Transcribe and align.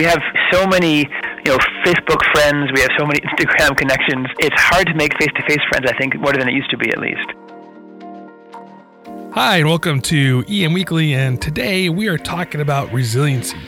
We 0.00 0.06
have 0.06 0.22
so 0.50 0.66
many, 0.66 1.00
you 1.00 1.52
know, 1.52 1.58
Facebook 1.84 2.24
friends. 2.32 2.72
We 2.74 2.80
have 2.80 2.88
so 2.98 3.04
many 3.04 3.20
Instagram 3.36 3.76
connections. 3.76 4.28
It's 4.38 4.58
hard 4.58 4.86
to 4.86 4.94
make 4.94 5.12
face-to-face 5.20 5.60
friends. 5.68 5.90
I 5.90 5.94
think 5.98 6.18
more 6.18 6.32
than 6.32 6.48
it 6.48 6.54
used 6.54 6.70
to 6.70 6.78
be, 6.78 6.88
at 6.88 6.98
least. 6.98 7.30
Hi, 9.34 9.58
and 9.58 9.66
welcome 9.66 10.00
to 10.00 10.42
EM 10.48 10.72
Weekly. 10.72 11.12
And 11.12 11.38
today 11.38 11.90
we 11.90 12.08
are 12.08 12.16
talking 12.16 12.62
about 12.62 12.90
resiliency. 12.94 13.58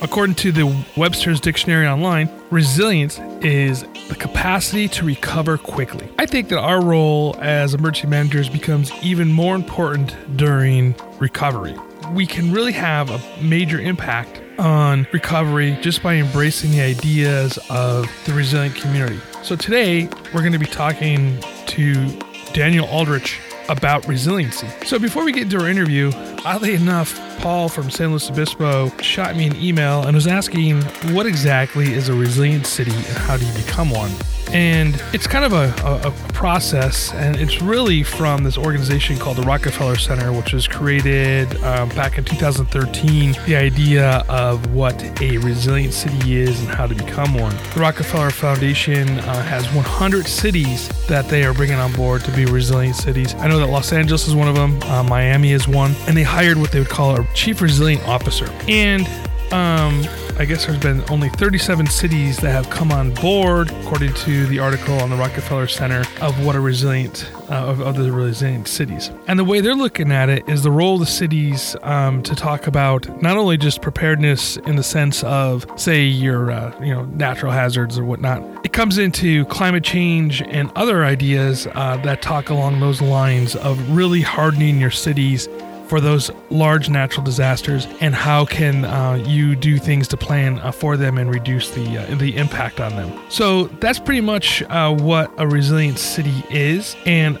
According 0.00 0.36
to 0.36 0.50
the 0.50 0.86
Webster's 0.96 1.40
Dictionary 1.40 1.86
Online, 1.86 2.30
resilience 2.50 3.18
is 3.42 3.82
the 4.08 4.16
capacity 4.18 4.88
to 4.88 5.04
recover 5.04 5.58
quickly. 5.58 6.08
I 6.18 6.24
think 6.24 6.48
that 6.48 6.58
our 6.58 6.82
role 6.82 7.36
as 7.38 7.74
emergency 7.74 8.08
managers 8.08 8.48
becomes 8.48 8.90
even 9.02 9.30
more 9.30 9.54
important 9.54 10.16
during 10.38 10.94
recovery. 11.18 11.76
We 12.12 12.24
can 12.24 12.50
really 12.50 12.72
have 12.72 13.10
a 13.10 13.20
major 13.42 13.78
impact 13.78 14.40
on 14.58 15.06
recovery 15.12 15.78
just 15.80 16.02
by 16.02 16.14
embracing 16.14 16.70
the 16.70 16.80
ideas 16.80 17.58
of 17.70 18.10
the 18.24 18.32
resilient 18.32 18.74
community. 18.76 19.18
So 19.42 19.56
today 19.56 20.08
we're 20.34 20.40
going 20.40 20.52
to 20.52 20.58
be 20.58 20.66
talking 20.66 21.40
to 21.66 22.18
Daniel 22.52 22.86
Aldrich 22.86 23.40
about 23.68 24.06
resiliency. 24.06 24.68
So 24.84 24.98
before 24.98 25.24
we 25.24 25.32
get 25.32 25.44
into 25.44 25.58
our 25.60 25.68
interview, 25.68 26.12
oddly 26.44 26.74
enough, 26.74 27.18
Paul 27.40 27.68
from 27.68 27.90
San 27.90 28.10
Luis 28.10 28.30
Obispo 28.30 28.90
shot 28.98 29.36
me 29.36 29.46
an 29.46 29.56
email 29.56 30.06
and 30.06 30.14
was 30.14 30.26
asking 30.26 30.82
what 31.12 31.26
exactly 31.26 31.92
is 31.92 32.08
a 32.08 32.14
resilient 32.14 32.66
city 32.66 32.92
and 32.92 33.04
how 33.04 33.36
do 33.36 33.44
you 33.44 33.52
become 33.54 33.90
one? 33.90 34.10
And 34.52 35.02
it's 35.12 35.26
kind 35.26 35.44
of 35.44 35.52
a, 35.52 35.74
a, 35.84 36.08
a, 36.08 36.26
process, 36.36 37.12
and 37.14 37.36
it's 37.36 37.62
really 37.62 38.02
from 38.02 38.44
this 38.44 38.58
organization 38.58 39.18
called 39.18 39.38
the 39.38 39.42
Rockefeller 39.42 39.96
Center, 39.96 40.32
which 40.32 40.52
was 40.52 40.68
created 40.68 41.54
um, 41.64 41.88
back 41.90 42.18
in 42.18 42.24
2013. 42.24 43.34
The 43.46 43.56
idea 43.56 44.24
of 44.28 44.72
what 44.72 45.02
a 45.22 45.38
resilient 45.38 45.94
city 45.94 46.36
is 46.36 46.60
and 46.60 46.68
how 46.68 46.86
to 46.86 46.94
become 46.94 47.34
one. 47.34 47.56
The 47.74 47.80
Rockefeller 47.80 48.30
Foundation 48.30 49.08
uh, 49.08 49.42
has 49.44 49.64
100 49.74 50.26
cities 50.26 50.88
that 51.06 51.28
they 51.28 51.44
are 51.44 51.54
bringing 51.54 51.76
on 51.76 51.92
board 51.94 52.22
to 52.24 52.30
be 52.32 52.44
resilient 52.44 52.96
cities. 52.96 53.34
I 53.36 53.48
know 53.48 53.58
that 53.58 53.68
Los 53.68 53.92
Angeles 53.92 54.28
is 54.28 54.34
one 54.34 54.48
of 54.48 54.54
them, 54.54 54.82
uh, 54.84 55.02
Miami 55.02 55.52
is 55.52 55.66
one, 55.66 55.94
and 56.06 56.16
they 56.16 56.22
hired 56.22 56.58
what 56.58 56.70
they 56.70 56.78
would 56.78 56.90
call 56.90 57.18
a 57.18 57.26
chief 57.34 57.62
resilient 57.62 58.06
officer. 58.06 58.46
And 58.68 59.06
um, 59.52 60.04
I 60.38 60.44
guess 60.44 60.66
there's 60.66 60.78
been 60.78 61.02
only 61.10 61.30
37 61.30 61.86
cities 61.86 62.36
that 62.38 62.50
have 62.50 62.68
come 62.68 62.92
on 62.92 63.14
board, 63.14 63.70
according 63.70 64.12
to 64.12 64.44
the 64.46 64.58
article 64.58 65.00
on 65.00 65.08
the 65.08 65.16
Rockefeller 65.16 65.66
Center, 65.66 66.04
of 66.20 66.44
what 66.44 66.54
a 66.54 66.60
resilient 66.60 67.32
uh, 67.48 67.64
of, 67.64 67.96
the 67.96 68.12
resilient 68.12 68.68
cities. 68.68 69.10
And 69.28 69.38
the 69.38 69.44
way 69.44 69.62
they're 69.62 69.74
looking 69.74 70.12
at 70.12 70.28
it 70.28 70.46
is 70.46 70.62
the 70.62 70.70
role 70.70 70.94
of 70.94 71.00
the 71.00 71.06
cities 71.06 71.74
um, 71.82 72.22
to 72.22 72.34
talk 72.34 72.66
about 72.66 73.22
not 73.22 73.38
only 73.38 73.56
just 73.56 73.80
preparedness 73.80 74.58
in 74.58 74.76
the 74.76 74.82
sense 74.82 75.24
of, 75.24 75.64
say, 75.76 76.04
your 76.04 76.50
uh, 76.50 76.78
you 76.84 76.94
know 76.94 77.06
natural 77.06 77.50
hazards 77.50 77.98
or 77.98 78.04
whatnot. 78.04 78.42
It 78.62 78.74
comes 78.74 78.98
into 78.98 79.46
climate 79.46 79.84
change 79.84 80.42
and 80.42 80.70
other 80.76 81.02
ideas 81.02 81.66
uh, 81.74 81.96
that 82.04 82.20
talk 82.20 82.50
along 82.50 82.80
those 82.80 83.00
lines 83.00 83.56
of 83.56 83.96
really 83.96 84.20
hardening 84.20 84.82
your 84.82 84.90
cities 84.90 85.48
for 85.88 86.00
those 86.00 86.30
large 86.50 86.88
natural 86.88 87.24
disasters 87.24 87.86
and 88.00 88.14
how 88.14 88.44
can 88.44 88.84
uh, 88.84 89.14
you 89.26 89.56
do 89.56 89.78
things 89.78 90.08
to 90.08 90.16
plan 90.16 90.58
uh, 90.60 90.70
for 90.70 90.96
them 90.96 91.18
and 91.18 91.30
reduce 91.30 91.70
the 91.70 91.98
uh, 91.98 92.14
the 92.16 92.36
impact 92.36 92.80
on 92.80 92.96
them. 92.96 93.20
So 93.28 93.64
that's 93.80 93.98
pretty 93.98 94.20
much 94.20 94.62
uh, 94.64 94.94
what 94.94 95.32
a 95.38 95.46
resilient 95.46 95.98
city 95.98 96.42
is 96.50 96.96
and 97.06 97.38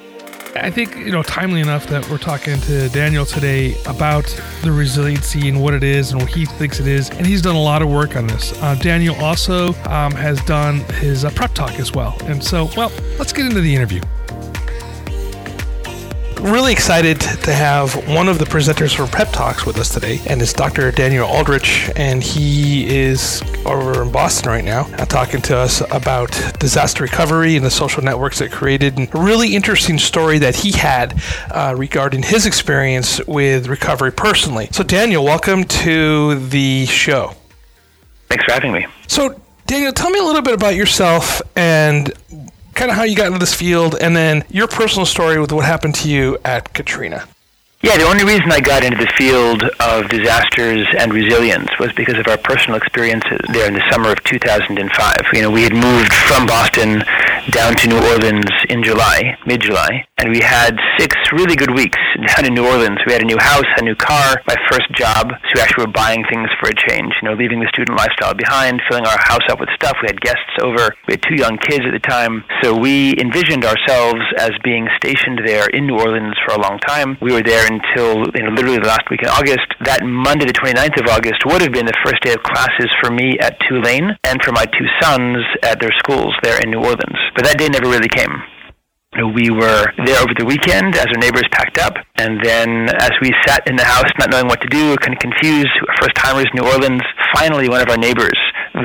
I 0.56 0.70
think 0.70 0.96
you 0.96 1.12
know 1.12 1.22
timely 1.22 1.60
enough 1.60 1.86
that 1.88 2.08
we're 2.08 2.18
talking 2.18 2.58
to 2.62 2.88
Daniel 2.88 3.26
today 3.26 3.78
about 3.84 4.24
the 4.62 4.72
resiliency 4.72 5.48
and 5.48 5.62
what 5.62 5.74
it 5.74 5.82
is 5.82 6.12
and 6.12 6.20
what 6.20 6.30
he 6.30 6.46
thinks 6.46 6.80
it 6.80 6.86
is, 6.86 7.10
and 7.10 7.26
he's 7.26 7.42
done 7.42 7.56
a 7.56 7.62
lot 7.62 7.82
of 7.82 7.90
work 7.90 8.16
on 8.16 8.26
this. 8.26 8.52
Uh, 8.62 8.74
Daniel 8.76 9.14
also 9.16 9.74
um, 9.84 10.12
has 10.12 10.42
done 10.44 10.80
his 10.94 11.24
uh, 11.24 11.30
prep 11.30 11.52
talk 11.52 11.72
as 11.78 11.92
well, 11.92 12.16
and 12.24 12.42
so 12.42 12.70
well, 12.76 12.90
let's 13.18 13.32
get 13.32 13.44
into 13.44 13.60
the 13.60 13.74
interview 13.74 14.00
really 16.52 16.72
excited 16.72 17.20
to 17.20 17.52
have 17.52 17.94
one 18.08 18.28
of 18.28 18.38
the 18.38 18.44
presenters 18.44 18.94
from 18.94 19.08
Prep 19.08 19.32
Talks 19.32 19.66
with 19.66 19.78
us 19.78 19.88
today, 19.88 20.20
and 20.26 20.40
it's 20.40 20.52
Dr. 20.52 20.92
Daniel 20.92 21.26
Aldrich, 21.26 21.90
and 21.96 22.22
he 22.22 22.86
is 22.94 23.42
over 23.64 24.02
in 24.02 24.12
Boston 24.12 24.50
right 24.50 24.64
now, 24.64 24.82
uh, 24.98 25.06
talking 25.06 25.40
to 25.42 25.56
us 25.56 25.80
about 25.90 26.30
disaster 26.58 27.02
recovery 27.02 27.56
and 27.56 27.64
the 27.64 27.70
social 27.70 28.02
networks 28.02 28.38
that 28.38 28.52
created, 28.52 28.98
and 28.98 29.12
a 29.14 29.18
really 29.18 29.56
interesting 29.56 29.98
story 29.98 30.38
that 30.38 30.54
he 30.54 30.72
had 30.72 31.20
uh, 31.50 31.74
regarding 31.76 32.22
his 32.22 32.46
experience 32.46 33.20
with 33.26 33.66
recovery 33.66 34.12
personally. 34.12 34.68
So, 34.72 34.84
Daniel, 34.84 35.24
welcome 35.24 35.64
to 35.64 36.38
the 36.48 36.86
show. 36.86 37.34
Thanks 38.28 38.44
for 38.44 38.52
having 38.52 38.72
me. 38.72 38.86
So, 39.08 39.40
Daniel, 39.66 39.92
tell 39.92 40.10
me 40.10 40.20
a 40.20 40.24
little 40.24 40.42
bit 40.42 40.54
about 40.54 40.76
yourself 40.76 41.42
and 41.56 42.12
kind 42.76 42.90
of 42.90 42.96
how 42.96 43.02
you 43.02 43.16
got 43.16 43.26
into 43.26 43.38
this 43.38 43.54
field, 43.54 43.96
and 44.00 44.14
then 44.14 44.44
your 44.50 44.68
personal 44.68 45.06
story 45.06 45.40
with 45.40 45.50
what 45.50 45.64
happened 45.64 45.94
to 45.96 46.08
you 46.08 46.38
at 46.44 46.72
Katrina. 46.74 47.26
Yeah, 47.82 47.98
the 47.98 48.04
only 48.04 48.24
reason 48.24 48.50
I 48.50 48.60
got 48.60 48.84
into 48.84 48.98
the 48.98 49.10
field 49.18 49.62
of 49.80 50.08
disasters 50.08 50.86
and 50.98 51.12
resilience 51.12 51.70
was 51.78 51.92
because 51.92 52.18
of 52.18 52.26
our 52.26 52.38
personal 52.38 52.76
experiences 52.76 53.38
there 53.52 53.68
in 53.68 53.74
the 53.74 53.84
summer 53.90 54.10
of 54.10 54.22
2005. 54.24 55.16
You 55.32 55.42
know, 55.42 55.50
we 55.50 55.62
had 55.62 55.74
moved 55.74 56.12
from 56.12 56.46
Boston 56.46 57.04
down 57.50 57.74
to 57.76 57.88
New 57.88 58.00
Orleans 58.10 58.50
in 58.70 58.82
July, 58.82 59.38
mid-July, 59.46 60.06
and 60.18 60.30
we 60.30 60.40
had 60.40 60.74
six 60.98 61.14
really 61.32 61.54
good 61.54 61.70
weeks 61.70 61.98
down 62.26 62.46
in 62.46 62.54
New 62.54 62.66
Orleans. 62.66 62.98
We 63.06 63.12
had 63.12 63.22
a 63.22 63.26
new 63.26 63.38
house, 63.38 63.66
a 63.78 63.84
new 63.84 63.94
car, 63.94 64.42
my 64.48 64.56
first 64.70 64.90
job, 64.94 65.30
so 65.30 65.50
we 65.54 65.60
actually 65.60 65.86
were 65.86 65.92
buying 65.92 66.24
things 66.32 66.48
for 66.58 66.68
a 66.70 66.74
change, 66.74 67.12
you 67.22 67.28
know, 67.28 67.34
leaving 67.34 67.60
the 67.60 67.68
student 67.68 67.98
lifestyle 67.98 68.34
behind, 68.34 68.82
filling 68.88 69.06
our 69.06 69.18
house 69.18 69.46
up 69.50 69.60
with 69.60 69.68
stuff. 69.76 69.94
We 70.02 70.08
had 70.08 70.20
guests 70.20 70.58
over. 70.62 70.90
We 71.06 71.14
had 71.14 71.22
two 71.22 71.36
young 71.36 71.58
kids 71.58 71.84
at 71.86 71.92
the 71.92 72.02
time, 72.02 72.44
so 72.62 72.74
we 72.74 73.14
envisioned 73.20 73.64
ourselves 73.64 74.22
as 74.38 74.50
being 74.64 74.88
stationed 74.96 75.42
there 75.44 75.68
in 75.70 75.86
New 75.86 75.98
Orleans 75.98 76.34
for 76.46 76.54
a 76.54 76.60
long 76.60 76.78
time. 76.80 77.16
We 77.20 77.32
were 77.32 77.42
there 77.42 77.66
until, 77.70 78.26
you 78.34 78.42
know, 78.42 78.50
literally 78.50 78.78
the 78.78 78.90
last 78.90 79.06
week 79.10 79.22
in 79.22 79.28
August. 79.28 79.68
That 79.84 80.02
Monday, 80.02 80.46
the 80.46 80.56
29th 80.56 80.98
of 80.98 81.06
August, 81.12 81.46
would 81.46 81.62
have 81.62 81.72
been 81.72 81.86
the 81.86 82.00
first 82.04 82.22
day 82.22 82.32
of 82.32 82.42
classes 82.42 82.90
for 83.02 83.12
me 83.12 83.38
at 83.38 83.54
Tulane 83.68 84.16
and 84.24 84.42
for 84.42 84.50
my 84.50 84.64
two 84.66 84.88
sons 85.00 85.44
at 85.62 85.78
their 85.80 85.92
schools 86.02 86.34
there 86.42 86.58
in 86.62 86.70
New 86.70 86.80
Orleans. 86.80 87.20
But 87.36 87.44
that 87.44 87.58
day 87.58 87.68
never 87.68 87.92
really 87.92 88.08
came. 88.08 88.32
We 89.16 89.48
were 89.48 89.84
there 90.04 90.20
over 90.20 90.32
the 90.36 90.44
weekend 90.44 90.96
as 90.96 91.08
our 91.08 91.20
neighbors 91.20 91.44
packed 91.52 91.76
up, 91.76 91.96
and 92.16 92.36
then 92.44 92.88
as 93.00 93.12
we 93.20 93.32
sat 93.48 93.64
in 93.68 93.76
the 93.76 93.84
house 93.84 94.08
not 94.18 94.28
knowing 94.28 94.48
what 94.48 94.60
to 94.60 94.68
do, 94.68 94.96
kind 95.00 95.16
of 95.16 95.20
confused, 95.20 95.72
first 96.00 96.16
timers 96.16 96.44
in 96.52 96.60
New 96.60 96.68
Orleans, 96.68 97.00
finally 97.32 97.68
one 97.68 97.80
of 97.80 97.88
our 97.88 97.96
neighbors, 97.96 98.36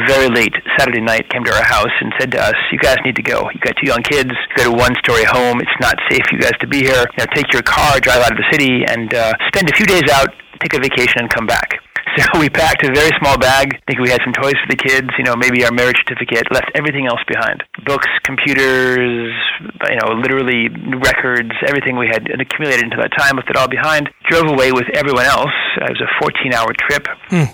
very 0.08 0.32
late 0.32 0.56
Saturday 0.80 1.02
night, 1.04 1.28
came 1.32 1.44
to 1.44 1.52
our 1.52 1.64
house 1.64 1.92
and 2.00 2.12
said 2.20 2.32
to 2.32 2.40
us, 2.40 2.56
You 2.72 2.80
guys 2.80 2.96
need 3.04 3.16
to 3.20 3.24
go. 3.24 3.44
You've 3.52 3.64
got 3.64 3.76
two 3.76 3.88
young 3.92 4.04
kids, 4.04 4.32
you 4.32 4.56
got 4.56 4.68
a 4.68 4.76
one 4.76 4.96
story 5.04 5.28
home, 5.28 5.60
it's 5.60 5.80
not 5.80 6.00
safe 6.08 6.24
for 6.28 6.36
you 6.36 6.42
guys 6.42 6.56
to 6.60 6.68
be 6.68 6.80
here. 6.80 7.04
Know, 7.20 7.28
take 7.36 7.52
your 7.52 7.64
car, 7.64 8.00
drive 8.00 8.24
out 8.24 8.32
of 8.32 8.40
the 8.40 8.48
city, 8.52 8.84
and 8.88 9.12
uh, 9.14 9.34
spend 9.52 9.68
a 9.68 9.76
few 9.76 9.86
days 9.86 10.08
out, 10.12 10.32
take 10.64 10.76
a 10.76 10.80
vacation, 10.80 11.24
and 11.24 11.30
come 11.30 11.48
back. 11.48 11.76
So 12.18 12.40
we 12.40 12.50
packed 12.50 12.84
a 12.84 12.92
very 12.94 13.12
small 13.20 13.38
bag. 13.38 13.72
I 13.72 13.80
think 13.88 14.00
we 14.00 14.10
had 14.10 14.20
some 14.24 14.34
toys 14.34 14.56
for 14.60 14.70
the 14.70 14.76
kids, 14.76 15.08
you 15.18 15.24
know, 15.24 15.36
maybe 15.36 15.64
our 15.64 15.72
marriage 15.72 15.96
certificate, 16.04 16.52
left 16.52 16.68
everything 16.76 17.08
else 17.08 17.24
behind. 17.28 17.64
Books, 17.86 18.08
computers, 18.24 19.32
you 19.64 19.98
know, 20.04 20.20
literally 20.20 20.68
records, 21.00 21.52
everything 21.68 21.98
we 21.98 22.08
had 22.12 22.28
accumulated 22.28 22.84
into 22.84 22.98
that 23.00 23.16
time, 23.18 23.38
left 23.38 23.50
it 23.50 23.56
all 23.56 23.70
behind. 23.70 24.10
Drove 24.30 24.52
away 24.52 24.72
with 24.72 24.86
everyone 24.94 25.26
else. 25.26 25.56
It 25.80 25.88
was 25.88 26.04
a 26.04 26.12
14 26.20 26.54
hour 26.54 26.72
trip. 26.76 27.08
Hmm. 27.32 27.48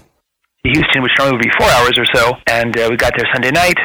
Houston, 0.65 1.05
which 1.05 1.13
normally 1.17 1.37
would 1.37 1.45
be 1.45 1.53
four 1.57 1.69
hours 1.69 1.95
or 1.95 2.05
so, 2.11 2.33
and 2.47 2.75
uh, 2.77 2.87
we 2.89 2.97
got 2.97 3.13
there 3.15 3.29
Sunday 3.31 3.51
night 3.51 3.77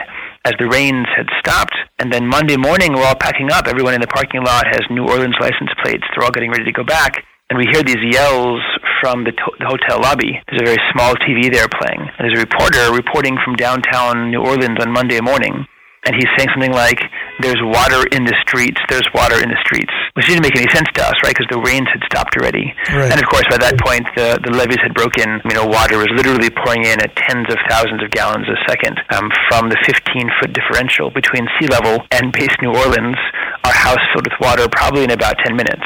as 0.44 0.54
the 0.58 0.66
rains 0.66 1.06
had 1.14 1.28
stopped. 1.38 1.76
And 2.00 2.12
then 2.12 2.26
Monday 2.26 2.56
morning, 2.56 2.92
we're 2.92 3.06
all 3.06 3.14
packing 3.14 3.52
up. 3.52 3.69
Everyone 3.69 3.94
in 3.94 4.00
the 4.00 4.10
parking 4.10 4.42
lot 4.42 4.66
has 4.66 4.82
New 4.90 5.06
Orleans 5.06 5.36
license 5.38 5.70
plates. 5.84 6.02
They're 6.10 6.24
all 6.24 6.32
getting 6.32 6.50
ready 6.50 6.64
to 6.64 6.72
go 6.72 6.82
back 6.82 7.22
and 7.52 7.60
we 7.60 7.69
hear 7.69 7.84
these 7.84 8.00
yells 8.00 8.64
from 8.96 9.28
the, 9.28 9.32
to- 9.37 9.56
the 9.60 9.69
hotel 9.69 10.00
lobby. 10.00 10.40
There's 10.49 10.64
a 10.64 10.72
very 10.72 10.81
small 10.88 11.12
TV 11.20 11.52
there 11.52 11.69
playing. 11.69 12.00
And 12.00 12.25
there's 12.25 12.40
a 12.40 12.49
reporter 12.49 12.88
reporting 12.96 13.37
from 13.44 13.60
downtown 13.60 14.32
New 14.32 14.40
Orleans 14.40 14.81
on 14.81 14.88
Monday 14.88 15.20
morning. 15.20 15.69
And 16.08 16.16
he's 16.16 16.32
saying 16.40 16.49
something 16.56 16.72
like, 16.72 16.96
there's 17.44 17.60
water 17.60 18.08
in 18.08 18.25
the 18.25 18.32
streets, 18.40 18.81
there's 18.88 19.04
water 19.12 19.37
in 19.37 19.52
the 19.52 19.60
streets, 19.60 19.93
which 20.16 20.32
didn't 20.32 20.43
make 20.43 20.56
any 20.56 20.66
sense 20.72 20.88
to 20.96 21.04
us, 21.04 21.12
right? 21.20 21.37
Because 21.37 21.46
the 21.52 21.60
rains 21.60 21.87
had 21.93 22.00
stopped 22.08 22.32
already. 22.40 22.72
Right. 22.88 23.12
And 23.12 23.20
of 23.20 23.28
course, 23.28 23.44
by 23.52 23.60
that 23.60 23.76
point, 23.84 24.08
the, 24.16 24.40
the 24.40 24.50
levees 24.56 24.81
had 24.81 24.96
broken. 24.96 25.44
You 25.44 25.55
know, 25.60 25.69
water 25.69 26.00
was 26.00 26.08
literally 26.16 26.48
pouring 26.48 26.88
in 26.88 27.05
at 27.05 27.12
tens 27.28 27.52
of 27.52 27.60
thousands 27.69 28.00
of 28.00 28.08
gallons 28.16 28.48
a 28.48 28.56
second 28.64 28.96
um, 29.12 29.28
from 29.52 29.69
the 29.69 29.76
15 29.84 30.00
foot 30.40 30.56
differential 30.56 31.12
between 31.12 31.44
sea 31.60 31.69
level 31.69 32.00
and 32.16 32.32
base 32.32 32.56
New 32.64 32.72
Orleans. 32.72 33.20
Our 33.62 33.76
house 33.76 34.00
filled 34.16 34.25
with 34.25 34.40
water 34.40 34.72
probably 34.72 35.05
in 35.05 35.12
about 35.12 35.37
10 35.44 35.52
minutes 35.52 35.84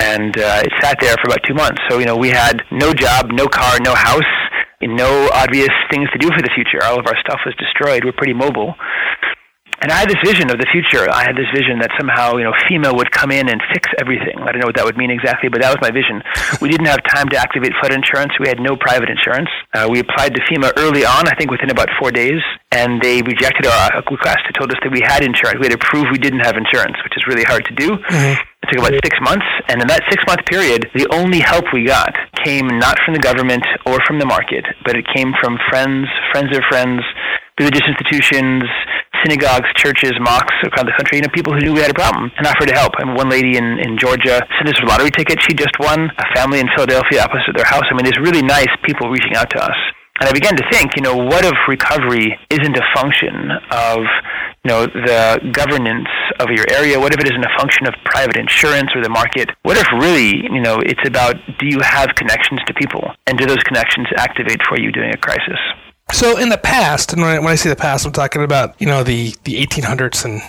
and 0.00 0.36
uh, 0.38 0.62
it 0.64 0.72
sat 0.80 0.98
there 1.00 1.14
for 1.22 1.28
about 1.28 1.40
two 1.46 1.54
months. 1.54 1.80
So 1.88 1.98
you 1.98 2.06
know, 2.06 2.16
we 2.16 2.28
had 2.28 2.62
no 2.70 2.92
job, 2.92 3.30
no 3.32 3.46
car, 3.46 3.78
no 3.80 3.94
house, 3.94 4.22
no 4.82 5.28
obvious 5.32 5.70
things 5.90 6.08
to 6.12 6.18
do 6.18 6.28
for 6.28 6.42
the 6.42 6.50
future. 6.54 6.84
All 6.84 6.98
of 6.98 7.06
our 7.06 7.16
stuff 7.20 7.40
was 7.44 7.54
destroyed. 7.58 8.04
We're 8.04 8.12
pretty 8.12 8.34
mobile. 8.34 8.74
And 9.80 9.92
I 9.92 10.02
had 10.02 10.10
this 10.10 10.18
vision 10.26 10.50
of 10.50 10.58
the 10.58 10.66
future. 10.74 11.06
I 11.06 11.22
had 11.22 11.38
this 11.38 11.46
vision 11.54 11.78
that 11.78 11.94
somehow, 11.94 12.34
you 12.34 12.42
know, 12.42 12.54
FEMA 12.66 12.90
would 12.90 13.14
come 13.14 13.30
in 13.30 13.46
and 13.46 13.62
fix 13.70 13.86
everything. 14.02 14.34
I 14.42 14.50
don't 14.50 14.58
know 14.58 14.66
what 14.66 14.74
that 14.74 14.84
would 14.84 14.98
mean 14.98 15.10
exactly, 15.10 15.48
but 15.48 15.62
that 15.62 15.70
was 15.70 15.78
my 15.78 15.94
vision. 15.94 16.18
we 16.62 16.66
didn't 16.66 16.90
have 16.90 16.98
time 17.06 17.30
to 17.30 17.38
activate 17.38 17.70
flood 17.78 17.94
insurance. 17.94 18.34
We 18.42 18.50
had 18.50 18.58
no 18.58 18.74
private 18.74 19.06
insurance. 19.06 19.48
Uh, 19.70 19.86
we 19.86 20.02
applied 20.02 20.34
to 20.34 20.42
FEMA 20.50 20.74
early 20.82 21.06
on, 21.06 21.30
I 21.30 21.34
think 21.38 21.54
within 21.54 21.70
about 21.70 21.86
four 22.02 22.10
days, 22.10 22.42
and 22.74 22.98
they 22.98 23.22
rejected 23.22 23.70
our 23.70 24.02
request. 24.10 24.42
They 24.50 24.54
told 24.58 24.74
us 24.74 24.78
that 24.82 24.90
we 24.90 24.98
had 24.98 25.22
insurance. 25.22 25.62
We 25.62 25.70
had 25.70 25.78
to 25.78 25.84
prove 25.86 26.10
we 26.10 26.18
didn't 26.18 26.42
have 26.42 26.58
insurance, 26.58 26.98
which 27.06 27.14
is 27.14 27.22
really 27.30 27.46
hard 27.46 27.62
to 27.70 27.74
do. 27.78 27.94
Mm-hmm. 27.94 28.34
It 28.34 28.66
took 28.74 28.82
about 28.82 28.98
six 29.06 29.14
months, 29.22 29.46
and 29.70 29.78
in 29.78 29.86
that 29.86 30.02
six 30.10 30.18
month 30.26 30.42
period, 30.50 30.90
the 30.98 31.06
only 31.14 31.38
help 31.38 31.70
we 31.72 31.86
got 31.86 32.18
came 32.42 32.66
not 32.66 32.98
from 33.06 33.14
the 33.14 33.22
government 33.22 33.62
or 33.86 34.02
from 34.02 34.18
the 34.18 34.26
market, 34.26 34.66
but 34.84 34.98
it 34.98 35.06
came 35.14 35.30
from 35.38 35.54
friends, 35.70 36.10
friends 36.34 36.50
of 36.50 36.66
friends, 36.66 37.00
religious 37.58 37.86
institutions, 37.86 38.64
synagogues, 39.24 39.68
churches, 39.76 40.12
mosques 40.20 40.54
around 40.64 40.86
the 40.86 40.96
country, 40.96 41.18
you 41.18 41.22
know, 41.22 41.32
people 41.34 41.52
who 41.52 41.60
knew 41.60 41.72
we 41.72 41.80
had 41.80 41.90
a 41.90 41.98
problem 41.98 42.30
and 42.36 42.46
offered 42.46 42.68
to 42.68 42.74
help. 42.74 42.92
I 42.98 43.04
mean, 43.04 43.14
one 43.14 43.28
lady 43.28 43.56
in, 43.56 43.78
in 43.80 43.98
Georgia 43.98 44.40
sent 44.58 44.68
us 44.68 44.78
a 44.82 44.86
lottery 44.86 45.10
ticket 45.10 45.38
she 45.42 45.54
just 45.54 45.74
won, 45.78 46.10
a 46.18 46.26
family 46.34 46.60
in 46.60 46.68
Philadelphia 46.74 47.22
opposite 47.22 47.56
their 47.56 47.66
house. 47.66 47.84
I 47.90 47.94
mean, 47.94 48.04
there's 48.04 48.20
really 48.20 48.42
nice 48.42 48.70
people 48.84 49.08
reaching 49.10 49.36
out 49.36 49.50
to 49.50 49.58
us. 49.62 49.78
And 50.20 50.28
I 50.28 50.32
began 50.32 50.56
to 50.56 50.64
think, 50.70 50.96
you 50.96 51.02
know, 51.02 51.14
what 51.14 51.44
if 51.44 51.54
recovery 51.68 52.36
isn't 52.50 52.76
a 52.76 52.82
function 52.94 53.50
of, 53.70 53.98
you 54.64 54.68
know, 54.68 54.86
the 54.86 55.38
governance 55.52 56.08
of 56.40 56.48
your 56.50 56.66
area? 56.70 56.98
What 56.98 57.14
if 57.14 57.20
it 57.20 57.30
isn't 57.30 57.44
a 57.44 57.54
function 57.56 57.86
of 57.86 57.94
private 58.04 58.36
insurance 58.36 58.90
or 58.96 59.02
the 59.02 59.10
market? 59.10 59.50
What 59.62 59.76
if 59.76 59.86
really, 59.92 60.42
you 60.42 60.60
know, 60.60 60.78
it's 60.82 61.06
about 61.06 61.36
do 61.58 61.66
you 61.66 61.78
have 61.82 62.16
connections 62.16 62.58
to 62.66 62.74
people? 62.74 63.06
And 63.28 63.38
do 63.38 63.46
those 63.46 63.62
connections 63.62 64.08
activate 64.16 64.60
for 64.68 64.80
you 64.80 64.90
during 64.90 65.14
a 65.14 65.18
crisis? 65.18 65.60
So 66.12 66.38
in 66.38 66.48
the 66.48 66.58
past, 66.58 67.12
and 67.12 67.22
when 67.22 67.46
I, 67.46 67.54
say 67.54 67.68
the 67.68 67.76
past, 67.76 68.06
I'm 68.06 68.12
talking 68.12 68.42
about 68.42 68.80
you 68.80 68.86
know 68.86 69.02
the 69.02 69.34
the 69.44 69.64
1800s 69.64 70.24
and 70.24 70.42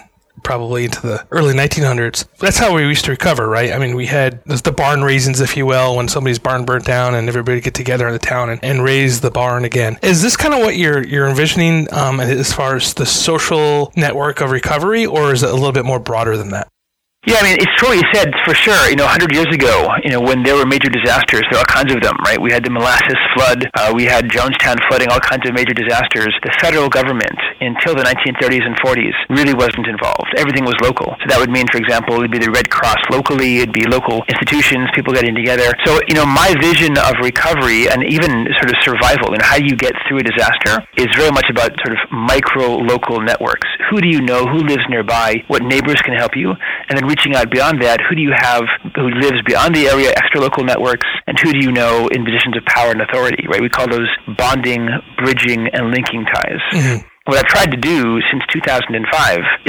probably 0.43 0.85
into 0.85 1.01
the 1.01 1.25
early 1.31 1.53
1900s. 1.53 2.25
That's 2.39 2.57
how 2.57 2.73
we 2.73 2.83
used 2.83 3.05
to 3.05 3.11
recover, 3.11 3.47
right? 3.47 3.71
I 3.71 3.77
mean, 3.77 3.95
we 3.95 4.05
had 4.05 4.43
the 4.45 4.71
barn 4.71 5.03
raisins, 5.03 5.41
if 5.41 5.57
you 5.57 5.65
will, 5.65 5.95
when 5.95 6.07
somebody's 6.07 6.39
barn 6.39 6.65
burnt 6.65 6.85
down 6.85 7.13
and 7.13 7.27
everybody 7.27 7.61
get 7.61 7.73
together 7.73 8.07
in 8.07 8.13
the 8.13 8.19
town 8.19 8.49
and, 8.49 8.63
and 8.63 8.83
raise 8.83 9.21
the 9.21 9.31
barn 9.31 9.65
again. 9.65 9.99
Is 10.01 10.21
this 10.21 10.37
kind 10.37 10.53
of 10.53 10.61
what 10.61 10.77
you're 10.77 11.05
you're 11.05 11.27
envisioning 11.27 11.91
um, 11.93 12.19
as 12.19 12.53
far 12.53 12.75
as 12.75 12.93
the 12.93 13.05
social 13.05 13.91
network 13.95 14.41
of 14.41 14.51
recovery, 14.51 15.05
or 15.05 15.33
is 15.33 15.43
it 15.43 15.49
a 15.49 15.53
little 15.53 15.71
bit 15.71 15.85
more 15.85 15.99
broader 15.99 16.37
than 16.37 16.49
that? 16.49 16.67
Yeah, 17.27 17.35
I 17.35 17.43
mean, 17.43 17.59
it's 17.59 17.75
true 17.75 17.91
you 17.91 18.07
said 18.15 18.31
for 18.47 18.55
sure. 18.55 18.87
You 18.87 18.95
know, 18.95 19.03
100 19.03 19.35
years 19.35 19.51
ago, 19.51 19.91
you 20.07 20.09
know, 20.15 20.23
when 20.23 20.39
there 20.39 20.55
were 20.55 20.63
major 20.63 20.87
disasters, 20.87 21.43
there 21.51 21.59
were 21.59 21.67
all 21.67 21.75
kinds 21.75 21.91
of 21.91 21.99
them, 21.99 22.15
right? 22.23 22.39
We 22.39 22.47
had 22.47 22.63
the 22.63 22.71
molasses 22.71 23.19
flood, 23.35 23.67
uh, 23.75 23.91
we 23.91 24.07
had 24.07 24.31
Johnstown 24.31 24.79
flooding, 24.87 25.11
all 25.11 25.19
kinds 25.19 25.43
of 25.43 25.51
major 25.51 25.75
disasters. 25.75 26.31
The 26.47 26.55
federal 26.63 26.87
government, 26.87 27.35
until 27.59 27.91
the 27.91 28.07
1930s 28.07 28.63
and 28.63 28.71
40s, 28.79 29.11
really 29.35 29.51
wasn't 29.51 29.91
involved. 29.91 30.31
Everything 30.39 30.63
was 30.63 30.79
local. 30.79 31.11
So 31.19 31.27
that 31.27 31.35
would 31.43 31.51
mean, 31.51 31.67
for 31.67 31.83
example, 31.83 32.15
it 32.15 32.23
would 32.23 32.31
be 32.31 32.39
the 32.39 32.55
Red 32.55 32.71
Cross 32.71 33.03
locally, 33.11 33.67
it'd 33.67 33.75
be 33.75 33.83
local 33.83 34.23
institutions, 34.31 34.87
people 34.95 35.11
getting 35.11 35.35
together. 35.35 35.75
So, 35.83 35.99
you 36.07 36.15
know, 36.15 36.23
my 36.25 36.55
vision 36.63 36.95
of 36.95 37.19
recovery 37.19 37.91
and 37.91 37.99
even 38.07 38.47
sort 38.63 38.71
of 38.71 38.79
survival 38.79 39.35
and 39.35 39.43
how 39.43 39.59
you 39.59 39.75
get 39.75 39.91
through 40.07 40.23
a 40.23 40.25
disaster 40.25 40.79
is 40.95 41.11
very 41.19 41.35
much 41.35 41.51
about 41.51 41.75
sort 41.83 41.99
of 41.99 42.01
micro 42.15 42.79
local 42.79 43.19
networks. 43.19 43.67
Who 43.91 43.99
do 43.99 44.07
you 44.07 44.23
know? 44.23 44.47
Who 44.47 44.63
lives 44.63 44.87
nearby? 44.87 45.43
What 45.51 45.67
neighbors 45.67 45.99
can 45.99 46.15
help 46.15 46.31
you? 46.39 46.55
And 46.87 46.95
then 46.95 47.08
reaching 47.09 47.35
out 47.35 47.49
beyond 47.51 47.81
that, 47.81 47.99
who 48.07 48.15
do 48.15 48.21
you 48.21 48.33
have 48.37 48.63
who 48.95 49.09
lives 49.09 49.41
beyond 49.45 49.75
the 49.75 49.87
area, 49.87 50.11
extra 50.15 50.39
local 50.39 50.63
networks, 50.63 51.07
and 51.27 51.37
who 51.39 51.51
do 51.51 51.59
you 51.59 51.71
know 51.71 52.07
in 52.07 52.23
positions 52.23 52.55
of 52.55 52.63
power 52.65 52.91
and 52.91 53.01
authority, 53.01 53.45
right? 53.49 53.61
We 53.61 53.69
call 53.69 53.89
those 53.89 54.09
bonding, 54.37 54.87
bridging, 55.17 55.67
and 55.73 55.91
linking 55.91 56.25
ties. 56.25 56.61
Mm-hmm. 56.71 57.07
What 57.29 57.37
I've 57.37 57.45
tried 57.45 57.69
to 57.69 57.77
do 57.77 58.17
since 58.33 58.41
2005 58.49 58.89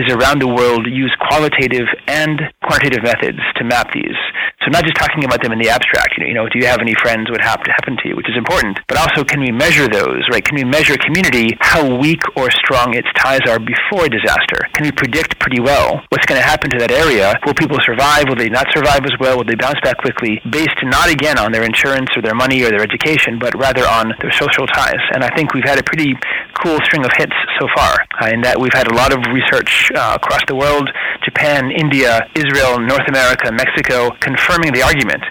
is 0.00 0.08
around 0.08 0.40
the 0.40 0.48
world 0.48 0.88
use 0.88 1.12
qualitative 1.20 1.84
and 2.08 2.40
quantitative 2.64 3.04
methods 3.04 3.36
to 3.60 3.64
map 3.68 3.92
these. 3.92 4.16
So 4.64 4.72
not 4.72 4.84
just 4.84 4.96
talking 4.96 5.24
about 5.24 5.44
them 5.44 5.52
in 5.52 5.60
the 5.60 5.68
abstract, 5.68 6.16
you 6.16 6.32
know, 6.32 6.48
do 6.48 6.56
you 6.56 6.64
have 6.64 6.80
any 6.80 6.96
friends 6.96 7.28
what 7.28 7.40
happened 7.44 7.68
to 7.68 7.76
happen 7.76 7.96
to 8.00 8.08
you, 8.08 8.16
which 8.16 8.28
is 8.32 8.36
important, 8.36 8.80
but 8.88 8.96
also 8.96 9.24
can 9.24 9.40
we 9.40 9.52
measure 9.52 9.88
those, 9.88 10.24
right? 10.32 10.44
Can 10.44 10.56
we 10.56 10.64
measure 10.64 10.96
a 10.96 11.00
community, 11.04 11.52
how 11.60 11.84
weak 11.84 12.20
or 12.32 12.48
strong 12.50 12.96
its 12.96 13.08
ties 13.16 13.44
are 13.44 13.60
before 13.60 14.08
a 14.08 14.12
disaster? 14.12 14.64
Can 14.72 14.88
we 14.88 14.92
predict 14.92 15.36
pretty 15.40 15.60
well 15.60 16.00
what's 16.08 16.24
going 16.24 16.40
to 16.40 16.46
happen 16.46 16.70
to 16.72 16.78
that 16.80 16.92
area? 16.92 17.36
Will 17.44 17.52
people 17.52 17.76
survive? 17.84 18.24
Will 18.28 18.40
they 18.40 18.48
not 18.48 18.72
survive 18.72 19.04
as 19.04 19.12
well? 19.20 19.36
Will 19.36 19.48
they 19.48 19.56
bounce 19.56 19.80
back 19.84 20.00
quickly? 20.00 20.40
Based 20.48 20.76
not 20.84 21.12
again 21.12 21.36
on 21.36 21.52
their 21.52 21.64
insurance 21.64 22.08
or 22.16 22.20
their 22.20 22.36
money 22.36 22.64
or 22.64 22.72
their 22.72 22.84
education, 22.84 23.38
but 23.38 23.52
rather 23.56 23.84
on 23.84 24.12
their 24.20 24.32
social 24.32 24.64
ties. 24.64 25.04
And 25.12 25.24
I 25.24 25.28
think 25.36 25.52
we've 25.52 25.68
had 25.68 25.78
a 25.78 25.84
pretty 25.84 26.16
cool 26.56 26.76
string 26.84 27.04
of 27.04 27.12
hits 27.16 27.36
so 27.58 27.66
far 27.74 27.96
uh, 28.20 28.30
in 28.30 28.40
that 28.42 28.58
we've 28.60 28.74
had 28.74 28.86
a 28.90 28.94
lot 28.94 29.12
of 29.12 29.18
research 29.32 29.90
uh, 29.94 30.18
across 30.20 30.40
the 30.46 30.54
world, 30.54 30.88
Japan, 31.24 31.70
India, 31.70 32.20
Israel, 32.36 32.78
North 32.78 33.08
America, 33.08 33.50
Mexico, 33.52 34.10
confirming 34.20 34.72
the 34.72 34.82
argument 34.82 35.22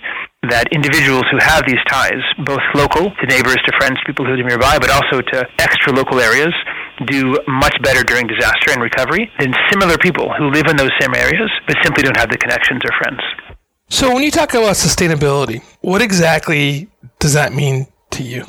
that 0.47 0.71
individuals 0.71 1.23
who 1.31 1.37
have 1.39 1.67
these 1.67 1.81
ties, 1.87 2.23
both 2.45 2.63
local 2.73 3.11
to 3.11 3.23
neighbors, 3.27 3.59
to 3.67 3.71
friends, 3.77 3.99
people 4.05 4.25
who 4.25 4.35
live 4.35 4.45
nearby, 4.45 4.79
but 4.79 4.89
also 4.89 5.19
to 5.19 5.45
extra 5.59 5.91
local 5.91 6.19
areas, 6.19 6.53
do 7.07 7.35
much 7.47 7.75
better 7.83 8.03
during 8.03 8.27
disaster 8.27 8.71
and 8.71 8.81
recovery 8.81 9.31
than 9.39 9.53
similar 9.71 9.97
people 9.97 10.31
who 10.37 10.49
live 10.51 10.67
in 10.67 10.75
those 10.75 10.91
same 10.99 11.13
areas 11.15 11.51
but 11.67 11.75
simply 11.83 12.03
don't 12.03 12.17
have 12.17 12.29
the 12.29 12.37
connections 12.37 12.81
or 12.83 12.91
friends. 12.97 13.21
So, 13.89 14.13
when 14.13 14.23
you 14.23 14.31
talk 14.31 14.53
about 14.53 14.75
sustainability, 14.75 15.63
what 15.81 16.01
exactly 16.01 16.89
does 17.19 17.33
that 17.33 17.53
mean 17.53 17.87
to 18.11 18.23
you? 18.23 18.45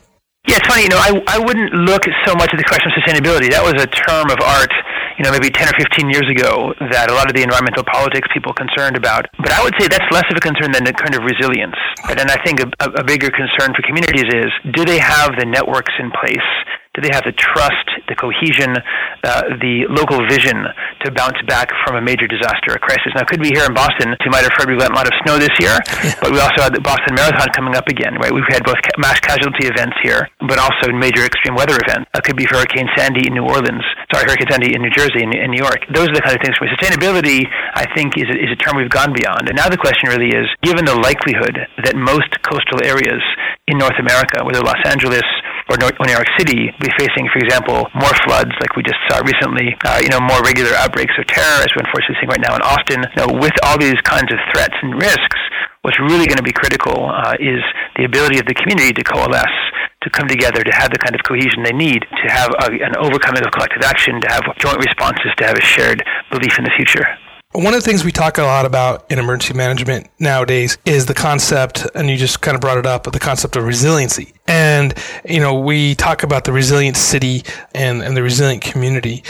Yeah, 0.50 0.58
it's 0.58 0.66
funny. 0.66 0.82
You 0.82 0.90
know, 0.90 0.98
I, 0.98 1.14
I 1.30 1.38
wouldn't 1.38 1.70
look 1.86 2.02
so 2.26 2.34
much 2.34 2.50
at 2.50 2.58
the 2.58 2.66
question 2.66 2.90
of 2.90 2.98
sustainability. 2.98 3.54
That 3.54 3.62
was 3.62 3.78
a 3.78 3.86
term 3.86 4.34
of 4.34 4.42
art 4.42 4.74
you 5.20 5.24
know, 5.28 5.32
maybe 5.36 5.50
10 5.52 5.68
or 5.68 5.76
15 5.76 6.08
years 6.08 6.24
ago 6.32 6.72
that 6.80 7.12
a 7.12 7.14
lot 7.14 7.28
of 7.28 7.36
the 7.36 7.44
environmental 7.44 7.84
politics 7.84 8.24
people 8.32 8.56
concerned 8.56 8.96
about. 8.96 9.28
But 9.36 9.52
I 9.52 9.60
would 9.62 9.76
say 9.76 9.84
that's 9.84 10.08
less 10.08 10.24
of 10.32 10.36
a 10.36 10.40
concern 10.40 10.72
than 10.72 10.82
the 10.82 10.96
kind 10.96 11.12
of 11.12 11.20
resilience. 11.28 11.76
And 12.08 12.16
then 12.16 12.32
I 12.32 12.40
think 12.40 12.64
a, 12.64 12.72
a 12.96 13.04
bigger 13.04 13.28
concern 13.28 13.76
for 13.76 13.84
communities 13.84 14.24
is 14.32 14.48
do 14.72 14.88
they 14.88 14.96
have 14.96 15.36
the 15.36 15.44
networks 15.44 15.92
in 16.00 16.08
place 16.16 16.48
do 16.94 17.06
they 17.06 17.14
have 17.14 17.22
the 17.22 17.36
trust, 17.38 17.86
the 18.10 18.18
cohesion, 18.18 18.74
uh, 19.22 19.54
the 19.62 19.86
local 19.94 20.18
vision 20.26 20.58
to 21.06 21.14
bounce 21.14 21.38
back 21.46 21.70
from 21.86 21.94
a 21.94 22.02
major 22.02 22.26
disaster, 22.26 22.74
a 22.74 22.82
crisis? 22.82 23.14
Now, 23.14 23.22
it 23.22 23.30
could 23.30 23.38
be 23.38 23.54
here 23.54 23.62
in 23.62 23.74
Boston. 23.78 24.10
You 24.26 24.32
might 24.34 24.42
have 24.42 24.50
heard 24.58 24.66
we 24.66 24.74
got 24.74 24.90
a 24.90 24.98
lot 24.98 25.06
of 25.06 25.14
snow 25.22 25.38
this 25.38 25.54
year, 25.62 25.78
but 26.22 26.34
we 26.34 26.42
also 26.42 26.66
had 26.66 26.74
the 26.74 26.82
Boston 26.82 27.14
Marathon 27.14 27.46
coming 27.54 27.78
up 27.78 27.86
again, 27.86 28.18
right? 28.18 28.34
We've 28.34 28.46
had 28.50 28.66
both 28.66 28.82
mass 28.98 29.22
casualty 29.22 29.70
events 29.70 30.02
here, 30.02 30.26
but 30.42 30.58
also 30.58 30.90
major 30.90 31.22
extreme 31.22 31.54
weather 31.54 31.78
events. 31.78 32.10
That 32.10 32.26
could 32.26 32.34
be 32.34 32.50
Hurricane 32.50 32.90
Sandy 32.98 33.22
in 33.22 33.38
New 33.38 33.46
Orleans, 33.46 33.86
sorry, 34.10 34.26
Hurricane 34.26 34.50
Sandy 34.50 34.74
in 34.74 34.82
New 34.82 34.90
Jersey 34.90 35.22
and 35.22 35.30
in 35.30 35.54
New 35.54 35.62
York. 35.62 35.86
Those 35.94 36.10
are 36.10 36.18
the 36.18 36.26
kind 36.26 36.34
of 36.34 36.42
things. 36.42 36.58
For 36.58 36.66
sustainability, 36.74 37.46
I 37.78 37.86
think, 37.94 38.18
is 38.18 38.26
a, 38.26 38.34
is 38.34 38.50
a 38.50 38.58
term 38.58 38.74
we've 38.74 38.90
gone 38.90 39.14
beyond. 39.14 39.46
And 39.46 39.54
now 39.54 39.70
the 39.70 39.78
question 39.78 40.10
really 40.10 40.34
is, 40.34 40.50
given 40.66 40.82
the 40.82 40.98
likelihood 40.98 41.54
that 41.86 41.94
most 41.94 42.34
coastal 42.42 42.82
areas 42.82 43.22
in 43.70 43.78
North 43.78 43.94
America, 44.02 44.42
whether 44.42 44.58
Los 44.58 44.82
Angeles, 44.82 45.22
or 45.70 45.78
New 45.78 46.10
York 46.10 46.26
City 46.34 46.74
be 46.82 46.90
facing, 46.98 47.30
for 47.30 47.38
example, 47.38 47.86
more 47.94 48.14
floods 48.26 48.50
like 48.58 48.74
we 48.74 48.82
just 48.82 48.98
saw 49.06 49.22
recently, 49.22 49.70
uh, 49.86 50.02
you 50.02 50.10
know, 50.10 50.18
more 50.18 50.42
regular 50.42 50.74
outbreaks 50.74 51.14
of 51.14 51.24
terror 51.30 51.62
as 51.62 51.70
we're 51.78 51.86
unfortunately 51.86 52.18
seeing 52.18 52.32
right 52.34 52.42
now 52.42 52.58
in 52.58 52.62
Austin. 52.66 53.06
You 53.14 53.18
know, 53.22 53.30
with 53.38 53.54
all 53.62 53.78
these 53.78 53.94
kinds 54.02 54.34
of 54.34 54.38
threats 54.50 54.74
and 54.82 54.98
risks, 54.98 55.40
what's 55.86 55.98
really 56.02 56.26
going 56.26 56.42
to 56.42 56.46
be 56.46 56.52
critical 56.52 57.06
uh, 57.06 57.38
is 57.38 57.62
the 57.94 58.04
ability 58.04 58.42
of 58.42 58.50
the 58.50 58.54
community 58.58 58.90
to 58.98 59.04
coalesce, 59.06 59.58
to 60.02 60.10
come 60.10 60.26
together, 60.26 60.66
to 60.66 60.74
have 60.74 60.90
the 60.90 60.98
kind 60.98 61.14
of 61.14 61.22
cohesion 61.22 61.62
they 61.62 61.76
need, 61.76 62.02
to 62.02 62.26
have 62.26 62.50
a, 62.66 62.74
an 62.82 62.98
overcoming 62.98 63.46
of 63.46 63.54
collective 63.54 63.86
action, 63.86 64.18
to 64.20 64.28
have 64.28 64.42
joint 64.58 64.82
responses, 64.82 65.30
to 65.38 65.46
have 65.46 65.54
a 65.54 65.62
shared 65.62 66.02
belief 66.34 66.58
in 66.58 66.66
the 66.66 66.74
future. 66.74 67.06
One 67.52 67.74
of 67.74 67.82
the 67.82 67.84
things 67.84 68.04
we 68.04 68.12
talk 68.12 68.38
a 68.38 68.42
lot 68.42 68.64
about 68.64 69.10
in 69.10 69.18
emergency 69.18 69.54
management 69.54 70.08
nowadays 70.20 70.78
is 70.84 71.06
the 71.06 71.14
concept, 71.14 71.84
and 71.96 72.08
you 72.08 72.16
just 72.16 72.40
kind 72.40 72.54
of 72.54 72.60
brought 72.60 72.78
it 72.78 72.86
up, 72.86 73.10
the 73.10 73.18
concept 73.18 73.56
of 73.56 73.64
resiliency. 73.64 74.32
And, 74.46 74.94
you 75.24 75.40
know, 75.40 75.58
we 75.58 75.96
talk 75.96 76.22
about 76.22 76.44
the 76.44 76.52
resilient 76.52 76.96
city 76.96 77.42
and, 77.74 78.02
and 78.02 78.16
the 78.16 78.22
resilient 78.22 78.62
community. 78.62 79.24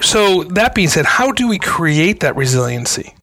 So, 0.00 0.44
that 0.44 0.74
being 0.74 0.88
said, 0.88 1.04
how 1.04 1.32
do 1.32 1.48
we 1.48 1.58
create 1.58 2.20
that 2.20 2.34
resiliency? 2.34 3.14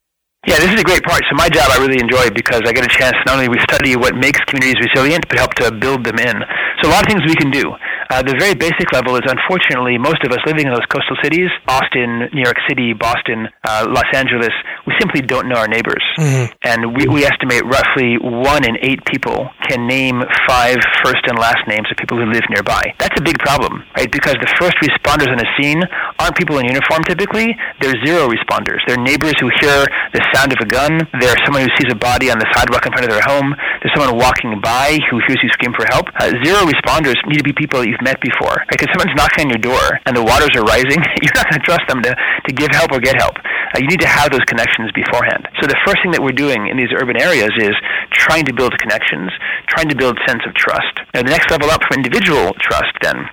Yeah, 0.45 0.59
this 0.59 0.71
is 0.71 0.79
a 0.79 0.83
great 0.83 1.03
part. 1.03 1.23
So 1.27 1.35
my 1.35 1.49
job 1.49 1.71
I 1.71 1.77
really 1.83 1.99
enjoy 1.99 2.29
because 2.29 2.61
I 2.63 2.71
get 2.71 2.85
a 2.85 2.93
chance 2.95 3.17
not 3.25 3.35
only 3.35 3.49
we 3.49 3.59
study 3.61 3.97
what 3.97 4.15
makes 4.15 4.39
communities 4.45 4.79
resilient, 4.93 5.27
but 5.27 5.39
help 5.39 5.55
to 5.55 5.71
build 5.73 6.05
them 6.05 6.19
in. 6.19 6.35
So 6.81 6.89
a 6.89 6.91
lot 6.91 7.03
of 7.03 7.09
things 7.09 7.25
we 7.25 7.35
can 7.35 7.49
do. 7.49 7.73
Uh, 8.09 8.23
the 8.23 8.35
very 8.39 8.55
basic 8.55 8.91
level 8.93 9.15
is 9.15 9.27
unfortunately 9.27 9.97
most 9.97 10.23
of 10.23 10.31
us 10.31 10.39
living 10.47 10.67
in 10.67 10.73
those 10.73 10.85
coastal 10.87 11.17
cities, 11.23 11.51
Austin, 11.67 12.31
New 12.31 12.43
York 12.43 12.55
City, 12.69 12.93
Boston, 12.93 13.47
uh, 13.67 13.83
Los 13.89 14.07
Angeles, 14.15 14.53
we 14.87 14.93
simply 14.99 15.21
don't 15.21 15.49
know 15.49 15.59
our 15.59 15.67
neighbors. 15.67 16.03
Mm-hmm. 16.15 16.55
And 16.63 16.95
we, 16.95 17.07
we 17.11 17.27
estimate 17.27 17.67
roughly 17.67 18.15
one 18.21 18.63
in 18.63 18.79
eight 18.79 19.03
people 19.05 19.51
can 19.67 19.87
name 19.87 20.23
five 20.47 20.79
first 21.03 21.27
and 21.27 21.35
last 21.35 21.59
names 21.67 21.87
of 21.91 21.97
people 21.99 22.15
who 22.15 22.31
live 22.31 22.47
nearby. 22.47 22.95
That's 22.99 23.19
a 23.19 23.23
big 23.23 23.39
problem, 23.43 23.83
right? 23.99 24.07
Because 24.07 24.39
the 24.39 24.51
first 24.55 24.79
responders 24.79 25.27
on 25.27 25.43
a 25.43 25.49
scene 25.59 25.83
aren't 26.19 26.39
people 26.39 26.57
in 26.63 26.65
uniform 26.65 27.03
typically. 27.03 27.51
They're 27.83 27.99
zero 28.07 28.31
responders. 28.31 28.79
They're 28.87 29.01
neighbors 29.01 29.35
who 29.43 29.51
hear 29.59 29.83
the 30.15 30.23
sound 30.31 30.55
of 30.55 30.59
a 30.63 30.67
gun. 30.67 31.03
They're 31.19 31.35
someone 31.43 31.67
who 31.67 31.73
sees 31.75 31.91
a 31.91 31.99
body 31.99 32.31
on 32.31 32.39
the 32.39 32.47
sidewalk 32.55 32.87
in 32.87 32.91
front 32.95 33.03
of 33.03 33.11
their 33.11 33.25
home. 33.27 33.51
There's 33.83 33.91
someone 33.91 34.15
walking 34.15 34.55
by 34.63 34.95
who 35.11 35.19
hears 35.27 35.43
you 35.43 35.51
scream 35.51 35.75
for 35.75 35.83
help. 35.91 36.07
Uh, 36.15 36.31
zero 36.39 36.63
responders 36.63 37.19
need 37.27 37.43
to 37.43 37.43
be 37.43 37.53
people 37.53 37.83
that 37.83 37.96
you've 37.97 38.05
met 38.05 38.21
before. 38.21 38.61
Because 38.69 38.93
someone's 38.93 39.15
knocking 39.17 39.45
on 39.45 39.49
your 39.49 39.61
door 39.61 39.81
and 40.05 40.13
the 40.13 40.21
waters 40.21 40.53
are 40.53 40.63
rising, 40.63 41.01
you're 41.21 41.33
not 41.33 41.49
going 41.49 41.57
to 41.59 41.65
trust 41.65 41.85
them 41.89 42.01
to, 42.05 42.13
to 42.13 42.51
give 42.53 42.69
help 42.71 42.93
or 42.93 42.99
get 42.99 43.17
help. 43.17 43.35
Uh, 43.73 43.81
you 43.81 43.87
need 43.87 44.01
to 44.01 44.07
have 44.07 44.29
those 44.29 44.45
connections 44.45 44.93
beforehand. 44.93 45.49
So 45.59 45.67
the 45.67 45.77
first 45.85 45.97
thing 46.05 46.13
that 46.13 46.21
we're 46.21 46.37
doing 46.37 46.69
in 46.69 46.77
these 46.77 46.93
urban 46.93 47.17
areas 47.17 47.51
is 47.57 47.73
trying 48.13 48.45
to 48.45 48.53
build 48.53 48.77
connections, 48.77 49.33
trying 49.67 49.89
to 49.89 49.97
build 49.97 50.17
sense 50.29 50.45
of 50.45 50.53
trust. 50.53 51.01
Now, 51.13 51.25
the 51.25 51.33
next 51.33 51.49
level 51.49 51.69
up 51.73 51.81
from 51.89 52.05
individual 52.05 52.53
trust 52.61 52.93
then 53.01 53.25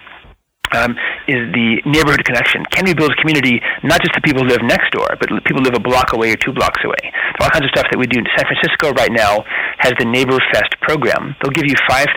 um, 0.74 0.98
is 1.30 1.40
the 1.54 1.80
neighborhood 1.86 2.24
connection. 2.26 2.66
Can 2.74 2.84
we 2.84 2.92
build 2.92 3.14
a 3.14 3.18
community 3.22 3.62
not 3.82 4.02
just 4.02 4.14
to 4.14 4.20
people 4.20 4.42
who 4.42 4.50
live 4.50 4.62
next 4.66 4.90
door, 4.92 5.06
but 5.16 5.30
people 5.46 5.62
who 5.62 5.70
live 5.70 5.78
a 5.78 5.82
block 5.82 6.12
away 6.12 6.34
or 6.34 6.36
two 6.36 6.52
blocks 6.52 6.82
away? 6.84 7.14
All 7.40 7.48
kinds 7.48 7.64
of 7.64 7.72
stuff 7.72 7.86
that 7.90 7.98
we 7.98 8.06
do. 8.06 8.18
San 8.36 8.44
Francisco 8.44 8.92
right 8.98 9.12
now 9.12 9.46
has 9.78 9.94
the 9.98 10.04
Neighbor 10.04 10.38
Fest 10.52 10.74
program. 10.82 11.36
They'll 11.40 11.54
give 11.54 11.66
you 11.66 11.78
$5,000 11.88 12.10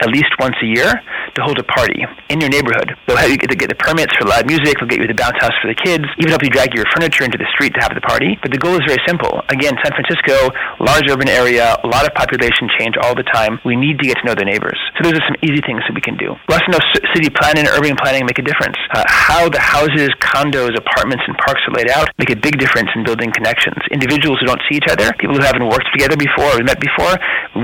at 0.00 0.08
least 0.08 0.32
once 0.38 0.56
a 0.62 0.68
year 0.68 0.92
to 1.34 1.40
hold 1.42 1.58
a 1.58 1.64
party 1.64 2.04
in 2.28 2.40
your 2.40 2.50
neighborhood. 2.50 2.92
They'll 3.06 3.16
have 3.16 3.30
you 3.30 3.38
get, 3.38 3.50
get 3.56 3.68
the 3.68 3.78
permits 3.78 4.12
for 4.18 4.26
live 4.26 4.46
music, 4.46 4.76
they'll 4.78 4.88
get 4.88 5.00
you 5.00 5.08
the 5.08 5.16
bounce 5.16 5.38
house 5.40 5.54
for 5.62 5.68
the 5.68 5.78
kids, 5.78 6.04
even 6.18 6.30
help 6.30 6.42
you 6.42 6.50
drag 6.50 6.74
your 6.74 6.84
furniture 6.96 7.24
into 7.24 7.38
the 7.38 7.46
street 7.54 7.74
to 7.74 7.80
have 7.80 7.94
the 7.94 8.02
party. 8.02 8.38
But 8.42 8.50
the 8.50 8.58
goal 8.58 8.74
is 8.74 8.84
very 8.86 9.00
simple. 9.06 9.42
Again, 9.48 9.78
San 9.82 9.92
Francisco, 9.94 10.50
large 10.82 11.06
urban 11.08 11.28
area, 11.28 11.78
a 11.82 11.88
lot 11.88 12.06
of 12.06 12.12
population 12.14 12.68
change 12.78 12.98
all 12.98 13.14
the 13.14 13.26
time. 13.30 13.60
We 13.64 13.76
need 13.76 13.98
to 14.02 14.06
get 14.06 14.18
to 14.18 14.24
know 14.26 14.34
the 14.34 14.46
neighbors. 14.46 14.78
So 14.98 15.06
those 15.06 15.18
are 15.18 15.26
some 15.26 15.38
easy 15.46 15.62
things 15.62 15.82
that 15.86 15.94
we 15.94 16.02
can 16.02 16.16
do. 16.16 16.34
Let 16.50 16.62
us 16.62 16.66
know 16.68 16.80
city 17.14 17.29
planning 17.30 17.66
and 17.66 17.72
urban 17.74 17.96
planning 17.96 18.26
make 18.26 18.38
a 18.38 18.46
difference. 18.46 18.76
Uh, 18.92 19.04
how 19.06 19.48
the 19.48 19.60
houses, 19.60 20.10
condos, 20.20 20.76
apartments, 20.76 21.24
and 21.26 21.36
parks 21.38 21.60
are 21.68 21.74
laid 21.74 21.90
out 21.90 22.08
make 22.18 22.30
a 22.30 22.36
big 22.36 22.58
difference 22.58 22.88
in 22.94 23.04
building 23.04 23.30
connections. 23.32 23.78
Individuals 23.90 24.38
who 24.40 24.46
don't 24.46 24.60
see 24.68 24.76
each 24.76 24.90
other, 24.90 25.10
people 25.18 25.36
who 25.36 25.42
haven't 25.42 25.66
worked 25.68 25.88
together 25.92 26.16
before 26.16 26.56
or 26.56 26.62
met 26.62 26.80
before, 26.80 27.14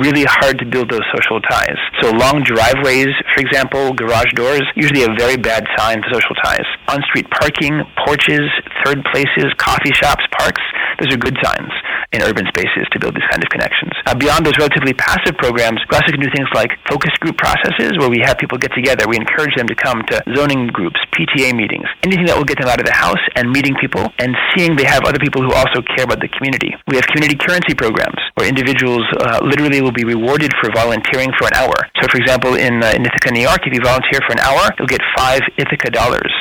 really 0.03 0.25
hard 0.25 0.59
to 0.59 0.67
build 0.67 0.91
those 0.91 1.05
social 1.15 1.41
ties. 1.41 1.79
So 2.03 2.11
long 2.11 2.43
driveways, 2.43 3.13
for 3.35 3.41
example, 3.41 3.93
garage 3.93 4.33
doors, 4.35 4.63
usually 4.75 5.05
a 5.05 5.13
very 5.19 5.37
bad 5.37 5.65
sign 5.77 6.03
for 6.03 6.15
social 6.15 6.37
ties. 6.43 6.67
On-street 6.89 7.31
parking, 7.31 7.83
porches, 8.07 8.47
third 8.85 9.05
places, 9.13 9.53
coffee 9.59 9.93
shops, 9.93 10.25
parks, 10.39 10.63
those 10.99 11.13
are 11.13 11.19
good 11.19 11.37
signs 11.43 11.73
in 12.13 12.23
urban 12.23 12.47
spaces 12.49 12.87
to 12.93 12.99
build 12.99 13.15
these 13.15 13.27
kind 13.31 13.43
of 13.43 13.49
connections. 13.51 13.93
Uh, 14.07 14.15
beyond 14.15 14.47
those 14.47 14.57
relatively 14.59 14.95
passive 14.95 15.37
programs, 15.39 15.81
we 15.91 15.97
also 15.97 16.11
can 16.13 16.21
do 16.21 16.31
things 16.35 16.49
like 16.55 16.71
focus 16.89 17.11
group 17.21 17.37
processes 17.37 17.99
where 17.99 18.11
we 18.11 18.21
have 18.23 18.39
people 18.39 18.59
get 18.59 18.73
together. 18.75 19.05
We 19.09 19.17
encourage 19.17 19.55
them 19.57 19.67
to 19.67 19.75
come 19.75 20.03
to 20.11 20.23
zoning 20.35 20.69
groups, 20.69 21.01
PTA 21.13 21.55
meetings, 21.55 21.87
anything 22.03 22.27
that 22.27 22.37
will 22.37 22.47
get 22.47 22.59
them 22.59 22.69
out 22.69 22.81
of 22.81 22.87
the 22.87 22.95
house 22.95 23.23
and 23.35 23.51
meeting 23.51 23.75
people 23.81 24.13
and 24.19 24.37
seeing 24.55 24.77
they 24.77 24.87
have 24.87 25.05
other 25.05 25.19
people 25.19 25.43
who 25.43 25.53
also 25.53 25.83
care 25.97 26.05
about 26.05 26.21
the 26.21 26.29
community. 26.29 26.75
We 26.87 26.97
have 26.97 27.07
community 27.07 27.37
currency 27.37 27.75
programs 27.75 28.19
where 28.35 28.49
individuals 28.49 29.05
uh, 29.21 29.41
literally 29.43 29.83
will 29.83 29.95
be 29.95 30.05
rewarded 30.05 30.53
for 30.61 30.71
volunteering 30.73 31.33
for 31.39 31.49
an 31.49 31.55
hour. 31.55 31.77
So, 32.01 32.09
for 32.09 32.19
example, 32.19 32.55
in, 32.55 32.83
uh, 32.83 32.93
in 32.95 33.05
Ithaca, 33.05 33.33
New 33.33 33.43
York, 33.43 33.67
if 33.67 33.73
you 33.73 33.81
volunteer 33.83 34.21
for 34.27 34.33
an 34.33 34.41
hour, 34.41 34.71
you'll 34.79 34.91
get 34.91 35.03
five 35.17 35.41
Ithaca 35.57 35.91
dollars 35.91 36.33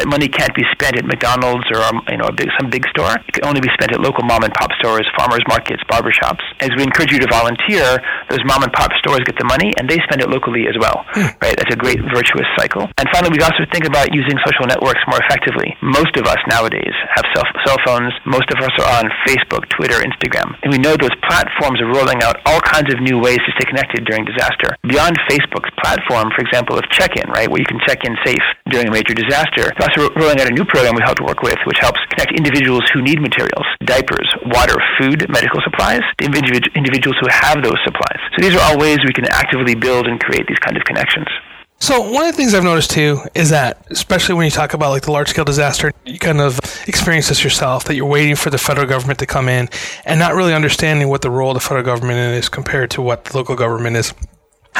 that 0.00 0.08
money 0.08 0.32
can't 0.32 0.56
be 0.56 0.64
spent 0.72 0.96
at 0.96 1.04
McDonald's 1.04 1.68
or 1.68 1.84
um, 1.84 2.00
you 2.08 2.16
know 2.16 2.32
big, 2.32 2.48
some 2.56 2.72
big 2.72 2.88
store. 2.88 3.20
It 3.28 3.36
can 3.36 3.44
only 3.44 3.60
be 3.60 3.68
spent 3.76 3.92
at 3.92 4.00
local 4.00 4.24
mom 4.24 4.48
and 4.48 4.52
pop 4.56 4.72
stores, 4.80 5.04
farmers 5.12 5.44
markets, 5.44 5.84
barbershops. 5.92 6.40
As 6.64 6.72
we 6.72 6.82
encourage 6.82 7.12
you 7.12 7.20
to 7.20 7.28
volunteer, 7.28 8.00
those 8.32 8.40
mom 8.48 8.64
and 8.64 8.72
pop 8.72 8.88
stores 8.96 9.20
get 9.28 9.36
the 9.36 9.44
money 9.44 9.76
and 9.76 9.84
they 9.84 10.00
spend 10.08 10.24
it 10.24 10.32
locally 10.32 10.64
as 10.72 10.76
well. 10.80 11.04
Hmm. 11.12 11.36
Right? 11.44 11.52
That's 11.52 11.68
a 11.68 11.76
great 11.76 12.00
virtuous 12.08 12.48
cycle. 12.56 12.88
And 12.96 13.06
finally, 13.12 13.36
we 13.36 13.44
also 13.44 13.68
think 13.68 13.84
about 13.84 14.16
using 14.16 14.40
social 14.40 14.64
networks 14.64 15.04
more 15.04 15.20
effectively. 15.28 15.76
Most 15.84 16.16
of 16.16 16.24
us 16.24 16.40
nowadays 16.48 16.96
have 17.12 17.28
cell, 17.36 17.44
cell 17.68 17.78
phones. 17.84 18.16
Most 18.24 18.48
of 18.48 18.58
us 18.64 18.72
are 18.80 19.04
on 19.04 19.12
Facebook, 19.28 19.68
Twitter, 19.68 20.00
Instagram, 20.00 20.56
and 20.64 20.72
we 20.72 20.80
know 20.80 20.96
those 20.96 21.14
platforms 21.28 21.76
are 21.84 21.92
rolling 21.92 22.24
out 22.24 22.40
all 22.48 22.60
kinds 22.64 22.88
of 22.88 23.04
new 23.04 23.20
ways 23.20 23.38
to 23.44 23.50
stay 23.60 23.68
connected 23.68 24.08
during 24.08 24.24
disaster. 24.24 24.72
Beyond 24.88 25.20
Facebook's 25.28 25.68
platform, 25.76 26.32
for 26.32 26.40
example, 26.40 26.80
of 26.80 26.88
check-in, 26.88 27.28
right, 27.36 27.50
where 27.50 27.60
you 27.60 27.68
can 27.68 27.80
check 27.84 28.04
in 28.08 28.16
safe 28.24 28.46
during 28.70 28.88
a 28.88 28.92
major 28.94 29.12
disaster 29.12 29.68
also 29.90 30.12
rolling 30.14 30.40
out 30.40 30.50
a 30.50 30.54
new 30.54 30.64
program 30.64 30.94
we 30.94 31.02
help 31.02 31.16
to 31.18 31.24
work 31.24 31.42
with, 31.42 31.58
which 31.66 31.78
helps 31.78 31.98
connect 32.10 32.32
individuals 32.32 32.82
who 32.92 33.02
need 33.02 33.20
materials, 33.20 33.66
diapers, 33.84 34.28
water, 34.46 34.76
food, 34.98 35.26
medical 35.28 35.60
supplies, 35.62 36.02
to 36.18 36.24
individuals 36.26 37.16
who 37.20 37.28
have 37.30 37.62
those 37.62 37.78
supplies. 37.84 38.20
So 38.36 38.42
these 38.42 38.54
are 38.54 38.60
all 38.70 38.78
ways 38.78 38.98
we 39.04 39.12
can 39.12 39.26
actively 39.30 39.74
build 39.74 40.06
and 40.06 40.20
create 40.20 40.46
these 40.46 40.58
kind 40.58 40.76
of 40.76 40.84
connections. 40.84 41.26
So 41.82 42.10
one 42.10 42.26
of 42.26 42.32
the 42.32 42.36
things 42.36 42.52
I've 42.52 42.62
noticed 42.62 42.90
too 42.90 43.20
is 43.34 43.48
that, 43.50 43.86
especially 43.90 44.34
when 44.34 44.44
you 44.44 44.50
talk 44.50 44.74
about 44.74 44.90
like 44.90 45.02
the 45.02 45.12
large 45.12 45.28
scale 45.28 45.46
disaster, 45.46 45.92
you 46.04 46.18
kind 46.18 46.40
of 46.40 46.60
experience 46.86 47.30
this 47.30 47.42
yourself 47.42 47.84
that 47.84 47.94
you're 47.94 48.04
waiting 48.04 48.36
for 48.36 48.50
the 48.50 48.58
federal 48.58 48.86
government 48.86 49.18
to 49.20 49.26
come 49.26 49.48
in 49.48 49.68
and 50.04 50.20
not 50.20 50.34
really 50.34 50.52
understanding 50.52 51.08
what 51.08 51.22
the 51.22 51.30
role 51.30 51.50
of 51.50 51.54
the 51.54 51.60
federal 51.60 51.84
government 51.84 52.18
is 52.34 52.50
compared 52.50 52.90
to 52.90 53.02
what 53.02 53.24
the 53.24 53.36
local 53.36 53.56
government 53.56 53.96
is. 53.96 54.12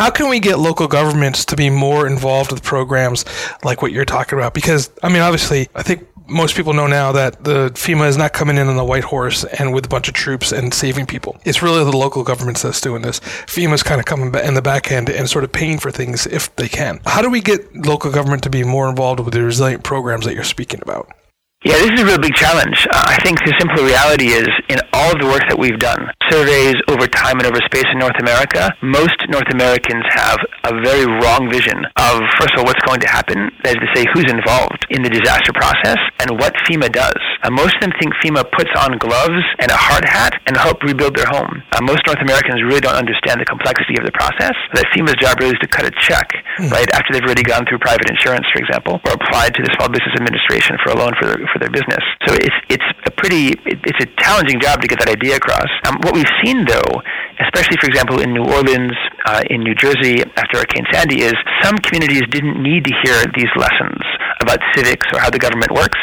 How 0.01 0.09
can 0.09 0.31
we 0.31 0.41
get 0.41 0.59
local 0.59 0.89
governments 0.89 1.45
to 1.45 1.57
be 1.57 1.69
more 1.69 2.07
involved 2.07 2.53
with 2.53 2.63
programs 2.63 3.27
like 3.63 3.83
what 3.83 3.93
you're 3.93 4.07
talking 4.07 4.39
about? 4.39 4.55
Because, 4.55 4.89
I 5.03 5.11
mean, 5.11 5.21
obviously, 5.21 5.69
I 5.75 5.83
think 5.83 6.09
most 6.27 6.57
people 6.57 6.73
know 6.73 6.87
now 6.87 7.13
that 7.13 7.45
the 7.45 7.69
FEMA 7.75 8.09
is 8.09 8.17
not 8.17 8.33
coming 8.33 8.57
in 8.57 8.67
on 8.67 8.79
the 8.79 8.85
white 8.85 9.05
horse 9.05 9.45
and 9.45 9.75
with 9.75 9.85
a 9.85 9.89
bunch 9.91 10.09
of 10.09 10.15
troops 10.15 10.53
and 10.53 10.73
saving 10.73 11.05
people. 11.05 11.39
It's 11.45 11.61
really 11.61 11.85
the 11.85 11.95
local 11.95 12.25
governments 12.25 12.63
that's 12.63 12.81
doing 12.81 13.03
this. 13.03 13.21
FEMA's 13.21 13.83
kind 13.83 14.01
of 14.01 14.07
coming 14.07 14.35
in 14.43 14.55
the 14.55 14.63
back 14.63 14.91
end 14.91 15.11
and 15.11 15.29
sort 15.29 15.45
of 15.45 15.53
paying 15.53 15.79
for 15.79 15.91
things 15.91 16.27
if 16.27 16.57
they 16.57 16.69
can. 16.69 17.03
How 17.05 17.21
do 17.21 17.29
we 17.29 17.43
get 17.43 17.77
local 17.77 18.11
government 18.11 18.43
to 18.45 18.51
be 18.51 18.65
more 18.65 18.89
involved 18.89 19.21
with 19.21 19.35
the 19.35 19.43
resilient 19.43 19.85
programs 19.85 20.25
that 20.25 20.33
you're 20.33 20.45
speaking 20.45 20.81
about? 20.81 21.13
Yeah, 21.61 21.77
this 21.77 21.93
is 21.93 22.01
a 22.01 22.07
real 22.09 22.17
big 22.17 22.33
challenge. 22.33 22.89
Uh, 22.89 23.05
I 23.05 23.21
think 23.21 23.37
the 23.45 23.53
simple 23.61 23.85
reality 23.85 24.33
is 24.33 24.49
in 24.73 24.81
all 24.97 25.13
of 25.13 25.21
the 25.21 25.29
work 25.29 25.45
that 25.45 25.61
we've 25.61 25.77
done, 25.77 26.09
surveys 26.33 26.81
over 26.89 27.05
time 27.05 27.37
and 27.37 27.45
over 27.45 27.61
space 27.69 27.85
in 27.93 28.01
North 28.01 28.17
America, 28.17 28.73
most 28.81 29.21
North 29.29 29.45
Americans 29.53 30.01
have 30.09 30.41
a 30.65 30.73
very 30.81 31.05
wrong 31.05 31.53
vision 31.53 31.77
of, 32.01 32.25
first 32.41 32.57
of 32.57 32.65
all, 32.65 32.65
what's 32.65 32.81
going 32.89 33.05
to 33.05 33.11
happen, 33.13 33.53
that 33.61 33.77
is 33.77 33.81
to 33.85 33.91
say, 33.93 34.09
who's 34.17 34.25
involved 34.33 34.89
in 34.89 35.05
the 35.05 35.13
disaster 35.13 35.53
process 35.53 36.01
and 36.25 36.33
what 36.41 36.57
FEMA 36.65 36.89
does. 36.89 37.21
Uh, 37.45 37.53
most 37.53 37.77
of 37.77 37.85
them 37.85 37.93
think 38.01 38.17
FEMA 38.25 38.41
puts 38.57 38.73
on 38.81 38.97
gloves 38.97 39.45
and 39.61 39.69
a 39.69 39.77
hard 39.77 40.09
hat 40.09 40.41
and 40.49 40.57
help 40.57 40.81
rebuild 40.81 41.13
their 41.13 41.29
home. 41.29 41.61
Uh, 41.77 41.85
most 41.85 42.01
North 42.09 42.25
Americans 42.25 42.65
really 42.65 42.81
don't 42.81 42.97
understand 42.97 43.37
the 43.37 43.45
complexity 43.45 44.01
of 44.01 44.09
the 44.09 44.17
process, 44.17 44.57
that 44.73 44.89
FEMA's 44.97 45.21
job 45.21 45.37
really 45.45 45.53
is 45.53 45.61
to 45.61 45.69
cut 45.69 45.85
a 45.85 45.93
check, 46.01 46.25
mm. 46.57 46.73
right, 46.73 46.89
after 46.97 47.13
they've 47.13 47.29
already 47.29 47.45
gone 47.45 47.69
through 47.69 47.85
private 47.85 48.09
insurance, 48.09 48.49
for 48.49 48.65
example, 48.65 48.97
or 49.05 49.13
applied 49.13 49.53
to 49.53 49.61
the 49.61 49.69
Small 49.77 49.93
Business 49.93 50.17
Administration 50.17 50.81
for 50.81 50.97
a 50.97 50.97
loan 50.97 51.13
for 51.21 51.29
their 51.29 51.50
for 51.53 51.59
their 51.59 51.71
business. 51.71 52.03
So 52.27 52.35
it's 52.35 52.59
it's 52.69 52.89
a 53.07 53.11
pretty 53.11 53.55
it's 53.67 54.01
a 54.03 54.09
challenging 54.23 54.61
job 54.61 54.81
to 54.81 54.87
get 54.89 54.99
that 54.99 55.11
idea 55.11 55.37
across. 55.37 55.69
Um, 55.87 55.99
what 56.03 56.15
we've 56.15 56.31
seen 56.45 56.65
though, 56.65 57.03
especially 57.41 57.77
for 57.81 57.87
example 57.87 58.21
in 58.21 58.33
New 58.33 58.47
Orleans, 58.47 58.95
uh, 59.27 59.43
in 59.51 59.61
New 59.61 59.75
Jersey 59.75 60.23
after 60.37 60.59
Hurricane 60.59 60.87
Sandy, 60.93 61.23
is 61.23 61.35
some 61.63 61.77
communities 61.83 62.23
didn't 62.31 62.63
need 62.63 62.85
to 62.85 62.93
hear 63.03 63.19
these 63.37 63.51
lessons 63.57 64.01
about 64.41 64.59
civics 64.75 65.07
or 65.13 65.21
how 65.21 65.31
the 65.31 65.39
government 65.39 65.73
works. 65.73 65.99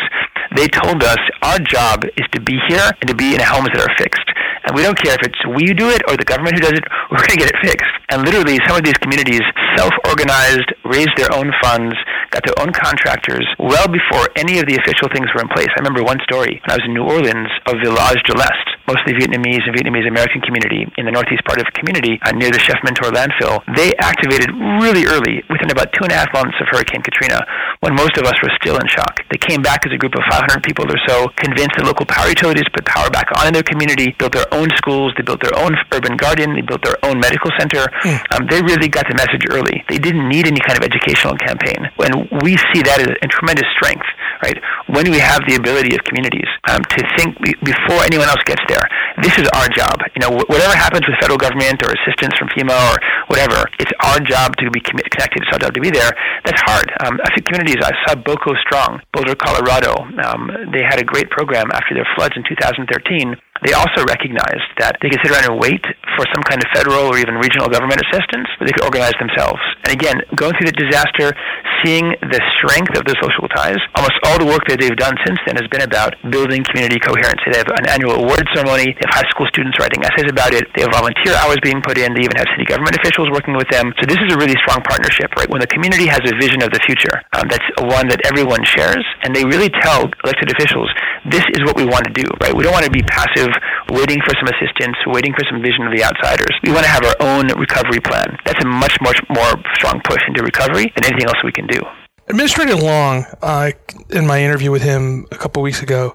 They 0.55 0.67
told 0.67 1.03
us 1.03 1.19
our 1.43 1.59
job 1.59 2.05
is 2.15 2.27
to 2.33 2.41
be 2.41 2.57
here 2.67 2.89
and 3.01 3.07
to 3.09 3.15
be 3.15 3.35
in 3.35 3.41
homes 3.41 3.69
that 3.73 3.83
are 3.83 3.95
fixed. 3.97 4.25
And 4.67 4.75
we 4.75 4.83
don't 4.83 4.99
care 4.99 5.15
if 5.15 5.23
it's 5.23 5.39
we 5.55 5.63
who 5.63 5.73
do 5.73 5.87
it 5.89 6.03
or 6.11 6.19
the 6.19 6.27
government 6.27 6.59
who 6.59 6.63
does 6.67 6.75
it, 6.75 6.83
we're 7.09 7.23
going 7.23 7.39
to 7.39 7.43
get 7.47 7.49
it 7.49 7.59
fixed. 7.63 7.95
And 8.11 8.27
literally, 8.27 8.59
some 8.67 8.75
of 8.75 8.83
these 8.83 8.99
communities 8.99 9.41
self 9.79 9.95
organized, 10.05 10.67
raised 10.83 11.15
their 11.15 11.31
own 11.31 11.55
funds, 11.63 11.95
got 12.31 12.43
their 12.43 12.59
own 12.59 12.75
contractors 12.75 13.47
well 13.59 13.87
before 13.87 14.27
any 14.35 14.59
of 14.59 14.67
the 14.67 14.75
official 14.75 15.07
things 15.15 15.31
were 15.31 15.41
in 15.41 15.49
place. 15.55 15.71
I 15.71 15.79
remember 15.79 16.03
one 16.03 16.19
story 16.27 16.59
when 16.59 16.69
I 16.71 16.75
was 16.75 16.85
in 16.85 16.93
New 16.93 17.07
Orleans 17.07 17.47
of 17.71 17.79
Village 17.79 18.19
de 18.27 18.35
l'Est, 18.35 18.67
mostly 18.87 19.13
Vietnamese 19.13 19.67
and 19.67 19.75
Vietnamese 19.75 20.07
American 20.07 20.41
community 20.41 20.87
in 20.95 21.03
the 21.05 21.11
northeast 21.11 21.43
part 21.43 21.59
of 21.59 21.67
the 21.67 21.75
community 21.75 22.15
uh, 22.23 22.31
near 22.31 22.49
the 22.49 22.59
Chef 22.59 22.79
Menteur 22.87 23.11
landfill. 23.11 23.59
They 23.75 23.91
activated 23.99 24.49
really 24.79 25.05
early, 25.05 25.43
within 25.51 25.69
about 25.69 25.91
two 25.91 26.07
and 26.07 26.11
a 26.11 26.17
half 26.17 26.31
months 26.31 26.55
of 26.63 26.71
Hurricane 26.71 27.03
Katrina, 27.03 27.43
when 27.83 27.93
most 27.93 28.15
of 28.17 28.23
us 28.23 28.35
were 28.39 28.51
still 28.55 28.79
in 28.79 28.87
shock. 28.87 29.19
They 29.29 29.37
came 29.37 29.61
back 29.61 29.85
as 29.85 29.91
a 29.91 29.99
group 29.99 30.15
of 30.15 30.23
500 30.31 30.63
people 30.63 30.87
or 30.87 30.97
so, 31.05 31.27
convinced 31.35 31.75
the 31.75 31.83
local 31.83 32.07
power 32.07 32.31
utilities 32.31 32.65
put 32.71 32.87
power 32.87 33.11
back 33.11 33.27
on 33.37 33.47
in 33.47 33.53
their 33.53 33.67
community, 33.67 34.15
built 34.17 34.31
their 34.31 34.47
own 34.55 34.71
schools, 34.79 35.11
they 35.19 35.23
built 35.23 35.43
their 35.43 35.55
own 35.59 35.75
urban 35.91 36.15
garden, 36.15 36.55
they 36.55 36.63
built 36.63 36.83
their 36.83 36.97
own 37.03 37.19
medical 37.19 37.51
center. 37.59 37.83
Mm. 38.07 38.17
Um, 38.33 38.41
they 38.47 38.63
really 38.63 38.87
got 38.87 39.05
the 39.11 39.15
message 39.19 39.43
early. 39.51 39.83
They 39.91 39.99
didn't 39.99 40.27
need 40.27 40.47
any 40.47 40.63
kind 40.63 40.79
of 40.79 40.83
educational 40.87 41.35
campaign. 41.37 41.91
And 41.99 42.27
we 42.41 42.55
see 42.71 42.81
that 42.87 43.03
as 43.03 43.11
a 43.11 43.27
tremendous 43.27 43.67
strength, 43.75 44.07
right? 44.43 44.57
When 44.87 45.11
we 45.11 45.19
have 45.19 45.43
the 45.47 45.55
ability 45.55 45.95
of 45.95 46.01
communities 46.07 46.47
um, 46.69 46.81
to 46.81 46.99
think 47.17 47.35
before 47.63 48.03
anyone 48.07 48.29
else 48.29 48.41
gets 48.45 48.61
there, 48.67 48.76
this 49.21 49.37
is 49.37 49.47
our 49.55 49.67
job. 49.69 49.97
You 50.15 50.21
know, 50.21 50.31
whatever 50.49 50.75
happens 50.75 51.05
with 51.07 51.17
federal 51.21 51.37
government 51.37 51.81
or 51.83 51.93
assistance 51.93 52.33
from 52.37 52.49
FEMA 52.53 52.75
or 52.93 52.97
whatever. 53.27 53.65
It's 53.79 53.91
our 54.01 54.19
job 54.19 54.55
to 54.57 54.69
be 54.71 54.81
connected. 54.81 55.41
It's 55.41 55.51
our 55.53 55.59
job 55.59 55.73
to 55.73 55.81
be 55.81 55.89
there. 55.89 56.11
That's 56.45 56.61
hard. 56.65 56.91
Um, 57.05 57.19
a 57.23 57.29
few 57.33 57.43
communities, 57.43 57.81
I 57.81 57.91
saw 58.05 58.15
Boco 58.15 58.53
Strong, 58.61 59.01
Boulder, 59.13 59.35
Colorado. 59.35 59.93
Um, 60.23 60.71
they 60.71 60.83
had 60.83 60.99
a 60.99 61.05
great 61.05 61.29
program 61.29 61.71
after 61.73 61.95
their 61.95 62.07
floods 62.15 62.35
in 62.35 62.43
2013 62.47 63.35
they 63.65 63.73
also 63.73 64.05
recognized 64.05 64.67
that 64.77 64.97
they 65.01 65.09
could 65.09 65.21
sit 65.23 65.31
around 65.33 65.49
and 65.49 65.57
wait 65.57 65.81
for 66.17 66.25
some 66.33 66.43
kind 66.45 66.61
of 66.61 66.67
federal 66.73 67.09
or 67.09 67.17
even 67.17 67.35
regional 67.37 67.69
government 67.69 68.01
assistance, 68.09 68.47
but 68.57 68.65
they 68.65 68.73
could 68.73 68.85
organize 68.85 69.15
themselves. 69.17 69.61
And 69.85 69.93
again, 69.93 70.21
going 70.35 70.53
through 70.57 70.69
the 70.69 70.77
disaster, 70.77 71.33
seeing 71.81 72.13
the 72.25 72.41
strength 72.57 72.97
of 72.97 73.05
the 73.05 73.15
social 73.21 73.45
ties, 73.53 73.77
almost 73.93 74.17
all 74.25 74.37
the 74.37 74.49
work 74.49 74.65
that 74.69 74.81
they've 74.81 74.97
done 74.97 75.13
since 75.25 75.37
then 75.45 75.57
has 75.57 75.67
been 75.69 75.85
about 75.85 76.17
building 76.29 76.65
community 76.65 76.97
coherence. 76.97 77.41
They 77.45 77.57
have 77.57 77.69
an 77.77 77.87
annual 77.89 78.17
award 78.17 78.45
ceremony, 78.53 78.93
they 78.93 79.05
have 79.05 79.21
high 79.21 79.29
school 79.29 79.45
students 79.53 79.77
writing 79.77 80.01
essays 80.05 80.29
about 80.29 80.53
it, 80.53 80.65
they 80.73 80.85
have 80.85 80.93
volunteer 80.93 81.37
hours 81.37 81.61
being 81.61 81.81
put 81.81 81.97
in, 81.97 82.13
they 82.13 82.25
even 82.25 82.37
have 82.37 82.49
city 82.53 82.65
government 82.65 82.97
officials 82.97 83.29
working 83.29 83.53
with 83.53 83.69
them. 83.69 83.93
So 84.01 84.09
this 84.09 84.17
is 84.17 84.33
a 84.33 84.37
really 84.37 84.57
strong 84.65 84.81
partnership, 84.85 85.33
right? 85.37 85.49
When 85.49 85.61
the 85.61 85.69
community 85.69 86.09
has 86.09 86.21
a 86.25 86.33
vision 86.37 86.65
of 86.65 86.73
the 86.73 86.81
future, 86.85 87.21
um, 87.37 87.45
that's 87.49 87.65
one 87.81 88.09
that 88.09 88.21
everyone 88.25 88.61
shares, 88.65 89.05
and 89.23 89.33
they 89.33 89.45
really 89.45 89.69
tell 89.81 90.09
elected 90.25 90.49
officials, 90.53 90.89
this 91.29 91.45
is 91.53 91.61
what 91.67 91.77
we 91.77 91.85
want 91.85 92.05
to 92.09 92.13
do, 92.13 92.25
right? 92.41 92.53
We 92.53 92.63
don't 92.63 92.73
want 92.73 92.85
to 92.85 92.93
be 92.93 93.03
passive, 93.05 93.46
waiting 93.89 94.19
for 94.25 94.33
some 94.39 94.49
assistance, 94.49 94.97
waiting 95.07 95.33
for 95.33 95.43
some 95.49 95.61
vision 95.61 95.87
of 95.87 95.93
the 95.95 96.03
outsiders. 96.03 96.53
We 96.63 96.71
want 96.71 96.85
to 96.85 96.91
have 96.91 97.03
our 97.05 97.17
own 97.19 97.47
recovery 97.59 97.99
plan. 97.99 98.37
That's 98.45 98.63
a 98.63 98.67
much, 98.67 98.97
much 99.01 99.19
more 99.29 99.55
strong 99.73 100.01
push 100.03 100.21
into 100.27 100.43
recovery 100.43 100.91
than 100.95 101.05
anything 101.05 101.27
else 101.27 101.39
we 101.43 101.51
can 101.51 101.67
do. 101.67 101.79
Administrator 102.29 102.75
Long, 102.75 103.25
uh, 103.41 103.71
in 104.09 104.27
my 104.27 104.43
interview 104.43 104.69
with 104.69 104.81
him 104.81 105.25
a 105.31 105.37
couple 105.37 105.63
weeks 105.63 105.81
ago, 105.81 106.13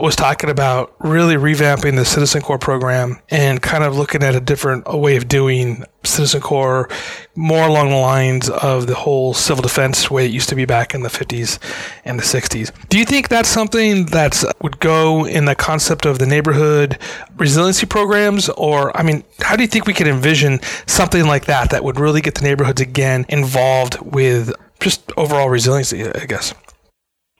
was 0.00 0.16
talking 0.16 0.50
about 0.50 0.92
really 0.98 1.36
revamping 1.36 1.94
the 1.94 2.04
Citizen 2.04 2.42
Corps 2.42 2.58
program 2.58 3.20
and 3.30 3.62
kind 3.62 3.84
of 3.84 3.96
looking 3.96 4.24
at 4.24 4.34
a 4.34 4.40
different 4.40 4.92
way 4.92 5.14
of 5.14 5.28
doing 5.28 5.84
Citizen 6.02 6.40
Corps, 6.40 6.88
more 7.36 7.68
along 7.68 7.90
the 7.90 7.96
lines 7.96 8.50
of 8.50 8.88
the 8.88 8.94
whole 8.96 9.34
civil 9.34 9.62
defense 9.62 10.10
way 10.10 10.26
it 10.26 10.32
used 10.32 10.48
to 10.48 10.56
be 10.56 10.64
back 10.64 10.94
in 10.94 11.02
the 11.02 11.08
50s 11.08 11.60
and 12.04 12.18
the 12.18 12.24
60s. 12.24 12.72
Do 12.88 12.98
you 12.98 13.04
think 13.04 13.28
that's 13.28 13.48
something 13.48 14.06
that 14.06 14.42
would 14.62 14.80
go 14.80 15.24
in 15.24 15.44
the 15.44 15.54
concept 15.54 16.06
of 16.06 16.18
the 16.18 16.26
neighborhood 16.26 16.98
resiliency 17.36 17.86
programs? 17.86 18.48
Or, 18.48 18.96
I 18.96 19.04
mean, 19.04 19.22
how 19.38 19.54
do 19.54 19.62
you 19.62 19.68
think 19.68 19.86
we 19.86 19.94
could 19.94 20.08
envision 20.08 20.60
something 20.86 21.24
like 21.24 21.44
that 21.44 21.70
that 21.70 21.84
would 21.84 22.00
really 22.00 22.20
get 22.20 22.34
the 22.34 22.42
neighborhoods 22.42 22.80
again 22.80 23.26
involved 23.28 24.00
with 24.00 24.52
just 24.82 25.12
overall 25.16 25.48
resiliency, 25.48 26.04
I 26.04 26.26
guess. 26.26 26.54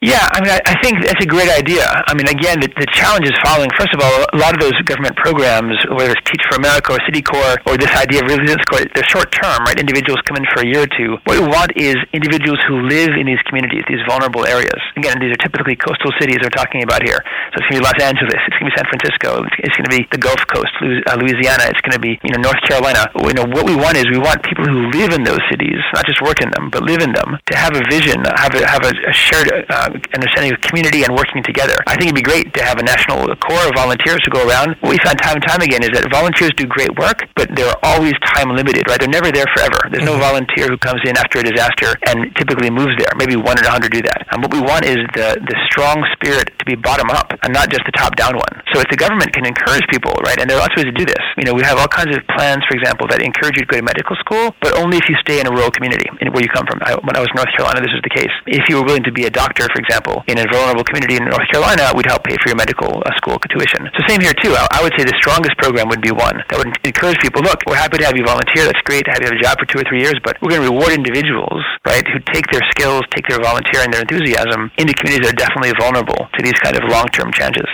Yeah, 0.02 0.18
I 0.34 0.42
mean, 0.42 0.50
I, 0.50 0.58
I 0.66 0.74
think 0.82 0.98
that's 1.06 1.22
a 1.22 1.30
great 1.30 1.46
idea. 1.46 1.86
I 1.86 2.10
mean, 2.18 2.26
again, 2.26 2.58
the, 2.58 2.66
the 2.74 2.90
challenge 2.90 3.22
is 3.22 3.38
following. 3.38 3.70
First 3.78 3.94
of 3.94 4.02
all, 4.02 4.26
a 4.34 4.38
lot 4.42 4.50
of 4.50 4.58
those 4.58 4.74
government 4.82 5.14
programs, 5.14 5.78
whether 5.94 6.10
it's 6.10 6.26
Teach 6.26 6.42
for 6.50 6.58
America 6.58 6.98
or 6.98 7.00
City 7.06 7.22
Corps 7.22 7.54
or 7.70 7.78
this 7.78 7.94
idea 7.94 8.18
of 8.18 8.26
resilience 8.26 8.66
corps, 8.66 8.82
they're 8.98 9.06
short 9.06 9.30
term, 9.30 9.62
right? 9.62 9.78
Individuals 9.78 10.18
come 10.26 10.42
in 10.42 10.46
for 10.50 10.66
a 10.66 10.66
year 10.66 10.90
or 10.90 10.92
two. 10.98 11.22
What 11.22 11.38
we 11.38 11.46
want 11.46 11.78
is 11.78 11.94
individuals 12.10 12.58
who 12.66 12.82
live 12.90 13.14
in 13.14 13.30
these 13.30 13.38
communities, 13.46 13.86
these 13.86 14.02
vulnerable 14.10 14.42
areas. 14.42 14.74
Again, 14.98 15.22
these 15.22 15.38
are 15.38 15.38
typically 15.38 15.78
coastal 15.78 16.10
cities 16.18 16.42
we're 16.42 16.50
talking 16.50 16.82
about 16.82 17.06
here. 17.06 17.22
So 17.54 17.62
it's 17.62 17.70
going 17.70 17.78
to 17.78 17.86
be 17.86 17.86
Los 17.86 18.00
Angeles, 18.02 18.42
it's 18.42 18.58
going 18.58 18.66
to 18.66 18.74
be 18.74 18.78
San 18.82 18.86
Francisco, 18.90 19.30
it's 19.62 19.76
going 19.78 19.86
to 19.86 19.94
be 19.94 20.02
the 20.10 20.18
Gulf 20.18 20.42
Coast, 20.50 20.74
uh, 20.82 21.14
Louisiana, 21.14 21.70
it's 21.70 21.78
going 21.86 21.94
to 21.94 22.02
be 22.02 22.18
you 22.26 22.34
know 22.34 22.42
North 22.42 22.58
Carolina. 22.66 23.06
You 23.22 23.38
know 23.38 23.46
what 23.54 23.70
we 23.70 23.78
want 23.78 23.94
is 23.94 24.10
we 24.10 24.18
want 24.18 24.42
people 24.42 24.66
who 24.66 24.90
live 24.98 25.14
in 25.14 25.22
those 25.22 25.46
cities, 25.46 25.78
not 25.94 26.02
just 26.10 26.18
work 26.26 26.42
in 26.42 26.50
them, 26.58 26.74
but 26.74 26.82
live 26.82 27.06
in 27.06 27.14
them, 27.14 27.38
to 27.38 27.54
have 27.54 27.78
a 27.78 27.86
vision, 27.86 28.18
have 28.26 28.50
a, 28.58 28.66
have 28.66 28.82
a, 28.82 28.92
a 29.06 29.14
shared 29.14 29.46
uh, 29.70 29.91
understanding 30.12 30.50
of 30.52 30.60
community 30.60 31.04
and 31.06 31.14
working 31.14 31.42
together. 31.46 31.78
I 31.86 31.94
think 31.94 32.10
it'd 32.10 32.18
be 32.18 32.26
great 32.26 32.50
to 32.58 32.62
have 32.66 32.78
a 32.78 32.84
national 32.84 33.30
corps 33.38 33.66
of 33.70 33.74
volunteers 33.78 34.18
who 34.26 34.34
go 34.34 34.42
around. 34.42 34.74
What 34.82 34.90
we 34.90 34.98
found 35.06 35.22
time 35.22 35.38
and 35.38 35.46
time 35.46 35.62
again 35.62 35.86
is 35.86 35.94
that 35.94 36.10
volunteers 36.10 36.50
do 36.58 36.66
great 36.66 36.90
work, 36.98 37.22
but 37.38 37.48
they're 37.54 37.78
always 37.86 38.14
time 38.34 38.50
limited, 38.50 38.82
right? 38.90 38.98
They're 38.98 39.12
never 39.12 39.30
there 39.30 39.46
forever. 39.54 39.78
There's 39.90 40.04
no 40.04 40.18
mm-hmm. 40.18 40.26
volunteer 40.26 40.66
who 40.66 40.78
comes 40.78 41.00
in 41.06 41.14
after 41.16 41.38
a 41.38 41.44
disaster 41.46 41.94
and 42.10 42.34
typically 42.34 42.70
moves 42.70 42.98
there. 42.98 43.14
Maybe 43.14 43.36
one 43.36 43.58
in 43.58 43.64
a 43.64 43.70
hundred 43.70 43.92
do 43.92 44.00
that. 44.08 44.24
And 44.32 44.40
what 44.40 44.48
we 44.48 44.64
want 44.64 44.88
is 44.88 44.96
the, 45.12 45.36
the 45.36 45.56
strong 45.68 46.00
spirit 46.16 46.48
to 46.56 46.64
be 46.64 46.74
bottom 46.74 47.12
up 47.12 47.36
and 47.44 47.52
not 47.52 47.68
just 47.68 47.84
the 47.84 47.92
top 47.92 48.16
down 48.16 48.32
one. 48.32 48.54
So 48.72 48.80
if 48.80 48.88
the 48.88 48.96
government 48.96 49.36
can 49.36 49.44
encourage 49.44 49.84
people, 49.92 50.16
right, 50.24 50.40
and 50.40 50.48
there 50.48 50.56
are 50.56 50.64
lots 50.64 50.72
of 50.72 50.80
ways 50.80 50.88
to 50.88 50.96
do 50.96 51.04
this. 51.04 51.20
You 51.36 51.44
know, 51.44 51.52
we 51.52 51.60
have 51.68 51.76
all 51.76 51.92
kinds 51.92 52.16
of 52.16 52.24
plans, 52.32 52.64
for 52.64 52.74
example, 52.74 53.04
that 53.12 53.20
encourage 53.20 53.60
you 53.60 53.68
to 53.68 53.70
go 53.70 53.76
to 53.76 53.84
medical 53.84 54.16
school, 54.16 54.56
but 54.64 54.72
only 54.80 54.96
if 54.96 55.06
you 55.12 55.16
stay 55.20 55.44
in 55.44 55.46
a 55.46 55.52
rural 55.52 55.70
community, 55.70 56.08
in 56.24 56.32
where 56.32 56.40
you 56.40 56.48
come 56.48 56.64
from. 56.64 56.80
I, 56.80 56.96
when 57.04 57.12
I 57.12 57.20
was 57.20 57.28
in 57.28 57.36
North 57.36 57.52
Carolina, 57.52 57.84
this 57.84 57.92
was 57.92 58.00
the 58.00 58.14
case. 58.16 58.32
If 58.48 58.64
you 58.72 58.80
were 58.80 58.86
willing 58.88 59.04
to 59.04 59.12
be 59.12 59.28
a 59.28 59.32
doctor, 59.32 59.68
for 59.68 59.78
example, 59.82 60.22
in 60.30 60.38
a 60.38 60.46
vulnerable 60.48 60.86
community 60.86 61.18
in 61.18 61.26
North 61.26 61.46
Carolina, 61.50 61.90
we'd 61.94 62.06
help 62.06 62.24
pay 62.24 62.38
for 62.38 62.54
your 62.54 62.58
medical 62.58 63.02
uh, 63.02 63.10
school 63.18 63.36
tuition. 63.50 63.90
So 63.92 64.00
same 64.08 64.22
here 64.22 64.34
too. 64.38 64.54
I, 64.54 64.78
I, 64.78 64.82
would 64.82 64.94
say 64.96 65.04
the 65.04 65.18
strongest 65.18 65.58
program 65.58 65.90
would 65.90 66.00
be 66.00 66.14
one 66.14 66.40
that 66.48 66.56
would 66.56 66.70
encourage 66.86 67.18
people. 67.20 67.42
Look, 67.42 67.60
we're 67.66 67.78
happy 67.78 67.98
to 67.98 68.06
have 68.06 68.16
you 68.16 68.24
volunteer. 68.24 68.64
That's 68.64 68.80
great 68.86 69.04
to 69.06 69.10
have 69.12 69.20
you 69.20 69.28
have 69.28 69.38
a 69.38 69.42
job 69.42 69.58
for 69.58 69.66
two 69.66 69.82
or 69.82 69.86
three 69.90 70.00
years, 70.00 70.16
but 70.24 70.38
we're 70.40 70.54
going 70.54 70.62
to 70.62 70.70
reward 70.70 70.94
individuals, 70.94 71.60
right, 71.84 72.06
who 72.06 72.18
take 72.32 72.46
their 72.54 72.64
skills, 72.70 73.02
take 73.10 73.26
their 73.28 73.42
volunteering, 73.42 73.90
their 73.90 74.02
enthusiasm 74.06 74.70
into 74.78 74.94
communities 74.94 75.26
that 75.26 75.34
are 75.34 75.42
definitely 75.42 75.74
vulnerable 75.76 76.30
to 76.32 76.40
these 76.40 76.56
kind 76.62 76.78
of 76.78 76.86
long-term 76.88 77.34
changes. 77.34 77.68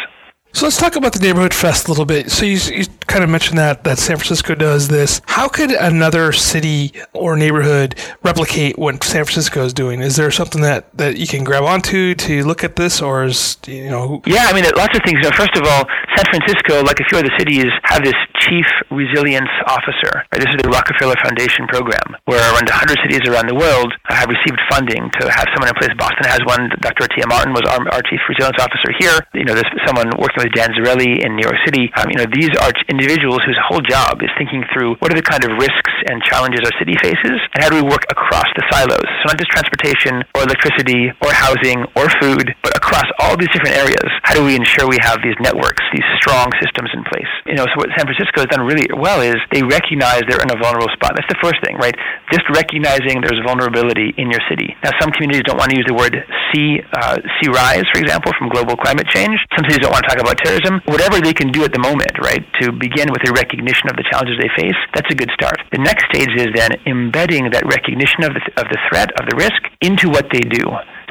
So 0.53 0.67
let's 0.67 0.79
talk 0.79 0.97
about 0.97 1.13
the 1.13 1.21
neighborhood 1.21 1.55
fest 1.55 1.87
a 1.87 1.91
little 1.91 2.07
bit. 2.07 2.31
So 2.31 2.45
you, 2.45 2.59
you 2.73 2.85
kind 3.07 3.23
of 3.23 3.31
mentioned 3.31 3.59
that 3.59 3.85
that 3.85 3.99
San 3.99 4.17
Francisco 4.17 4.55
does 4.55 4.89
this. 4.89 5.21
How 5.27 5.47
could 5.49 5.71
another 5.71 6.33
city 6.33 6.93
or 7.13 7.37
neighborhood 7.37 7.95
replicate 8.25 8.79
what 8.79 9.05
San 9.05 9.25
Francisco 9.25 9.65
is 9.65 9.73
doing? 9.73 10.01
Is 10.01 10.17
there 10.17 10.31
something 10.31 10.63
that, 10.63 10.89
that 10.97 11.17
you 11.17 11.27
can 11.27 11.45
grab 11.45 11.65
onto 11.65 12.15
to 12.15 12.45
look 12.45 12.65
at 12.65 12.77
this, 12.77 13.01
or 13.01 13.25
is 13.25 13.57
you 13.67 13.91
know? 13.91 14.23
Yeah, 14.27 14.47
I 14.49 14.53
mean, 14.53 14.65
lots 14.77 14.97
of 14.97 15.05
things. 15.05 15.21
First 15.37 15.55
of 15.57 15.65
all, 15.69 15.85
San 16.17 16.25
Francisco, 16.33 16.83
like 16.83 16.99
a 17.01 17.05
few 17.05 17.19
other 17.19 17.33
cities, 17.39 17.69
have 17.85 18.03
this 18.03 18.17
chief 18.41 18.67
resilience 18.91 19.53
officer. 19.67 20.25
Right? 20.33 20.41
This 20.41 20.51
is 20.51 20.59
the 20.65 20.71
Rockefeller 20.71 21.17
Foundation 21.23 21.69
program, 21.69 22.17
where 22.25 22.41
around 22.55 22.69
100 22.69 22.99
cities 23.05 23.23
around 23.29 23.49
the 23.49 23.55
world 23.55 23.93
have 24.09 24.29
received 24.29 24.59
funding 24.71 25.11
to 25.21 25.31
have 25.31 25.47
someone 25.55 25.69
in 25.69 25.77
place. 25.77 25.93
Boston 25.99 26.25
has 26.27 26.41
one. 26.49 26.71
Dr. 26.81 27.07
Atyia 27.07 27.29
Martin 27.29 27.53
was 27.53 27.63
our, 27.69 27.81
our 27.93 28.03
chief 28.09 28.21
resilience 28.27 28.59
officer 28.59 28.91
here. 28.99 29.17
You 29.35 29.45
know, 29.45 29.55
there's 29.55 29.71
someone 29.87 30.11
working 30.19 30.38
with 30.45 30.55
Dan 30.55 30.71
Zarrilli 30.75 31.25
in 31.25 31.35
New 31.35 31.47
York 31.47 31.59
City. 31.67 31.91
Um, 31.99 32.07
you 32.11 32.19
know, 32.23 32.29
these 32.31 32.53
are 32.63 32.71
individuals 32.89 33.43
whose 33.45 33.59
whole 33.67 33.83
job 33.83 34.23
is 34.23 34.31
thinking 34.39 34.63
through 34.71 34.97
what 35.03 35.11
are 35.11 35.19
the 35.19 35.25
kind 35.25 35.43
of 35.43 35.51
risks 35.59 35.95
and 36.07 36.23
challenges 36.23 36.63
our 36.63 36.75
city 36.79 36.95
faces, 37.03 37.39
and 37.55 37.59
how 37.61 37.69
do 37.71 37.77
we 37.77 37.87
work 37.87 38.07
across 38.11 38.47
the 38.55 38.65
silos? 38.71 39.09
So 39.23 39.35
not 39.35 39.39
just 39.39 39.51
transportation 39.51 40.23
or 40.35 40.47
electricity 40.47 41.11
or 41.25 41.31
housing 41.33 41.83
or 41.99 42.07
food, 42.21 42.55
but 42.63 42.77
across 42.77 43.07
all 43.19 43.35
these 43.37 43.51
different 43.51 43.75
areas. 43.75 44.09
How 44.23 44.35
do 44.35 44.45
we 44.45 44.55
ensure 44.55 44.87
we 44.87 45.01
have 45.03 45.19
these 45.25 45.37
networks, 45.41 45.83
these 45.91 46.07
strong 46.21 46.53
systems 46.61 46.91
in 46.95 47.03
place? 47.09 47.31
You 47.47 47.57
know, 47.57 47.67
so 47.73 47.75
what 47.81 47.91
San 47.97 48.05
Francisco 48.05 48.45
has 48.45 48.51
done 48.53 48.63
really 48.63 48.87
well 48.93 49.25
is 49.25 49.37
they 49.51 49.65
recognize 49.65 50.23
they're 50.29 50.43
in 50.43 50.53
a 50.53 50.59
vulnerable 50.61 50.93
spot. 50.95 51.17
That's 51.17 51.29
the 51.33 51.41
first 51.41 51.59
thing, 51.65 51.81
right? 51.81 51.97
Just 52.31 52.45
recognizing 52.53 53.25
there's 53.25 53.41
vulnerability 53.49 54.13
in 54.21 54.29
your 54.29 54.43
city. 54.53 54.77
Now, 54.85 54.93
some 55.01 55.11
communities 55.17 55.49
don't 55.49 55.57
want 55.57 55.73
to 55.73 55.77
use 55.81 55.89
the 55.89 55.97
word 55.97 56.13
sea, 56.53 56.85
uh, 56.93 57.17
sea 57.41 57.49
rise, 57.49 57.89
for 57.89 57.99
example, 58.05 58.33
from 58.37 58.53
global 58.53 58.77
climate 58.77 59.09
change. 59.09 59.41
Some 59.57 59.65
cities 59.65 59.81
don't 59.81 59.93
want 59.93 60.05
to 60.05 60.11
talk 60.13 60.21
about 60.21 60.28
terrorism. 60.35 60.81
Whatever 60.85 61.21
they 61.21 61.33
can 61.33 61.53
do 61.53 61.65
at 61.65 61.73
the 61.73 61.79
moment, 61.79 62.13
right, 62.21 62.45
to 62.61 62.73
begin 62.73 63.09
with 63.13 63.23
a 63.29 63.33
recognition 63.33 63.89
of 63.89 63.97
the 63.97 64.05
challenges 64.11 64.37
they 64.41 64.51
face, 64.57 64.77
that's 64.95 65.11
a 65.11 65.15
good 65.15 65.31
start. 65.33 65.61
The 65.73 65.79
next 65.79 66.05
stage 66.13 66.33
is 66.37 66.49
then 66.55 66.73
embedding 66.87 67.51
that 67.51 67.65
recognition 67.65 68.25
of 68.25 68.35
the, 68.35 68.43
of 68.61 68.67
the 68.69 68.79
threat, 68.91 69.11
of 69.21 69.29
the 69.29 69.37
risk, 69.37 69.63
into 69.81 70.09
what 70.09 70.27
they 70.33 70.41
do. 70.41 70.65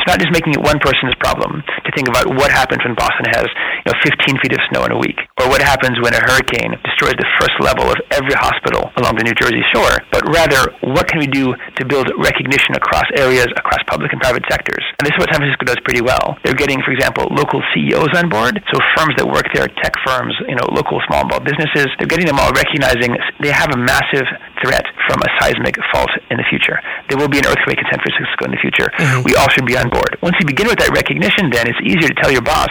Not 0.07 0.19
just 0.19 0.31
making 0.33 0.57
it 0.57 0.61
one 0.63 0.79
person's 0.79 1.13
problem 1.21 1.61
to 1.61 1.89
think 1.95 2.07
about 2.07 2.27
what 2.33 2.49
happens 2.49 2.81
when 2.83 2.95
Boston 2.95 3.27
has 3.35 3.47
you 3.85 3.91
know, 3.91 3.97
15 4.03 4.41
feet 4.41 4.53
of 4.55 4.61
snow 4.71 4.87
in 4.87 4.91
a 4.91 4.99
week, 4.99 5.19
or 5.39 5.51
what 5.51 5.61
happens 5.61 5.99
when 6.01 6.15
a 6.15 6.21
hurricane 6.23 6.73
destroys 6.83 7.15
the 7.19 7.29
first 7.39 7.55
level 7.63 7.87
of 7.87 7.97
every 8.11 8.33
hospital 8.33 8.91
along 8.97 9.15
the 9.15 9.25
New 9.27 9.37
Jersey 9.37 9.63
shore, 9.71 10.01
but 10.11 10.23
rather 10.33 10.73
what 10.81 11.07
can 11.07 11.19
we 11.19 11.27
do 11.27 11.53
to 11.53 11.81
build 11.85 12.09
recognition 12.17 12.75
across 12.75 13.05
areas, 13.15 13.47
across 13.55 13.79
public 13.87 14.11
and 14.11 14.21
private 14.21 14.43
sectors. 14.49 14.83
And 14.99 15.05
this 15.05 15.13
is 15.15 15.19
what 15.19 15.29
San 15.29 15.39
Francisco 15.39 15.65
does 15.69 15.79
pretty 15.85 16.01
well. 16.01 16.37
They're 16.43 16.57
getting, 16.57 16.81
for 16.81 16.91
example, 16.91 17.29
local 17.31 17.61
CEOs 17.75 18.15
on 18.15 18.29
board, 18.29 18.59
so 18.71 18.79
firms 18.95 19.15
that 19.19 19.27
work 19.27 19.47
there, 19.53 19.67
tech 19.83 19.93
firms, 20.05 20.33
you 20.47 20.55
know, 20.55 20.67
local 20.71 20.99
small 21.07 21.21
and 21.23 21.29
small 21.29 21.41
businesses, 21.43 21.87
they're 21.97 22.09
getting 22.09 22.27
them 22.27 22.39
all 22.39 22.51
recognizing 22.53 23.15
they 23.41 23.51
have 23.51 23.69
a 23.73 23.77
massive 23.77 24.25
threat 24.61 24.85
from 25.07 25.21
a 25.21 25.29
seismic 25.39 25.77
fault 25.93 26.09
in 26.29 26.37
the 26.37 26.47
future. 26.49 26.79
There 27.09 27.17
will 27.17 27.29
be 27.29 27.39
an 27.39 27.47
earthquake 27.47 27.77
in 27.77 27.87
San 27.89 27.99
Francisco 28.01 28.45
in 28.45 28.51
the 28.51 28.61
future. 28.61 28.89
Mm-hmm. 28.97 29.23
We 29.23 29.35
all 29.35 29.49
should 29.49 29.65
be 29.65 29.77
on 29.77 29.89
board. 29.89 29.96
Once 30.21 30.35
you 30.39 30.45
begin 30.45 30.67
with 30.67 30.79
that 30.79 30.91
recognition, 30.91 31.49
then 31.49 31.67
it's 31.67 31.79
easier 31.85 32.09
to 32.09 32.17
tell 32.21 32.31
your 32.31 32.41
boss, 32.43 32.69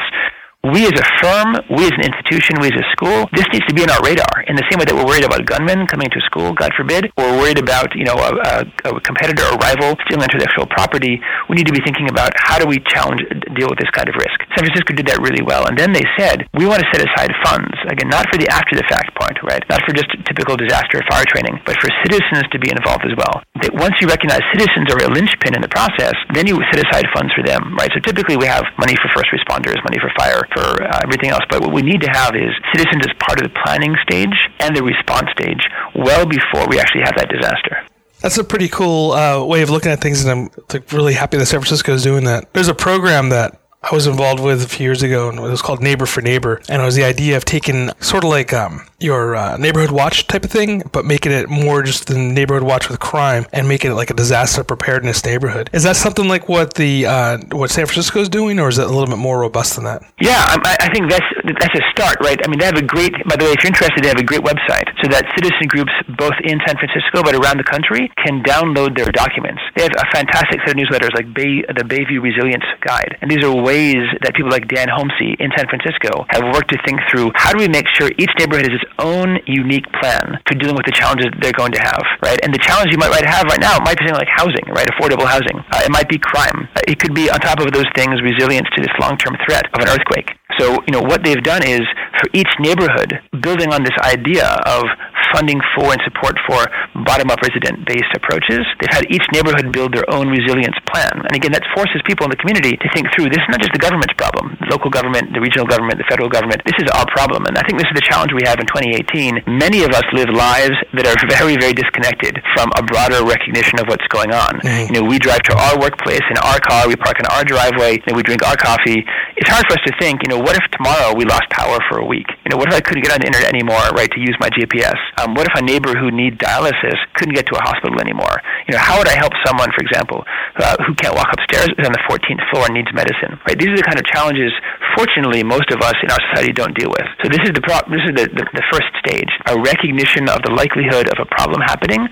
we 0.73 0.85
as 0.85 0.97
a 0.99 1.07
firm, 1.23 1.55
we 1.71 1.87
as 1.87 1.95
an 1.95 2.05
institution, 2.11 2.59
we 2.61 2.69
as 2.69 2.77
a 2.77 2.87
school, 2.93 3.29
this 3.33 3.47
needs 3.53 3.67
to 3.67 3.75
be 3.75 3.83
on 3.83 3.91
our 3.91 4.03
radar. 4.03 4.36
In 4.47 4.55
the 4.55 4.63
same 4.71 4.79
way 4.79 4.87
that 4.87 4.95
we're 4.95 5.03
worried 5.11 5.27
about 5.27 5.43
gunmen 5.43 5.91
coming 5.91 6.07
to 6.07 6.21
school, 6.23 6.55
God 6.55 6.71
forbid, 6.79 7.11
or 7.19 7.27
worried 7.43 7.59
about 7.59 7.91
you 7.99 8.07
know 8.07 8.15
a, 8.15 8.63
a, 8.87 8.95
a 8.95 9.01
competitor 9.03 9.43
or 9.43 9.59
rival 9.59 9.99
stealing 10.07 10.23
intellectual 10.23 10.71
property, 10.71 11.19
we 11.51 11.59
need 11.59 11.67
to 11.67 11.75
be 11.75 11.83
thinking 11.83 12.07
about 12.07 12.31
how 12.39 12.55
do 12.55 12.67
we 12.71 12.79
challenge, 12.87 13.27
deal 13.59 13.67
with 13.67 13.83
this 13.83 13.91
kind 13.91 14.07
of 14.07 14.15
risk. 14.15 14.39
San 14.55 14.63
Francisco 14.63 14.95
did 14.95 15.11
that 15.11 15.19
really 15.19 15.43
well, 15.43 15.67
and 15.67 15.75
then 15.75 15.91
they 15.91 16.07
said 16.15 16.47
we 16.55 16.63
want 16.63 16.79
to 16.79 16.87
set 16.95 17.03
aside 17.03 17.35
funds 17.43 17.75
again, 17.91 18.07
not 18.07 18.31
for 18.31 18.39
the 18.39 18.47
after 18.47 18.79
the 18.79 18.87
fact 18.87 19.11
point, 19.19 19.35
right? 19.43 19.67
Not 19.67 19.83
for 19.83 19.91
just 19.91 20.15
typical 20.31 20.55
disaster 20.55 21.03
fire 21.11 21.27
training, 21.27 21.59
but 21.67 21.75
for 21.83 21.91
citizens 22.07 22.47
to 22.55 22.63
be 22.63 22.71
involved 22.71 23.03
as 23.03 23.19
well. 23.19 23.43
That 23.67 23.75
once 23.75 23.99
you 23.99 24.07
recognize 24.07 24.47
citizens 24.55 24.87
are 24.95 25.03
a 25.03 25.11
linchpin 25.11 25.59
in 25.59 25.63
the 25.63 25.73
process, 25.75 26.15
then 26.39 26.47
you 26.47 26.63
set 26.71 26.87
aside 26.87 27.11
funds 27.11 27.35
for 27.35 27.43
them, 27.43 27.75
right? 27.75 27.91
So 27.91 27.99
typically 27.99 28.39
we 28.39 28.47
have 28.47 28.63
money 28.79 28.95
for 29.03 29.11
first 29.11 29.35
responders, 29.35 29.83
money 29.83 29.99
for 29.99 30.15
fire, 30.15 30.47
for 30.55 30.87
uh, 30.87 31.03
everything 31.03 31.35
else. 31.35 31.43
But 31.51 31.67
what 31.67 31.75
we 31.75 31.83
need 31.83 31.99
to 32.07 32.11
have 32.15 32.39
is 32.39 32.55
citizens 32.71 33.11
as 33.11 33.13
part 33.19 33.43
of 33.43 33.51
the 33.51 33.55
planning 33.67 33.99
stage 34.07 34.36
stage 34.37 34.61
and 34.61 34.77
the 34.77 34.83
response 34.83 35.31
stage 35.33 35.69
well 35.95 36.27
before 36.27 36.67
we 36.69 36.79
actually 36.79 37.03
have 37.03 37.15
that 37.17 37.29
disaster. 37.29 37.87
That's 38.21 38.39
a 38.39 38.45
pretty 38.45 38.69
cool 38.69 39.13
uh, 39.13 39.45
way 39.45 39.63
of 39.63 39.71
looking 39.71 39.93
at 39.93 40.01
things, 40.01 40.25
and 40.25 40.51
I'm 40.73 40.83
really 40.93 41.15
happy 41.15 41.37
that 41.37 41.47
San 41.47 41.61
Francisco 41.61 41.93
is 41.93 42.03
doing 42.03 42.25
that. 42.25 42.53
There's 42.55 42.69
a 42.69 42.75
program 42.75 43.29
that 43.29 43.61
I 43.83 43.95
was 43.95 44.07
involved 44.07 44.43
with 44.43 44.63
a 44.65 44.69
few 44.69 44.85
years 44.85 45.03
ago, 45.03 45.29
and 45.29 45.39
it 45.39 45.43
was 45.43 45.63
called 45.63 45.81
Neighbor 45.81 46.07
for 46.07 46.21
Neighbor, 46.21 46.61
and 46.69 46.83
it 46.83 46.85
was 46.85 46.97
the 46.97 47.05
idea 47.05 47.37
of 47.37 47.45
taking 47.45 47.91
sort 48.01 48.25
of 48.25 48.31
like 48.31 48.53
um, 48.53 48.83
your 48.99 49.37
uh, 49.37 49.57
neighborhood 49.59 49.93
watch 49.93 50.27
type 50.27 50.45
of 50.45 50.51
thing, 50.51 50.83
but 50.91 51.05
making 51.05 51.31
it 51.31 51.49
more 51.49 51.83
just 51.83 52.07
the 52.07 52.19
neighborhood 52.19 52.65
watch 52.65 52.89
with 52.89 52.99
crime, 52.99 53.47
and 53.53 53.69
making 53.69 53.93
it 53.93 53.95
like 53.95 54.11
a 54.11 54.15
disaster 54.15 54.65
preparedness 54.65 55.25
neighborhood. 55.25 55.71
Is 55.73 55.85
that 55.85 55.97
something 55.97 56.27
like 56.27 56.49
what 56.49 56.75
the 56.75 57.07
uh, 57.07 57.39
what 57.53 57.71
San 57.71 57.87
Francisco 57.87 58.21
is 58.21 58.29
doing, 58.29 58.59
or 58.59 58.69
is 58.69 58.79
it 58.79 58.87
a 58.87 58.89
little 58.89 59.07
bit 59.07 59.19
more 59.19 59.39
robust 59.41 59.77
than 59.77 59.85
that? 59.85 60.03
Yeah, 60.21 60.43
I, 60.65 60.77
I 60.81 60.93
think 60.93 61.09
that's 61.11 61.27
that's 61.61 61.79
a 61.79 61.83
start, 61.93 62.17
right? 62.21 62.41
I 62.43 62.49
mean, 62.49 62.59
they 62.59 62.67
have 62.67 62.77
a 62.77 62.83
great. 62.83 63.13
By 63.29 63.37
the 63.37 63.45
way, 63.45 63.53
if 63.53 63.63
you're 63.63 63.71
interested, 63.71 64.03
they 64.03 64.09
have 64.09 64.19
a 64.19 64.25
great 64.25 64.43
website 64.43 64.91
so 65.03 65.09
that 65.11 65.27
citizen 65.37 65.69
groups 65.69 65.93
both 66.19 66.35
in 66.43 66.59
San 66.67 66.77
Francisco 66.77 67.23
but 67.23 67.35
around 67.35 67.59
the 67.59 67.69
country 67.69 68.11
can 68.25 68.43
download 68.43 68.97
their 68.97 69.13
documents. 69.13 69.63
They 69.77 69.83
have 69.83 69.95
a 69.95 70.07
fantastic 70.11 70.59
set 70.67 70.75
of 70.75 70.77
newsletters 70.77 71.15
like 71.15 71.33
Bay, 71.35 71.63
the 71.69 71.85
Bayview 71.87 72.23
Resilience 72.23 72.65
Guide, 72.81 73.17
and 73.21 73.31
these 73.31 73.45
are 73.45 73.53
ways 73.67 74.07
that 74.23 74.31
people 74.39 74.55
like 74.55 74.71
Dan 74.71 74.87
Homsey 74.87 75.35
in 75.43 75.51
San 75.59 75.67
Francisco 75.67 76.23
have 76.31 76.47
worked 76.55 76.71
to 76.71 76.79
think 76.87 77.03
through 77.11 77.35
how 77.35 77.51
do 77.51 77.59
we 77.59 77.67
make 77.67 77.91
sure 77.99 78.07
each 78.15 78.31
neighborhood 78.39 78.71
has 78.71 78.79
its 78.79 78.89
own 79.03 79.43
unique 79.51 79.91
plan 79.99 80.39
for 80.47 80.55
dealing 80.55 80.79
with 80.79 80.87
the 80.87 80.95
challenges 80.95 81.27
they're 81.43 81.59
going 81.59 81.75
to 81.75 81.83
have, 81.83 82.07
right? 82.23 82.39
And 82.47 82.55
the 82.55 82.63
challenge 82.63 82.95
you 82.95 82.99
might 83.03 83.11
right, 83.11 83.27
have 83.27 83.51
right 83.51 83.59
now 83.59 83.83
might 83.83 83.99
be 83.99 84.07
something 84.07 84.23
like 84.23 84.31
housing, 84.31 84.63
right? 84.71 84.87
Affordable 84.95 85.27
housing. 85.27 85.59
Uh, 85.75 85.83
it 85.83 85.91
might 85.91 86.07
be 86.07 86.23
crime. 86.23 86.71
Uh, 86.79 86.87
it 86.87 87.03
could 87.03 87.13
be 87.13 87.27
on 87.27 87.43
top 87.43 87.59
of 87.59 87.67
those 87.75 87.91
things 87.99 88.23
resilience 88.23 88.71
to 88.79 88.81
this 88.81 88.95
long-term 89.03 89.35
threat 89.43 89.67
of 89.75 89.83
an 89.83 89.91
earthquake. 89.91 90.31
So, 90.63 90.79
you 90.87 90.93
know, 90.95 91.03
what 91.03 91.27
they've 91.27 91.43
done 91.43 91.67
is 91.67 91.83
for 92.23 92.31
each 92.33 92.49
neighborhood, 92.63 93.19
building 93.43 93.75
on 93.75 93.83
this 93.83 93.97
idea 94.07 94.47
of 94.65 94.87
funding 95.33 95.61
for 95.75 95.93
and 95.93 96.01
support 96.05 96.37
for 96.47 96.67
bottom-up 97.05 97.41
resident-based 97.43 98.13
approaches, 98.17 98.65
they've 98.81 98.93
had 98.93 99.07
each 99.11 99.25
neighborhood 99.33 99.73
build 99.73 99.95
their 99.95 100.07
own 100.13 100.29
resilience 100.29 100.77
plan. 100.91 101.23
And 101.27 101.35
again, 101.35 101.53
that 101.53 101.65
forces 101.75 102.03
people 102.05 102.25
in 102.27 102.31
the 102.31 102.41
community 102.41 102.77
to 102.77 102.89
think 102.95 103.09
through 103.15 103.31
this 103.31 103.43
is 103.43 103.51
not 103.51 103.61
just 103.61 103.73
the 103.73 103.83
government's 103.83 104.15
problem, 104.15 104.57
the 104.61 104.71
local 104.71 104.91
government, 104.91 105.33
the 105.35 105.41
regional 105.41 105.67
government, 105.67 105.99
the 105.99 106.09
federal 106.09 106.29
government. 106.29 106.63
This 106.65 106.79
is 106.79 106.89
our 106.95 107.07
problem. 107.13 107.47
And 107.47 107.59
I 107.59 107.63
think 107.67 107.79
this 107.79 107.89
is 107.89 107.97
the 107.97 108.07
challenge 108.07 108.33
we 108.33 108.45
have 108.47 108.59
in 108.59 108.67
2018. 108.67 109.45
Many 109.47 109.85
of 109.85 109.93
us 109.93 110.05
live 110.13 110.31
lives 110.33 110.77
that 110.95 111.07
are 111.07 111.17
very, 111.29 111.57
very 111.57 111.75
disconnected 111.75 112.39
from 112.55 112.71
a 112.77 112.83
broader 112.83 113.25
recognition 113.25 113.79
of 113.81 113.87
what's 113.89 114.07
going 114.09 114.33
on. 114.33 114.61
Mm-hmm. 114.61 114.93
You 114.93 114.95
know, 115.01 115.05
we 115.07 115.19
drive 115.19 115.43
to 115.51 115.55
our 115.57 115.79
workplace 115.79 116.25
in 116.31 116.39
our 116.43 116.59
car, 116.61 116.89
we 116.89 116.97
park 116.97 117.19
in 117.19 117.27
our 117.33 117.45
driveway, 117.45 117.99
and 118.07 118.17
we 118.17 118.23
drink 118.23 118.43
our 118.47 118.57
coffee. 118.57 119.05
It's 119.37 119.51
hard 119.51 119.67
for 119.69 119.75
us 119.79 119.85
to 119.87 119.93
think, 120.01 120.23
you 120.25 120.31
know, 120.31 120.41
what 120.41 120.57
if 120.57 120.65
tomorrow 120.73 121.15
we 121.15 121.25
lost 121.25 121.49
power 121.51 121.79
for 121.89 121.99
a 121.99 122.07
week? 122.07 122.27
You 122.45 122.51
know, 122.51 122.57
what 122.57 122.69
if 122.69 122.75
I 122.75 122.81
couldn't 122.81 123.03
get 123.03 123.13
on 123.13 123.21
the 123.21 123.27
internet 123.27 123.53
anymore, 123.53 123.83
right, 123.93 124.11
to 124.11 124.21
use 124.21 124.37
my 124.41 124.49
GPS? 124.51 124.97
Um, 125.17 125.33
what 125.33 125.49
if 125.49 125.55
a 125.57 125.65
neighbor 125.65 125.97
who 125.97 126.13
needs 126.13 126.37
dialysis 126.37 127.01
couldn't 127.17 127.33
get 127.33 127.49
to 127.49 127.57
a 127.57 127.63
hospital 127.65 127.97
anymore? 128.01 128.37
You 128.69 128.77
know, 128.77 128.83
how 128.85 129.01
would 129.01 129.09
I 129.09 129.17
help 129.17 129.33
someone, 129.49 129.73
for 129.73 129.81
example, 129.81 130.21
uh, 130.61 130.77
who 130.85 130.93
can't 130.95 131.17
walk 131.17 131.33
upstairs, 131.33 131.73
is 131.73 131.89
on 131.89 131.97
the 131.97 132.05
14th 132.05 132.45
floor 132.53 132.69
and 132.69 132.77
needs 132.77 132.93
medicine? 132.93 133.41
Right? 133.49 133.57
These 133.57 133.73
are 133.73 133.81
the 133.81 133.89
kind 133.89 133.97
of 133.97 134.05
challenges, 134.05 134.53
fortunately, 134.93 135.41
most 135.41 135.73
of 135.73 135.81
us 135.81 135.97
in 136.05 136.13
our 136.13 136.21
society 136.29 136.53
don't 136.53 136.77
deal 136.77 136.93
with. 136.93 137.09
So 137.25 137.33
this 137.33 137.41
is 137.49 137.57
the 137.57 137.65
pro- 137.65 137.89
this 137.89 138.05
is 138.05 138.13
the, 138.13 138.27
the, 138.29 138.45
the 138.45 138.65
first 138.69 138.93
stage, 139.01 139.33
a 139.49 139.57
recognition 139.57 140.29
of 140.29 140.45
the 140.45 140.53
likelihood 140.53 141.09
of 141.09 141.17
a 141.17 141.29
problem 141.33 141.65
happening, 141.65 142.05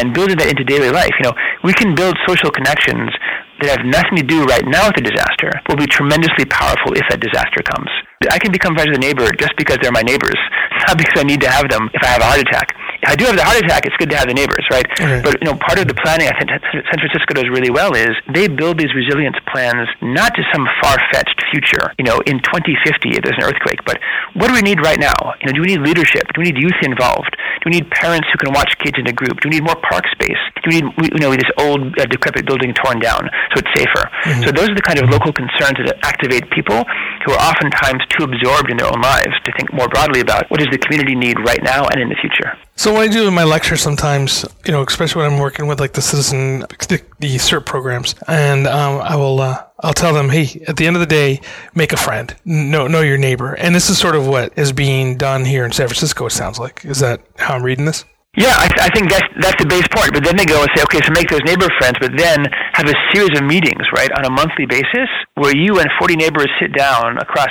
and 0.00 0.16
building 0.16 0.40
that 0.40 0.48
into 0.48 0.64
daily 0.64 0.88
life. 0.88 1.12
You 1.20 1.28
know, 1.28 1.36
we 1.60 1.76
can 1.76 1.92
build 1.92 2.16
social 2.24 2.48
connections 2.48 3.12
that 3.60 3.72
have 3.72 3.84
nothing 3.84 4.16
to 4.16 4.24
do 4.24 4.44
right 4.44 4.64
now 4.64 4.88
with 4.88 4.96
the 4.96 5.04
disaster 5.04 5.52
will 5.68 5.80
be 5.80 5.88
tremendously 5.88 6.44
powerful 6.44 6.92
if 6.92 7.04
that 7.08 7.20
disaster 7.20 7.60
comes. 7.64 7.88
I 8.24 8.38
can 8.38 8.50
become 8.50 8.74
friends 8.74 8.88
with 8.88 8.98
a 8.98 9.04
neighbor 9.04 9.28
just 9.36 9.52
because 9.58 9.76
they're 9.82 9.92
my 9.92 10.02
neighbors, 10.02 10.40
not 10.88 10.96
because 10.96 11.20
I 11.20 11.24
need 11.24 11.40
to 11.42 11.50
have 11.50 11.68
them 11.68 11.90
if 11.92 12.02
I 12.02 12.06
have 12.16 12.22
a 12.22 12.24
heart 12.24 12.40
attack. 12.40 12.72
I 13.04 13.14
do 13.16 13.24
have 13.26 13.36
the 13.36 13.44
heart 13.44 13.58
attack, 13.60 13.84
it's 13.84 13.96
good 13.96 14.10
to 14.10 14.16
have 14.16 14.28
the 14.28 14.34
neighbors, 14.34 14.64
right? 14.70 14.86
Mm-hmm. 14.96 15.22
But 15.22 15.42
you 15.42 15.46
know, 15.50 15.56
part 15.58 15.78
of 15.78 15.88
the 15.88 15.94
planning 15.94 16.28
I 16.28 16.34
think 16.38 16.48
San 16.50 16.98
Francisco 16.98 17.34
does 17.34 17.48
really 17.52 17.70
well 17.70 17.94
is 17.94 18.16
they 18.32 18.48
build 18.48 18.78
these 18.78 18.92
resilience 18.94 19.36
plans 19.52 19.88
not 20.00 20.34
to 20.34 20.42
some 20.54 20.64
far-fetched 20.82 21.40
future. 21.52 21.92
You 21.98 22.04
know, 22.04 22.18
in 22.24 22.40
2050 22.40 23.16
if 23.16 23.22
there's 23.22 23.38
an 23.38 23.44
earthquake, 23.44 23.84
but 23.84 24.00
what 24.34 24.48
do 24.48 24.54
we 24.54 24.62
need 24.62 24.80
right 24.80 24.98
now? 24.98 25.16
You 25.40 25.48
know, 25.48 25.54
do 25.54 25.60
we 25.60 25.76
need 25.76 25.82
leadership? 25.82 26.26
Do 26.32 26.40
we 26.40 26.52
need 26.52 26.58
youth 26.58 26.80
involved? 26.82 27.36
Do 27.60 27.70
we 27.70 27.82
need 27.82 27.90
parents 27.90 28.28
who 28.32 28.38
can 28.38 28.52
watch 28.52 28.72
kids 28.78 28.98
in 28.98 29.06
a 29.06 29.12
group? 29.12 29.40
Do 29.40 29.48
we 29.48 29.58
need 29.58 29.64
more 29.64 29.76
park 29.76 30.04
space? 30.12 30.40
Do 30.62 30.70
we 30.70 30.80
need 30.80 31.12
you 31.12 31.20
know 31.20 31.32
this 31.32 31.50
old 31.58 31.94
uh, 31.98 32.06
decrepit 32.06 32.46
building 32.46 32.74
torn 32.74 33.00
down 33.00 33.28
so 33.52 33.62
it's 33.62 33.72
safer? 33.76 34.04
Mm-hmm. 34.06 34.42
So 34.44 34.48
those 34.52 34.68
are 34.70 34.76
the 34.76 34.86
kind 34.86 34.98
of 34.98 35.10
local 35.10 35.32
concerns 35.32 35.78
that 35.84 35.98
activate 36.02 36.48
people 36.50 36.84
who 37.24 37.32
are 37.32 37.42
oftentimes 37.42 38.02
too 38.10 38.24
absorbed 38.24 38.70
in 38.70 38.76
their 38.76 38.88
own 38.88 39.00
lives 39.00 39.34
to 39.44 39.52
think 39.56 39.72
more 39.72 39.88
broadly 39.88 40.20
about 40.20 40.50
what 40.50 40.60
does 40.60 40.70
the 40.70 40.78
community 40.78 41.14
need 41.14 41.38
right 41.40 41.62
now 41.62 41.86
and 41.88 42.00
in 42.00 42.08
the 42.08 42.18
future. 42.20 42.56
So 42.78 42.92
what 42.92 43.02
I 43.02 43.08
do 43.08 43.26
in 43.26 43.32
my 43.32 43.44
lecture 43.44 43.76
sometimes, 43.78 44.44
you 44.66 44.72
know, 44.72 44.82
especially 44.82 45.22
when 45.22 45.32
I'm 45.32 45.38
working 45.38 45.66
with 45.66 45.80
like 45.80 45.94
the 45.94 46.02
citizen, 46.02 46.60
the, 46.60 47.02
the 47.20 47.36
CERT 47.36 47.64
programs, 47.64 48.14
and 48.28 48.66
um, 48.66 49.00
I 49.00 49.16
will, 49.16 49.40
uh, 49.40 49.64
I'll 49.80 49.94
tell 49.94 50.12
them, 50.12 50.28
hey, 50.28 50.62
at 50.68 50.76
the 50.76 50.86
end 50.86 50.94
of 50.94 51.00
the 51.00 51.06
day, 51.06 51.40
make 51.74 51.94
a 51.94 51.96
friend, 51.96 52.36
know 52.44 52.86
know 52.86 53.00
your 53.00 53.16
neighbor, 53.16 53.54
and 53.54 53.74
this 53.74 53.88
is 53.88 53.98
sort 53.98 54.14
of 54.14 54.26
what 54.26 54.52
is 54.58 54.72
being 54.72 55.16
done 55.16 55.46
here 55.46 55.64
in 55.64 55.72
San 55.72 55.88
Francisco. 55.88 56.26
It 56.26 56.32
sounds 56.32 56.58
like 56.58 56.84
is 56.84 57.00
that 57.00 57.22
how 57.38 57.54
I'm 57.54 57.62
reading 57.62 57.86
this? 57.86 58.04
Yeah, 58.36 58.52
I, 58.52 58.68
I 58.80 58.88
think 58.92 59.08
that's 59.08 59.26
that's 59.40 59.56
the 59.56 59.66
base 59.66 59.88
point. 59.88 60.12
But 60.12 60.22
then 60.22 60.36
they 60.36 60.44
go 60.44 60.60
and 60.60 60.68
say, 60.76 60.82
okay, 60.84 61.00
so 61.00 61.10
make 61.12 61.30
those 61.30 61.44
neighbor 61.44 61.68
friends, 61.78 61.96
but 61.98 62.12
then 62.14 62.44
have 62.74 62.86
a 62.86 62.94
series 63.14 63.32
of 63.40 63.44
meetings, 63.44 63.88
right, 63.96 64.12
on 64.12 64.26
a 64.26 64.30
monthly 64.30 64.66
basis, 64.66 65.08
where 65.34 65.56
you 65.56 65.80
and 65.80 65.88
40 65.98 66.16
neighbors 66.16 66.48
sit 66.60 66.76
down 66.76 67.16
across 67.16 67.48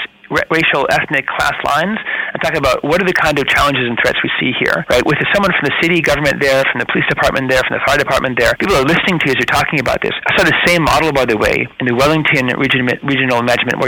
racial, 0.49 0.85
ethnic, 0.89 1.25
class 1.27 1.57
lines 1.65 1.97
and 2.35 2.43
talk 2.43 2.59
about 2.59 2.83
what 2.83 2.99
are 2.99 3.07
the 3.07 3.15
kind 3.15 3.39
of 3.39 3.47
challenges 3.47 3.87
and 3.87 3.95
threats 4.03 4.19
we 4.19 4.27
see 4.35 4.51
here, 4.59 4.83
right? 4.91 4.99
With 5.07 5.15
someone 5.31 5.55
from 5.55 5.63
the 5.63 5.75
city 5.79 6.03
government 6.03 6.43
there, 6.43 6.67
from 6.67 6.83
the 6.83 6.87
police 6.91 7.07
department 7.07 7.47
there, 7.47 7.63
from 7.63 7.79
the 7.79 7.83
fire 7.87 7.95
department 7.95 8.35
there, 8.35 8.51
people 8.59 8.75
are 8.75 8.83
listening 8.83 9.23
to 9.23 9.31
you 9.31 9.31
as 9.31 9.39
you're 9.39 9.55
talking 9.55 9.79
about 9.79 10.03
this. 10.03 10.11
I 10.27 10.35
saw 10.35 10.43
the 10.43 10.59
same 10.67 10.83
model, 10.83 11.15
by 11.15 11.23
the 11.23 11.39
way, 11.39 11.63
in 11.79 11.87
the 11.87 11.95
Wellington 11.95 12.51
Region, 12.59 12.83
Regional 13.07 13.39
Management, 13.39 13.79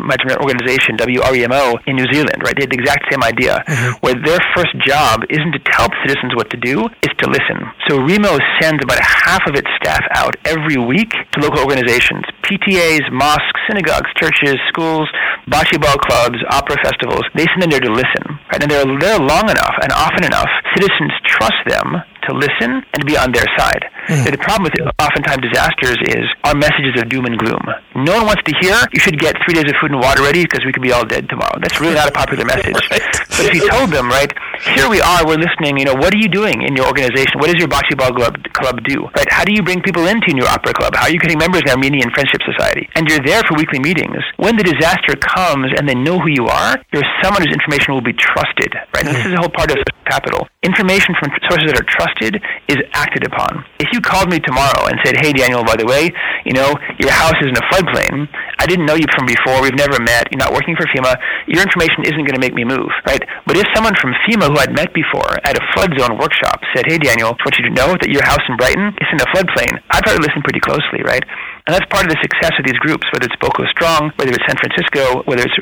Management 0.00 0.40
Organization, 0.40 0.96
WREMO, 0.96 1.84
in 1.84 2.00
New 2.00 2.08
Zealand, 2.08 2.40
right? 2.40 2.56
They 2.56 2.64
had 2.64 2.72
the 2.72 2.80
exact 2.80 3.12
same 3.12 3.20
idea, 3.20 3.60
mm-hmm. 3.60 4.00
where 4.00 4.16
their 4.16 4.40
first 4.56 4.72
job 4.80 5.28
isn't 5.28 5.52
to 5.52 5.60
tell 5.68 5.92
citizens 6.08 6.32
what 6.32 6.48
to 6.48 6.56
do, 6.56 6.88
it's 7.04 7.12
to 7.20 7.28
listen. 7.28 7.60
So 7.92 8.00
WREMO 8.00 8.40
sends 8.56 8.80
about 8.80 9.04
half 9.04 9.44
of 9.44 9.52
its 9.52 9.68
staff 9.76 10.00
out 10.16 10.32
every 10.48 10.80
week 10.80 11.12
to 11.12 11.36
local 11.44 11.60
organizations, 11.60 12.24
PTAs, 12.48 13.04
mosques, 13.12 13.60
synagogues, 13.68 14.08
churches, 14.16 14.56
schools, 14.72 15.04
bocce 15.44 15.76
ball 15.76 16.00
clubs, 16.00 16.40
opera 16.48 16.80
festivals. 16.80 17.28
They 17.36 17.44
send 17.52 17.60
them 17.60 17.70
there 17.70 17.81
to 17.82 17.92
listen, 17.92 18.38
right? 18.50 18.62
And 18.62 18.70
they're 18.70 18.86
there 18.98 19.18
long 19.18 19.50
enough 19.50 19.74
and 19.82 19.92
often 19.92 20.24
enough, 20.24 20.48
citizens 20.74 21.12
trust 21.26 21.60
them 21.66 22.02
to 22.28 22.34
listen 22.34 22.82
and 22.82 22.98
to 23.00 23.06
be 23.06 23.16
on 23.16 23.32
their 23.32 23.46
side. 23.56 23.84
Mm. 24.08 24.30
The 24.30 24.38
problem 24.38 24.66
with 24.66 24.74
oftentimes 24.98 25.46
disasters 25.46 25.98
is 26.10 26.26
our 26.42 26.54
messages 26.54 26.98
of 26.98 27.08
doom 27.08 27.26
and 27.26 27.38
gloom. 27.38 27.62
No 27.94 28.18
one 28.18 28.34
wants 28.34 28.42
to 28.50 28.52
hear 28.58 28.74
you 28.90 28.98
should 28.98 29.18
get 29.18 29.38
three 29.46 29.54
days 29.54 29.70
of 29.70 29.78
food 29.78 29.94
and 29.94 30.00
water 30.02 30.22
ready 30.22 30.42
because 30.42 30.66
we 30.66 30.72
could 30.72 30.82
be 30.82 30.90
all 30.90 31.06
dead 31.06 31.28
tomorrow. 31.30 31.54
That's 31.62 31.78
really 31.78 31.94
not 31.94 32.08
a 32.08 32.14
popular 32.14 32.44
message. 32.44 32.74
right. 32.90 33.04
But 33.30 33.46
if 33.46 33.54
you 33.54 33.70
told 33.70 33.90
them, 33.90 34.10
right, 34.10 34.30
here 34.74 34.90
we 34.90 35.00
are, 35.00 35.22
we're 35.26 35.38
listening, 35.38 35.78
you 35.78 35.86
know, 35.86 35.94
what 35.94 36.10
are 36.14 36.18
you 36.18 36.28
doing 36.28 36.62
in 36.66 36.74
your 36.74 36.86
organization? 36.86 37.38
What 37.38 37.54
does 37.54 37.62
your 37.62 37.70
bocce 37.70 37.94
ball 37.94 38.10
club, 38.10 38.42
club 38.52 38.82
do? 38.84 39.06
Right? 39.14 39.30
How 39.30 39.44
do 39.44 39.54
you 39.54 39.62
bring 39.62 39.82
people 39.82 40.06
into 40.06 40.34
your 40.34 40.50
opera 40.50 40.74
club? 40.74 40.94
How 40.98 41.06
are 41.06 41.12
you 41.12 41.18
getting 41.22 41.38
members 41.38 41.62
in 41.62 41.70
Armenian 41.70 42.10
Friendship 42.10 42.42
Society? 42.42 42.88
And 42.94 43.06
you're 43.06 43.22
there 43.22 43.42
for 43.46 43.54
weekly 43.54 43.78
meetings. 43.78 44.18
When 44.36 44.56
the 44.56 44.66
disaster 44.66 45.14
comes 45.14 45.70
and 45.78 45.88
they 45.88 45.94
know 45.94 46.18
who 46.18 46.28
you 46.28 46.46
are, 46.50 46.74
you're 46.92 47.06
someone 47.22 47.46
whose 47.46 47.54
information 47.54 47.94
will 47.94 48.04
be 48.04 48.14
trusted, 48.14 48.74
right? 48.94 49.06
And 49.06 49.14
this 49.14 49.26
is 49.26 49.32
a 49.32 49.40
whole 49.40 49.52
part 49.52 49.70
of 49.70 49.78
capital. 50.06 50.46
Information 50.62 51.14
from 51.18 51.30
sources 51.48 51.72
that 51.72 51.80
are 51.80 51.88
trusted 51.88 52.11
is 52.20 52.78
acted 52.92 53.24
upon. 53.26 53.64
If 53.80 53.88
you 53.92 54.00
called 54.00 54.30
me 54.30 54.38
tomorrow 54.40 54.86
and 54.86 54.98
said, 55.04 55.16
hey, 55.20 55.32
Daniel, 55.32 55.64
by 55.64 55.76
the 55.76 55.86
way, 55.86 56.10
you 56.44 56.52
know, 56.52 56.74
your 56.98 57.10
house 57.10 57.36
is 57.40 57.48
in 57.48 57.56
a 57.56 57.64
floodplain, 57.72 58.28
I 58.58 58.66
didn't 58.66 58.86
know 58.86 58.94
you 58.94 59.06
from 59.16 59.26
before, 59.26 59.62
we've 59.62 59.78
never 59.78 59.98
met, 60.02 60.28
you're 60.30 60.42
not 60.42 60.52
working 60.52 60.76
for 60.76 60.86
FEMA, 60.90 61.16
your 61.48 61.62
information 61.62 62.04
isn't 62.04 62.24
going 62.24 62.36
to 62.36 62.42
make 62.42 62.54
me 62.54 62.64
move, 62.64 62.90
right? 63.06 63.22
But 63.46 63.56
if 63.56 63.66
someone 63.74 63.94
from 64.00 64.14
FEMA 64.26 64.52
who 64.52 64.58
I'd 64.58 64.74
met 64.74 64.92
before 64.94 65.38
at 65.42 65.56
a 65.56 65.64
flood 65.74 65.92
zone 65.98 66.18
workshop 66.18 66.60
said, 66.74 66.84
hey, 66.86 66.98
Daniel, 66.98 67.34
I 67.34 67.42
want 67.42 67.56
you 67.58 67.66
to 67.68 67.74
know 67.74 67.96
that 67.98 68.10
your 68.10 68.24
house 68.24 68.42
in 68.48 68.56
Brighton 68.56 68.94
is 69.00 69.08
in 69.10 69.18
a 69.20 69.28
floodplain, 69.34 69.80
I'd 69.90 70.04
probably 70.04 70.26
listen 70.26 70.42
pretty 70.42 70.60
closely, 70.60 71.02
right? 71.04 71.24
And 71.66 71.74
that's 71.78 71.86
part 71.94 72.02
of 72.02 72.10
the 72.10 72.18
success 72.18 72.50
of 72.58 72.66
these 72.66 72.78
groups, 72.82 73.06
whether 73.14 73.26
it's 73.30 73.38
BOCO 73.38 73.62
Strong, 73.70 74.10
whether 74.18 74.34
it's 74.34 74.42
San 74.50 74.58
Francisco, 74.58 75.22
whether 75.30 75.46
it's 75.46 75.54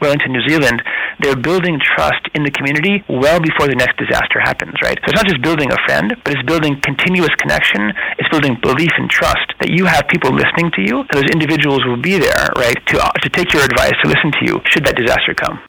Wellington, 0.00 0.32
New 0.32 0.40
Zealand. 0.48 0.80
They're 1.20 1.36
building 1.36 1.76
trust 1.76 2.24
in 2.32 2.42
the 2.42 2.50
community 2.50 3.04
well 3.08 3.36
before 3.36 3.68
the 3.68 3.76
next 3.76 4.00
disaster 4.00 4.40
happens, 4.40 4.80
right? 4.82 4.96
So 5.04 5.12
it's 5.12 5.18
not 5.20 5.28
just 5.28 5.42
building 5.42 5.68
a 5.68 5.76
friend, 5.84 6.16
but 6.24 6.32
it's 6.32 6.42
building 6.48 6.80
continuous 6.80 7.34
connection. 7.36 7.92
It's 8.16 8.28
building 8.32 8.56
belief 8.62 8.92
and 8.96 9.10
trust 9.10 9.52
that 9.60 9.68
you 9.68 9.84
have 9.84 10.08
people 10.08 10.32
listening 10.32 10.72
to 10.72 10.80
you, 10.80 11.04
and 11.04 11.12
those 11.12 11.28
individuals 11.28 11.84
will 11.84 12.00
be 12.00 12.16
there, 12.16 12.48
right, 12.56 12.80
to, 12.88 12.94
uh, 12.96 13.12
to 13.20 13.28
take 13.28 13.52
your 13.52 13.62
advice, 13.62 13.92
to 14.02 14.08
listen 14.08 14.32
to 14.40 14.42
you 14.48 14.60
should 14.64 14.86
that 14.86 14.96
disaster 14.96 15.34
come. 15.34 15.60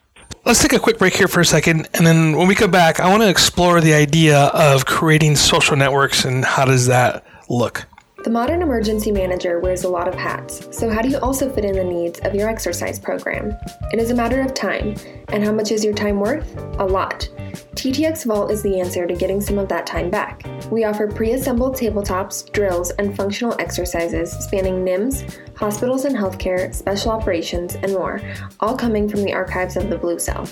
Let's 0.45 0.61
take 0.61 0.71
a 0.71 0.79
quick 0.79 0.97
break 0.97 1.13
here 1.13 1.27
for 1.27 1.41
a 1.41 1.45
second, 1.45 1.89
and 1.93 2.07
then 2.07 2.37
when 2.37 2.47
we 2.47 2.55
come 2.55 2.71
back, 2.71 3.01
I 3.01 3.09
want 3.09 3.21
to 3.21 3.29
explore 3.29 3.81
the 3.81 3.93
idea 3.93 4.47
of 4.55 4.85
creating 4.85 5.35
social 5.35 5.75
networks 5.75 6.23
and 6.23 6.45
how 6.45 6.63
does 6.63 6.87
that 6.87 7.25
look. 7.49 7.85
The 8.27 8.33
modern 8.33 8.61
emergency 8.61 9.09
manager 9.09 9.61
wears 9.61 9.85
a 9.85 9.89
lot 9.89 10.09
of 10.09 10.13
hats, 10.13 10.67
so 10.77 10.89
how 10.89 11.01
do 11.01 11.07
you 11.07 11.17
also 11.19 11.49
fit 11.49 11.63
in 11.63 11.77
the 11.77 11.83
needs 11.85 12.19
of 12.19 12.35
your 12.35 12.49
exercise 12.49 12.99
program? 12.99 13.55
It 13.93 13.99
is 13.99 14.11
a 14.11 14.15
matter 14.15 14.41
of 14.41 14.53
time, 14.53 14.97
and 15.29 15.45
how 15.45 15.53
much 15.53 15.71
is 15.71 15.81
your 15.81 15.93
time 15.93 16.19
worth? 16.19 16.57
A 16.77 16.83
lot. 16.83 17.29
TTX 17.75 18.25
Vault 18.25 18.51
is 18.51 18.61
the 18.61 18.81
answer 18.81 19.07
to 19.07 19.15
getting 19.15 19.39
some 19.39 19.57
of 19.57 19.69
that 19.69 19.87
time 19.87 20.09
back. 20.09 20.43
We 20.69 20.83
offer 20.83 21.07
pre 21.07 21.31
assembled 21.31 21.77
tabletops, 21.77 22.51
drills, 22.51 22.91
and 22.91 23.15
functional 23.15 23.55
exercises 23.61 24.33
spanning 24.33 24.83
NIMS, 24.83 25.23
hospitals 25.55 26.03
and 26.03 26.13
healthcare, 26.13 26.75
special 26.75 27.11
operations, 27.11 27.75
and 27.75 27.93
more, 27.93 28.19
all 28.59 28.75
coming 28.75 29.07
from 29.07 29.23
the 29.23 29.31
archives 29.31 29.77
of 29.77 29.89
the 29.89 29.97
Blue 29.97 30.19
Cell. 30.19 30.45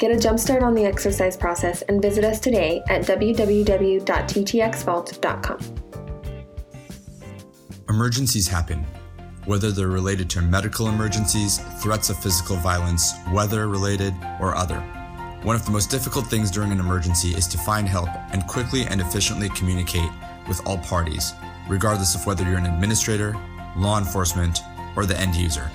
Get 0.00 0.10
a 0.10 0.16
jumpstart 0.16 0.62
on 0.62 0.74
the 0.74 0.84
exercise 0.84 1.36
process 1.36 1.82
and 1.82 2.02
visit 2.02 2.24
us 2.24 2.40
today 2.40 2.82
at 2.88 3.02
www.ttxvault.com. 3.02 5.97
Emergencies 7.90 8.46
happen, 8.46 8.84
whether 9.46 9.70
they're 9.70 9.88
related 9.88 10.28
to 10.28 10.42
medical 10.42 10.88
emergencies, 10.88 11.58
threats 11.80 12.10
of 12.10 12.22
physical 12.22 12.56
violence, 12.56 13.14
weather 13.32 13.66
related, 13.66 14.12
or 14.42 14.54
other. 14.54 14.78
One 15.42 15.56
of 15.56 15.64
the 15.64 15.70
most 15.70 15.88
difficult 15.88 16.26
things 16.26 16.50
during 16.50 16.70
an 16.70 16.80
emergency 16.80 17.28
is 17.28 17.46
to 17.46 17.56
find 17.56 17.88
help 17.88 18.10
and 18.30 18.46
quickly 18.46 18.82
and 18.82 19.00
efficiently 19.00 19.48
communicate 19.50 20.10
with 20.46 20.60
all 20.66 20.76
parties, 20.76 21.32
regardless 21.66 22.14
of 22.14 22.26
whether 22.26 22.44
you're 22.44 22.58
an 22.58 22.66
administrator, 22.66 23.34
law 23.74 23.96
enforcement, 23.96 24.60
or 24.94 25.06
the 25.06 25.18
end 25.18 25.34
user. 25.34 25.70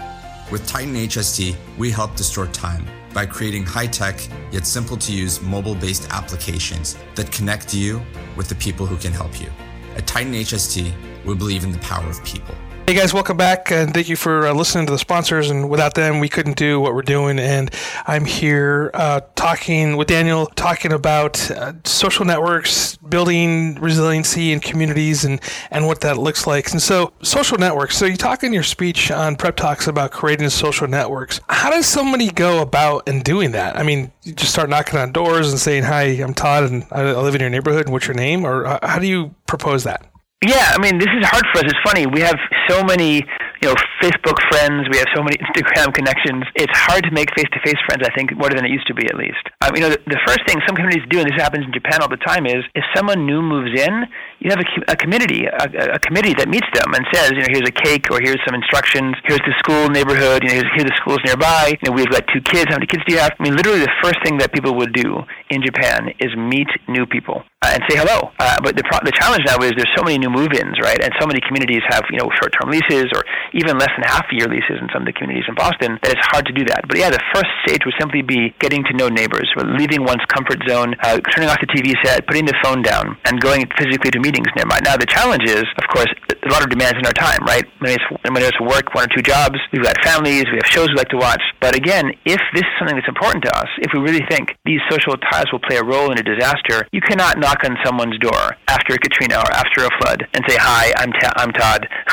With 0.52 0.68
Titan 0.68 0.94
HST, 0.94 1.56
we 1.80 1.90
help 1.90 2.16
to 2.18 2.24
store 2.24 2.46
time 2.48 2.86
by 3.12 3.26
creating 3.26 3.66
high 3.66 3.88
tech 3.88 4.20
yet 4.52 4.68
simple 4.68 4.98
to 4.98 5.12
use 5.12 5.42
mobile 5.42 5.74
based 5.74 6.08
applications 6.12 6.96
that 7.16 7.32
connect 7.32 7.74
you 7.74 8.04
with 8.38 8.50
the 8.50 8.56
people 8.56 8.86
who 8.86 8.98
can 8.98 9.14
help 9.14 9.42
you. 9.42 9.50
At 9.96 10.06
Titan 10.06 10.34
HST, 10.34 10.94
we 11.26 11.36
believe 11.36 11.64
in 11.64 11.72
the 11.72 11.80
power 11.80 12.10
of 12.10 12.24
people. 12.24 12.56
Hey 12.86 12.96
guys, 12.96 13.14
welcome 13.14 13.38
back, 13.38 13.72
and 13.72 13.94
thank 13.94 14.10
you 14.10 14.18
for 14.18 14.46
uh, 14.46 14.54
listening 14.54 14.86
to 14.88 14.92
the 14.92 14.98
sponsors. 14.98 15.50
And 15.50 15.70
without 15.70 15.94
them, 15.94 16.20
we 16.20 16.28
couldn't 16.28 16.58
do 16.58 16.82
what 16.82 16.94
we're 16.94 17.02
doing. 17.02 17.40
And 17.40 17.74
I'm 18.06 18.26
here 18.26 18.92
uh, 18.94 19.22
talking 19.36 19.96
with 19.96 20.10
Daniel, 20.10 20.48
talking 20.48 20.92
about 20.92 21.50
uh, 21.50 21.76
social 21.86 22.26
networks, 22.26 22.98
building 22.98 23.76
resiliency 23.76 24.52
in 24.52 24.60
communities, 24.60 25.24
and 25.24 25.40
and 25.72 25.88
what 25.88 26.02
that 26.02 26.18
looks 26.18 26.46
like. 26.46 26.72
And 26.72 26.82
so, 26.82 27.14
social 27.22 27.58
networks. 27.58 27.96
So 27.98 28.06
you 28.06 28.18
talk 28.18 28.44
in 28.44 28.52
your 28.52 28.64
speech 28.64 29.12
on 29.12 29.38
Prep 29.38 29.56
Talks 29.56 29.88
about 29.88 30.12
creating 30.12 30.50
social 30.50 30.86
networks. 30.86 31.40
How 31.48 31.70
does 31.70 31.86
somebody 31.86 32.32
go 32.32 32.62
about 32.62 33.08
and 33.08 33.24
doing 33.24 33.54
that? 33.54 33.78
I 33.78 33.84
mean, 33.84 34.12
you 34.24 34.34
just 34.34 34.52
start 34.52 34.70
knocking 34.70 35.00
on 35.00 35.14
doors 35.14 35.52
and 35.52 35.60
saying, 35.60 35.84
"Hi, 35.84 36.04
I'm 36.04 36.34
Todd, 36.34 36.66
and 36.66 36.86
I 36.92 37.14
live 37.14 37.34
in 37.34 37.40
your 37.40 37.50
neighborhood. 37.50 37.86
And 37.86 37.94
what's 37.94 38.08
your 38.08 38.16
name?" 38.16 38.46
Or 38.46 38.66
uh, 38.66 38.80
how 38.86 39.00
do 39.00 39.08
you 39.08 39.34
propose 39.48 39.86
that? 39.86 40.06
Yeah, 40.44 40.76
I 40.76 40.78
mean, 40.78 41.00
this 41.00 41.08
is 41.08 41.24
hard 41.24 41.48
for 41.56 41.64
us. 41.64 41.72
It's 41.72 41.84
funny. 41.88 42.04
We 42.04 42.20
have 42.20 42.36
so 42.68 42.84
many, 42.84 43.24
you 43.64 43.68
know, 43.72 43.80
Facebook 44.04 44.36
friends. 44.52 44.92
We 44.92 45.00
have 45.00 45.08
so 45.16 45.24
many 45.24 45.40
Instagram 45.48 45.96
connections. 45.96 46.44
It's 46.60 46.76
hard 46.76 47.08
to 47.08 47.12
make 47.16 47.32
face-to-face 47.32 47.80
friends. 47.88 48.04
I 48.04 48.12
think 48.12 48.36
more 48.36 48.52
than 48.52 48.68
it 48.68 48.72
used 48.72 48.84
to 48.92 48.94
be, 48.94 49.08
at 49.08 49.16
least. 49.16 49.40
Um, 49.64 49.72
you 49.72 49.80
know, 49.80 49.96
the, 49.96 50.04
the 50.04 50.20
first 50.28 50.44
thing 50.44 50.60
some 50.68 50.76
communities 50.76 51.08
do, 51.08 51.24
and 51.24 51.32
this 51.32 51.40
happens 51.40 51.64
in 51.64 51.72
Japan 51.72 52.04
all 52.04 52.12
the 52.12 52.20
time, 52.20 52.44
is 52.44 52.60
if 52.76 52.84
someone 52.92 53.24
new 53.24 53.40
moves 53.40 53.72
in, 53.72 54.04
you 54.44 54.52
have 54.52 54.60
a, 54.60 54.92
a 54.92 54.96
committee, 55.00 55.48
a, 55.48 55.96
a 55.96 56.00
committee 56.04 56.36
that 56.36 56.52
meets 56.52 56.68
them 56.76 56.92
and 56.92 57.08
says, 57.16 57.32
you 57.32 57.40
know, 57.40 57.48
here's 57.48 57.70
a 57.72 57.78
cake 57.80 58.12
or 58.12 58.20
here's 58.20 58.44
some 58.44 58.52
instructions. 58.52 59.16
Here's 59.24 59.44
the 59.48 59.56
school 59.64 59.88
neighborhood. 59.88 60.44
You 60.44 60.52
know, 60.52 60.60
here's, 60.60 60.72
here's 60.76 60.92
the 60.92 60.98
schools 61.00 61.24
nearby. 61.24 61.80
You 61.80 61.88
know, 61.88 61.96
we've 61.96 62.12
got 62.12 62.28
two 62.36 62.44
kids. 62.44 62.68
How 62.68 62.84
many 62.84 62.92
kids 62.92 63.08
do 63.08 63.16
you 63.16 63.24
have? 63.24 63.32
I 63.40 63.44
mean, 63.48 63.56
literally, 63.56 63.80
the 63.80 63.96
first 64.04 64.20
thing 64.28 64.44
that 64.44 64.52
people 64.52 64.76
would 64.76 64.92
do 64.92 65.24
in 65.48 65.64
Japan 65.64 66.12
is 66.20 66.36
meet 66.36 66.68
new 66.92 67.08
people 67.08 67.48
and 67.72 67.82
say 67.88 67.98
hello. 67.98 68.32
Uh, 68.40 68.60
but 68.64 68.76
the 68.76 68.84
pro- 68.84 69.04
the 69.06 69.16
challenge 69.16 69.44
now 69.46 69.60
is 69.64 69.72
there's 69.78 69.94
so 69.96 70.04
many 70.04 70.18
new 70.18 70.30
move-ins, 70.30 70.76
right? 70.82 71.00
And 71.00 71.14
so 71.20 71.28
many 71.28 71.40
communities 71.40 71.82
have 71.90 72.04
you 72.12 72.20
know 72.20 72.28
short-term 72.42 72.72
leases 72.72 73.08
or 73.16 73.24
even 73.54 73.78
less 73.78 73.92
than 73.96 74.04
half-year 74.04 74.48
leases 74.48 74.82
in 74.82 74.88
some 74.92 75.04
of 75.04 75.08
the 75.08 75.16
communities 75.16 75.48
in 75.48 75.56
Boston. 75.56 76.00
That 76.04 76.18
it's 76.18 76.28
hard 76.32 76.46
to 76.48 76.54
do 76.54 76.66
that. 76.68 76.88
But 76.88 76.98
yeah, 76.98 77.10
the 77.10 77.24
first 77.32 77.52
stage 77.64 77.86
would 77.86 77.96
simply 78.00 78.22
be 78.22 78.52
getting 78.60 78.84
to 78.90 78.94
know 78.98 79.08
neighbors, 79.08 79.48
leaving 79.80 80.04
one's 80.04 80.26
comfort 80.28 80.60
zone, 80.68 80.96
uh, 81.04 81.20
turning 81.32 81.50
off 81.50 81.60
the 81.62 81.70
TV 81.72 81.96
set, 82.04 82.26
putting 82.28 82.46
the 82.46 82.56
phone 82.64 82.82
down, 82.82 83.18
and 83.26 83.40
going 83.40 83.66
physically 83.78 84.12
to 84.12 84.20
meetings 84.20 84.48
nearby. 84.56 84.80
Now 84.84 84.98
the 84.98 85.08
challenge 85.08 85.46
is, 85.46 85.64
of 85.78 85.86
course, 85.94 86.12
a 86.30 86.50
lot 86.52 86.64
of 86.64 86.70
demands 86.70 86.98
in 87.00 87.06
our 87.06 87.16
time, 87.16 87.44
right? 87.46 87.64
Many 87.80 87.96
of 87.96 88.52
us 88.52 88.60
work 88.60 88.94
one 88.94 89.06
or 89.06 89.12
two 89.16 89.24
jobs. 89.24 89.56
We've 89.72 89.84
got 89.84 89.96
families. 90.04 90.46
We 90.52 90.60
have 90.60 90.68
shows 90.68 90.90
we 90.90 90.96
like 90.96 91.10
to 91.10 91.18
watch. 91.18 91.42
But 91.62 91.76
again, 91.76 92.12
if 92.26 92.42
this 92.54 92.66
is 92.66 92.74
something 92.80 92.96
that's 92.96 93.08
important 93.08 93.44
to 93.46 93.52
us, 93.56 93.70
if 93.80 93.92
we 93.94 94.00
really 94.00 94.26
think 94.30 94.56
these 94.66 94.82
social 94.90 95.16
ties 95.32 95.46
will 95.52 95.64
play 95.64 95.78
a 95.78 95.84
role 95.84 96.12
in 96.12 96.18
a 96.18 96.24
disaster, 96.24 96.88
you 96.92 97.02
cannot 97.02 97.38
knock 97.54 97.70
on 97.70 97.78
someone's 97.86 98.18
door 98.20 98.56
after 98.68 98.94
a 98.94 98.98
Katrina 98.98 99.38
or 99.38 99.52
after 99.54 99.86
a 99.86 99.90
flood 100.02 100.28
and 100.34 100.44
say, 100.48 100.58
"Hi, 100.60 100.92
I'm 100.98 101.12
Ta- 101.14 101.34
I'm 101.38 101.52
Todd. 101.52 101.88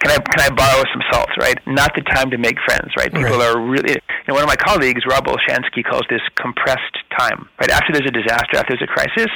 can 0.00 0.10
I 0.10 0.18
can 0.18 0.40
I 0.40 0.50
borrow 0.54 0.82
some 0.92 1.02
salt?" 1.10 1.30
Right? 1.38 1.58
Not 1.66 1.92
the 1.94 2.02
time 2.02 2.30
to 2.30 2.38
make 2.38 2.56
friends. 2.66 2.90
Right? 2.96 3.12
People 3.12 3.38
right. 3.38 3.54
are 3.54 3.60
really. 3.60 3.92
You 3.92 4.28
know, 4.28 4.34
one 4.34 4.42
of 4.42 4.48
my 4.48 4.56
colleagues, 4.56 5.02
Rob 5.08 5.26
Olshansky, 5.26 5.84
calls 5.84 6.04
this 6.10 6.22
compressed 6.36 6.96
time. 7.16 7.48
Right? 7.60 7.70
After 7.70 7.92
there's 7.92 8.08
a 8.08 8.14
disaster, 8.14 8.56
after 8.56 8.74
there's 8.74 8.86
a 8.86 8.92
crisis, 8.92 9.30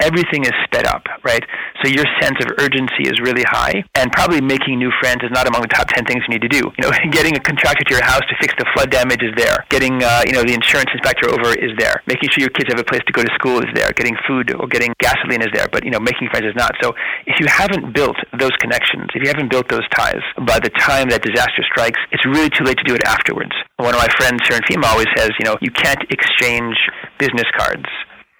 everything 0.00 0.44
is 0.44 0.54
sped 0.64 0.86
up. 0.86 1.04
Right? 1.24 1.42
So 1.82 1.90
your 1.90 2.04
sense 2.20 2.38
of 2.40 2.52
urgency 2.58 3.08
is 3.08 3.20
really 3.20 3.44
high, 3.44 3.84
and 3.94 4.10
probably 4.12 4.40
making 4.40 4.78
new 4.78 4.92
friends 5.00 5.22
is 5.22 5.30
not 5.30 5.46
among 5.48 5.62
the 5.62 5.72
top 5.72 5.88
ten 5.88 6.04
things 6.04 6.22
you 6.28 6.34
need 6.34 6.42
to 6.42 6.52
do. 6.52 6.64
You 6.78 6.82
know, 6.88 6.92
getting 7.10 7.36
a 7.36 7.40
contractor 7.40 7.84
to 7.84 7.92
your 7.94 8.04
house 8.04 8.24
to 8.28 8.34
fix 8.40 8.54
the 8.58 8.66
flood 8.74 8.90
damage 8.90 9.22
is 9.22 9.34
there. 9.36 9.64
Getting 9.68 10.02
uh, 10.02 10.22
you 10.26 10.32
know 10.32 10.42
the 10.42 10.54
insurance 10.54 10.90
inspector 10.92 11.28
over 11.28 11.52
is 11.56 11.72
there. 11.78 12.02
Making 12.06 12.30
sure 12.30 12.42
your 12.42 12.54
kids 12.54 12.70
have 12.72 12.80
a 12.80 12.86
place 12.86 13.02
to 13.06 13.12
go 13.12 13.22
to 13.22 13.32
school 13.34 13.58
is 13.60 13.70
there. 13.74 13.90
Getting 13.92 14.16
food 14.26 14.54
or 14.56 14.66
getting 14.66 14.92
gasoline 15.00 15.42
is 15.42 15.52
there. 15.52 15.68
But 15.70 15.84
you 15.84 15.90
know, 15.90 16.00
making 16.00 16.28
friends 16.30 16.46
is 16.46 16.56
not. 16.56 16.72
So 16.82 16.94
if 17.26 17.40
you 17.40 17.46
haven't 17.48 17.94
built 17.94 18.16
those 18.38 18.52
connections, 18.60 19.10
if 19.14 19.22
you 19.22 19.28
haven't 19.28 19.50
built 19.50 19.68
those 19.68 19.86
ties, 19.90 20.22
by 20.46 20.58
the 20.60 20.70
time 20.70 21.08
that 21.10 21.22
disaster 21.22 21.62
strikes, 21.70 22.00
it's 22.12 22.24
really 22.24 22.50
too 22.50 22.64
late 22.64 22.78
to 22.78 22.84
do 22.84 22.94
it 22.94 23.04
afterwards. 23.06 23.52
One 23.76 23.94
of 23.94 24.00
my 24.00 24.08
friends, 24.16 24.40
Sharon 24.46 24.62
Fima, 24.70 24.86
always 24.86 25.08
says, 25.16 25.30
you 25.38 25.44
know, 25.44 25.56
you 25.60 25.70
can't 25.70 26.00
exchange 26.10 26.76
business 27.24 27.48
cards 27.56 27.88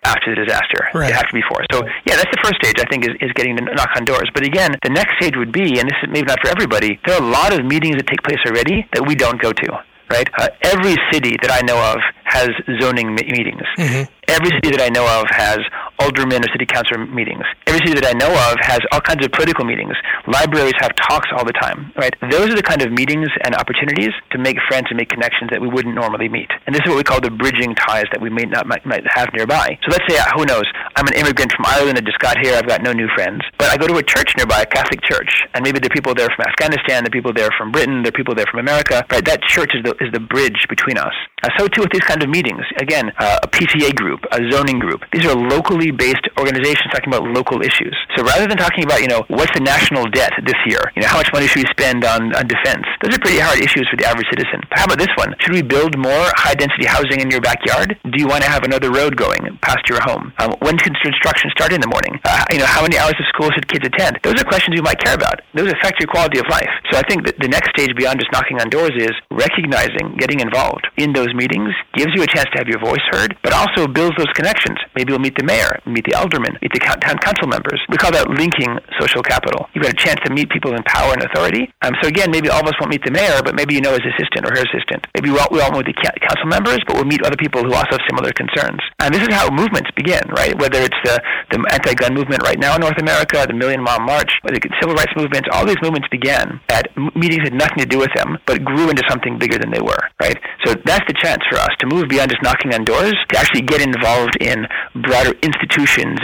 after 0.04 0.36
the 0.36 0.44
disaster. 0.44 0.92
Right. 0.92 1.08
It 1.08 1.16
has 1.16 1.24
to 1.24 1.32
be 1.32 1.40
before. 1.40 1.64
So 1.72 1.80
yeah, 2.04 2.20
that's 2.20 2.28
the 2.28 2.42
first 2.44 2.60
stage. 2.60 2.76
I 2.76 2.84
think 2.92 3.08
is, 3.08 3.16
is 3.24 3.32
getting 3.32 3.56
to 3.56 3.64
knock 3.72 3.90
on 3.96 4.04
doors. 4.04 4.28
But 4.36 4.44
again, 4.44 4.76
the 4.84 4.92
next 4.92 5.16
stage 5.16 5.34
would 5.36 5.52
be, 5.52 5.80
and 5.80 5.88
this 5.88 5.96
is 6.04 6.12
maybe 6.12 6.28
not 6.28 6.38
for 6.44 6.52
everybody. 6.52 7.00
There 7.06 7.16
are 7.16 7.24
a 7.24 7.30
lot 7.30 7.56
of 7.56 7.64
meetings 7.64 7.96
that 7.96 8.06
take 8.06 8.22
place 8.22 8.40
already 8.44 8.84
that 8.92 9.08
we 9.08 9.14
don't 9.16 9.40
go 9.40 9.52
to. 9.52 9.68
Right. 10.10 10.28
Uh, 10.36 10.48
every 10.62 10.94
city 11.10 11.34
that 11.40 11.50
I 11.50 11.64
know 11.64 11.80
of 11.80 11.96
has 12.24 12.50
zoning 12.78 13.14
meetings. 13.14 13.64
Mm-hmm. 13.80 14.04
Every 14.28 14.50
city 14.60 14.76
that 14.76 14.82
I 14.84 14.92
know 14.92 15.08
of 15.08 15.24
has 15.32 15.58
aldermen 15.98 16.44
or 16.44 16.50
city 16.52 16.66
council 16.66 16.98
meetings. 17.06 17.44
Every 17.66 17.80
city 17.86 18.00
that 18.00 18.06
I 18.06 18.14
know 18.18 18.30
of 18.30 18.56
has 18.60 18.80
all 18.92 19.00
kinds 19.00 19.24
of 19.24 19.32
political 19.32 19.64
meetings. 19.64 19.94
Libraries 20.26 20.74
have 20.80 20.94
talks 20.96 21.28
all 21.36 21.44
the 21.44 21.54
time, 21.54 21.92
right? 21.96 22.14
Those 22.30 22.50
are 22.50 22.56
the 22.56 22.62
kind 22.66 22.82
of 22.82 22.92
meetings 22.92 23.28
and 23.44 23.54
opportunities 23.54 24.12
to 24.32 24.38
make 24.38 24.56
friends 24.68 24.86
and 24.90 24.96
make 24.96 25.08
connections 25.08 25.50
that 25.50 25.60
we 25.60 25.68
wouldn't 25.68 25.94
normally 25.94 26.28
meet. 26.28 26.50
And 26.66 26.74
this 26.74 26.82
is 26.84 26.88
what 26.88 26.96
we 26.96 27.04
call 27.04 27.20
the 27.20 27.30
bridging 27.30 27.74
ties 27.74 28.06
that 28.12 28.20
we 28.20 28.30
may 28.30 28.44
not 28.44 28.66
might, 28.66 28.84
might 28.86 29.04
have 29.14 29.28
nearby. 29.34 29.78
So 29.84 29.90
let's 29.90 30.04
say, 30.08 30.18
uh, 30.18 30.26
who 30.36 30.44
knows, 30.44 30.64
I'm 30.96 31.06
an 31.06 31.14
immigrant 31.14 31.52
from 31.52 31.66
Ireland 31.66 31.96
that 31.96 32.04
just 32.04 32.18
got 32.18 32.38
here. 32.38 32.54
I've 32.56 32.68
got 32.68 32.82
no 32.82 32.92
new 32.92 33.08
friends, 33.14 33.42
but 33.58 33.70
I 33.70 33.76
go 33.76 33.86
to 33.86 33.96
a 33.96 34.02
church 34.02 34.34
nearby, 34.36 34.62
a 34.62 34.66
Catholic 34.66 35.02
church, 35.02 35.30
and 35.54 35.62
maybe 35.62 35.78
are 35.78 35.94
people 35.94 36.14
there 36.14 36.28
from 36.34 36.46
Afghanistan, 36.46 37.06
are 37.06 37.10
people 37.10 37.32
there 37.32 37.50
from 37.56 37.72
Britain, 37.72 38.06
are 38.06 38.12
people 38.12 38.34
there 38.34 38.46
from 38.50 38.60
America. 38.60 39.04
Right? 39.10 39.24
That 39.24 39.42
church 39.42 39.72
is 39.74 39.82
the 39.84 39.94
is 40.00 40.12
the 40.12 40.20
bridge 40.20 40.66
between 40.68 40.98
us. 40.98 41.14
Uh, 41.42 41.50
so 41.58 41.68
too 41.68 41.82
with 41.82 41.92
these 41.92 42.04
kind 42.04 42.22
of 42.22 42.28
meetings. 42.28 42.64
Again, 42.78 43.12
uh, 43.18 43.40
a 43.42 43.48
PCA 43.48 43.94
group, 43.94 44.20
a 44.32 44.40
zoning 44.50 44.78
group. 44.78 45.02
These 45.12 45.26
are 45.26 45.36
locally 45.36 45.83
based 45.90 46.24
organizations 46.38 46.92
talking 46.92 47.12
about 47.12 47.24
local 47.28 47.60
issues. 47.62 47.96
So 48.16 48.22
rather 48.24 48.46
than 48.46 48.56
talking 48.56 48.84
about, 48.84 49.00
you 49.00 49.08
know, 49.08 49.24
what's 49.28 49.52
the 49.52 49.60
national 49.60 50.06
debt 50.10 50.32
this 50.44 50.58
year, 50.66 50.80
you 50.96 51.02
know, 51.02 51.08
how 51.08 51.18
much 51.18 51.32
money 51.32 51.46
should 51.46 51.64
we 51.64 51.70
spend 51.70 52.04
on, 52.04 52.34
on 52.34 52.46
defense? 52.46 52.84
Those 53.02 53.16
are 53.16 53.22
pretty 53.22 53.40
hard 53.40 53.58
issues 53.60 53.88
for 53.90 53.96
the 53.96 54.06
average 54.06 54.26
citizen. 54.30 54.62
But 54.70 54.78
how 54.78 54.84
about 54.86 54.98
this 54.98 55.12
one? 55.16 55.34
Should 55.40 55.52
we 55.52 55.62
build 55.62 55.96
more 55.98 56.30
high 56.36 56.54
density 56.54 56.86
housing 56.86 57.20
in 57.20 57.30
your 57.30 57.40
backyard? 57.40 57.98
Do 58.04 58.16
you 58.16 58.26
want 58.26 58.42
to 58.44 58.50
have 58.50 58.64
another 58.64 58.90
road 58.90 59.16
going 59.16 59.58
past 59.62 59.88
your 59.88 60.00
home? 60.02 60.32
Um, 60.38 60.54
when 60.60 60.78
should 60.78 60.94
construction 61.02 61.50
start 61.50 61.72
in 61.72 61.80
the 61.80 61.88
morning? 61.88 62.20
Uh, 62.24 62.44
you 62.50 62.58
know, 62.58 62.66
how 62.66 62.82
many 62.82 62.98
hours 62.98 63.14
of 63.18 63.26
school 63.32 63.50
should 63.52 63.66
kids 63.68 63.86
attend? 63.86 64.18
Those 64.22 64.40
are 64.40 64.44
questions 64.44 64.76
you 64.76 64.82
might 64.82 64.98
care 64.98 65.14
about. 65.14 65.40
Those 65.54 65.72
affect 65.72 66.00
your 66.00 66.08
quality 66.08 66.38
of 66.38 66.46
life. 66.48 66.70
So 66.90 66.98
I 66.98 67.02
think 67.08 67.26
that 67.26 67.38
the 67.38 67.48
next 67.48 67.70
stage 67.76 67.94
beyond 67.96 68.20
just 68.20 68.32
knocking 68.32 68.60
on 68.60 68.70
doors 68.70 68.92
is 68.96 69.12
recognizing, 69.30 70.16
getting 70.18 70.40
involved 70.40 70.86
in 70.96 71.12
those 71.12 71.32
meetings 71.34 71.72
gives 71.94 72.12
you 72.14 72.22
a 72.22 72.26
chance 72.26 72.48
to 72.52 72.58
have 72.58 72.68
your 72.68 72.80
voice 72.80 73.02
heard, 73.10 73.36
but 73.42 73.52
also 73.52 73.86
builds 73.86 74.16
those 74.16 74.30
connections. 74.34 74.78
Maybe 74.94 75.12
you'll 75.12 75.20
meet 75.20 75.36
the 75.36 75.44
mayor, 75.44 75.73
meet 75.86 76.04
the 76.06 76.14
aldermen, 76.14 76.58
meet 76.62 76.72
the 76.72 76.80
town 76.80 77.18
council 77.18 77.48
members. 77.48 77.80
We 77.88 77.96
call 77.96 78.12
that 78.12 78.28
linking 78.28 78.78
social 79.00 79.22
capital. 79.22 79.66
You've 79.74 79.84
got 79.84 79.92
a 79.92 80.00
chance 80.00 80.20
to 80.24 80.32
meet 80.32 80.50
people 80.50 80.74
in 80.74 80.82
power 80.84 81.12
and 81.12 81.22
authority. 81.22 81.72
Um, 81.82 81.94
so 82.02 82.08
again, 82.08 82.30
maybe 82.30 82.48
all 82.48 82.60
of 82.60 82.68
us 82.68 82.74
won't 82.80 82.90
meet 82.90 83.04
the 83.04 83.10
mayor, 83.10 83.42
but 83.42 83.54
maybe 83.54 83.74
you 83.74 83.80
know 83.80 83.92
his 83.92 84.06
assistant 84.16 84.46
or 84.46 84.54
her 84.54 84.62
assistant. 84.62 85.06
Maybe 85.14 85.30
we 85.30 85.38
all, 85.38 85.48
we 85.50 85.60
all 85.60 85.72
meet 85.72 85.86
the 85.86 85.96
council 85.96 86.46
members, 86.46 86.78
but 86.86 86.96
we'll 86.96 87.08
meet 87.08 87.24
other 87.24 87.38
people 87.38 87.62
who 87.64 87.72
also 87.72 87.96
have 87.96 88.04
similar 88.08 88.32
concerns. 88.32 88.80
And 89.00 89.14
this 89.14 89.22
is 89.22 89.32
how 89.34 89.50
movements 89.50 89.90
begin, 89.96 90.22
right? 90.36 90.54
Whether 90.58 90.82
it's 90.82 91.00
the, 91.04 91.20
the 91.50 91.58
anti-gun 91.72 92.14
movement 92.14 92.42
right 92.42 92.58
now 92.58 92.74
in 92.74 92.80
North 92.80 92.98
America, 93.00 93.44
the 93.46 93.54
Million 93.54 93.82
Mile 93.82 94.00
March, 94.00 94.30
the 94.44 94.60
civil 94.80 94.94
rights 94.94 95.12
movements, 95.16 95.48
all 95.52 95.66
these 95.66 95.80
movements 95.82 96.08
began 96.10 96.60
at 96.68 96.88
meetings 97.16 97.44
that 97.44 97.52
had 97.52 97.60
nothing 97.60 97.78
to 97.78 97.88
do 97.88 97.98
with 97.98 98.12
them, 98.14 98.38
but 98.46 98.64
grew 98.64 98.90
into 98.90 99.02
something 99.08 99.38
bigger 99.38 99.58
than 99.58 99.70
they 99.70 99.80
were, 99.80 100.02
right? 100.20 100.38
So 100.64 100.74
that's 100.84 101.04
the 101.06 101.16
chance 101.20 101.42
for 101.50 101.58
us 101.58 101.72
to 101.80 101.86
move 101.86 102.08
beyond 102.08 102.30
just 102.30 102.42
knocking 102.42 102.72
on 102.74 102.84
doors, 102.84 103.14
to 103.30 103.38
actually 103.38 103.62
get 103.62 103.80
involved 103.80 104.36
in 104.40 104.66
broader 105.02 105.32
institutions 105.42 105.63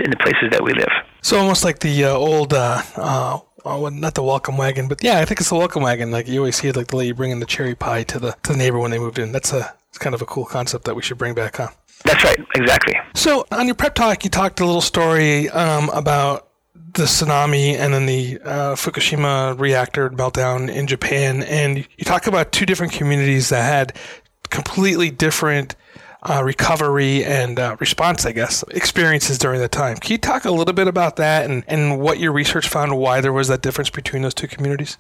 in 0.00 0.10
the 0.10 0.16
places 0.16 0.50
that 0.50 0.62
we 0.62 0.72
live. 0.72 0.90
So 1.22 1.38
almost 1.38 1.64
like 1.64 1.80
the 1.80 2.04
uh, 2.04 2.12
old 2.12 2.54
uh, 2.54 2.82
uh, 2.96 3.38
oh, 3.64 3.88
not 3.88 4.14
the 4.14 4.22
welcome 4.22 4.56
wagon, 4.56 4.88
but 4.88 5.02
yeah, 5.02 5.18
I 5.18 5.24
think 5.24 5.40
it's 5.40 5.50
the 5.50 5.56
welcome 5.56 5.82
wagon. 5.82 6.10
Like 6.10 6.28
you 6.28 6.40
always 6.40 6.56
see, 6.56 6.72
like 6.72 6.88
the 6.88 6.96
lady 6.96 7.12
bringing 7.12 7.40
the 7.40 7.46
cherry 7.46 7.74
pie 7.74 8.04
to 8.04 8.18
the 8.18 8.36
to 8.42 8.52
the 8.52 8.58
neighbor 8.58 8.78
when 8.78 8.90
they 8.90 8.98
moved 8.98 9.18
in. 9.18 9.32
That's 9.32 9.52
a 9.52 9.74
it's 9.88 9.98
kind 9.98 10.14
of 10.14 10.22
a 10.22 10.26
cool 10.26 10.44
concept 10.44 10.84
that 10.84 10.94
we 10.94 11.02
should 11.02 11.18
bring 11.18 11.34
back, 11.34 11.56
huh? 11.56 11.68
That's 12.04 12.24
right, 12.24 12.38
exactly. 12.54 12.94
So 13.14 13.46
on 13.50 13.66
your 13.66 13.74
prep 13.74 13.94
talk, 13.94 14.24
you 14.24 14.30
talked 14.30 14.60
a 14.60 14.64
little 14.64 14.80
story 14.80 15.50
um, 15.50 15.90
about 15.90 16.48
the 16.94 17.04
tsunami 17.04 17.74
and 17.74 17.92
then 17.92 18.06
the 18.06 18.40
uh, 18.42 18.74
Fukushima 18.74 19.58
reactor 19.58 20.10
meltdown 20.10 20.72
in 20.72 20.86
Japan, 20.86 21.42
and 21.42 21.78
you 21.78 22.04
talk 22.04 22.26
about 22.26 22.52
two 22.52 22.66
different 22.66 22.92
communities 22.92 23.50
that 23.50 23.62
had 23.62 23.96
completely 24.48 25.10
different 25.10 25.76
uh, 26.22 26.42
recovery 26.44 27.24
and 27.24 27.58
uh, 27.58 27.76
response, 27.80 28.26
I 28.26 28.32
guess, 28.32 28.62
experiences 28.70 29.38
during 29.38 29.60
that 29.60 29.72
time. 29.72 29.96
Can 29.96 30.12
you 30.12 30.18
talk 30.18 30.44
a 30.44 30.50
little 30.50 30.74
bit 30.74 30.88
about 30.88 31.16
that 31.16 31.50
and, 31.50 31.64
and 31.66 32.00
what 32.00 32.18
your 32.18 32.32
research 32.32 32.68
found, 32.68 32.96
why 32.96 33.20
there 33.20 33.32
was 33.32 33.48
that 33.48 33.62
difference 33.62 33.90
between 33.90 34.22
those 34.22 34.34
two 34.34 34.48
communities? 34.48 34.98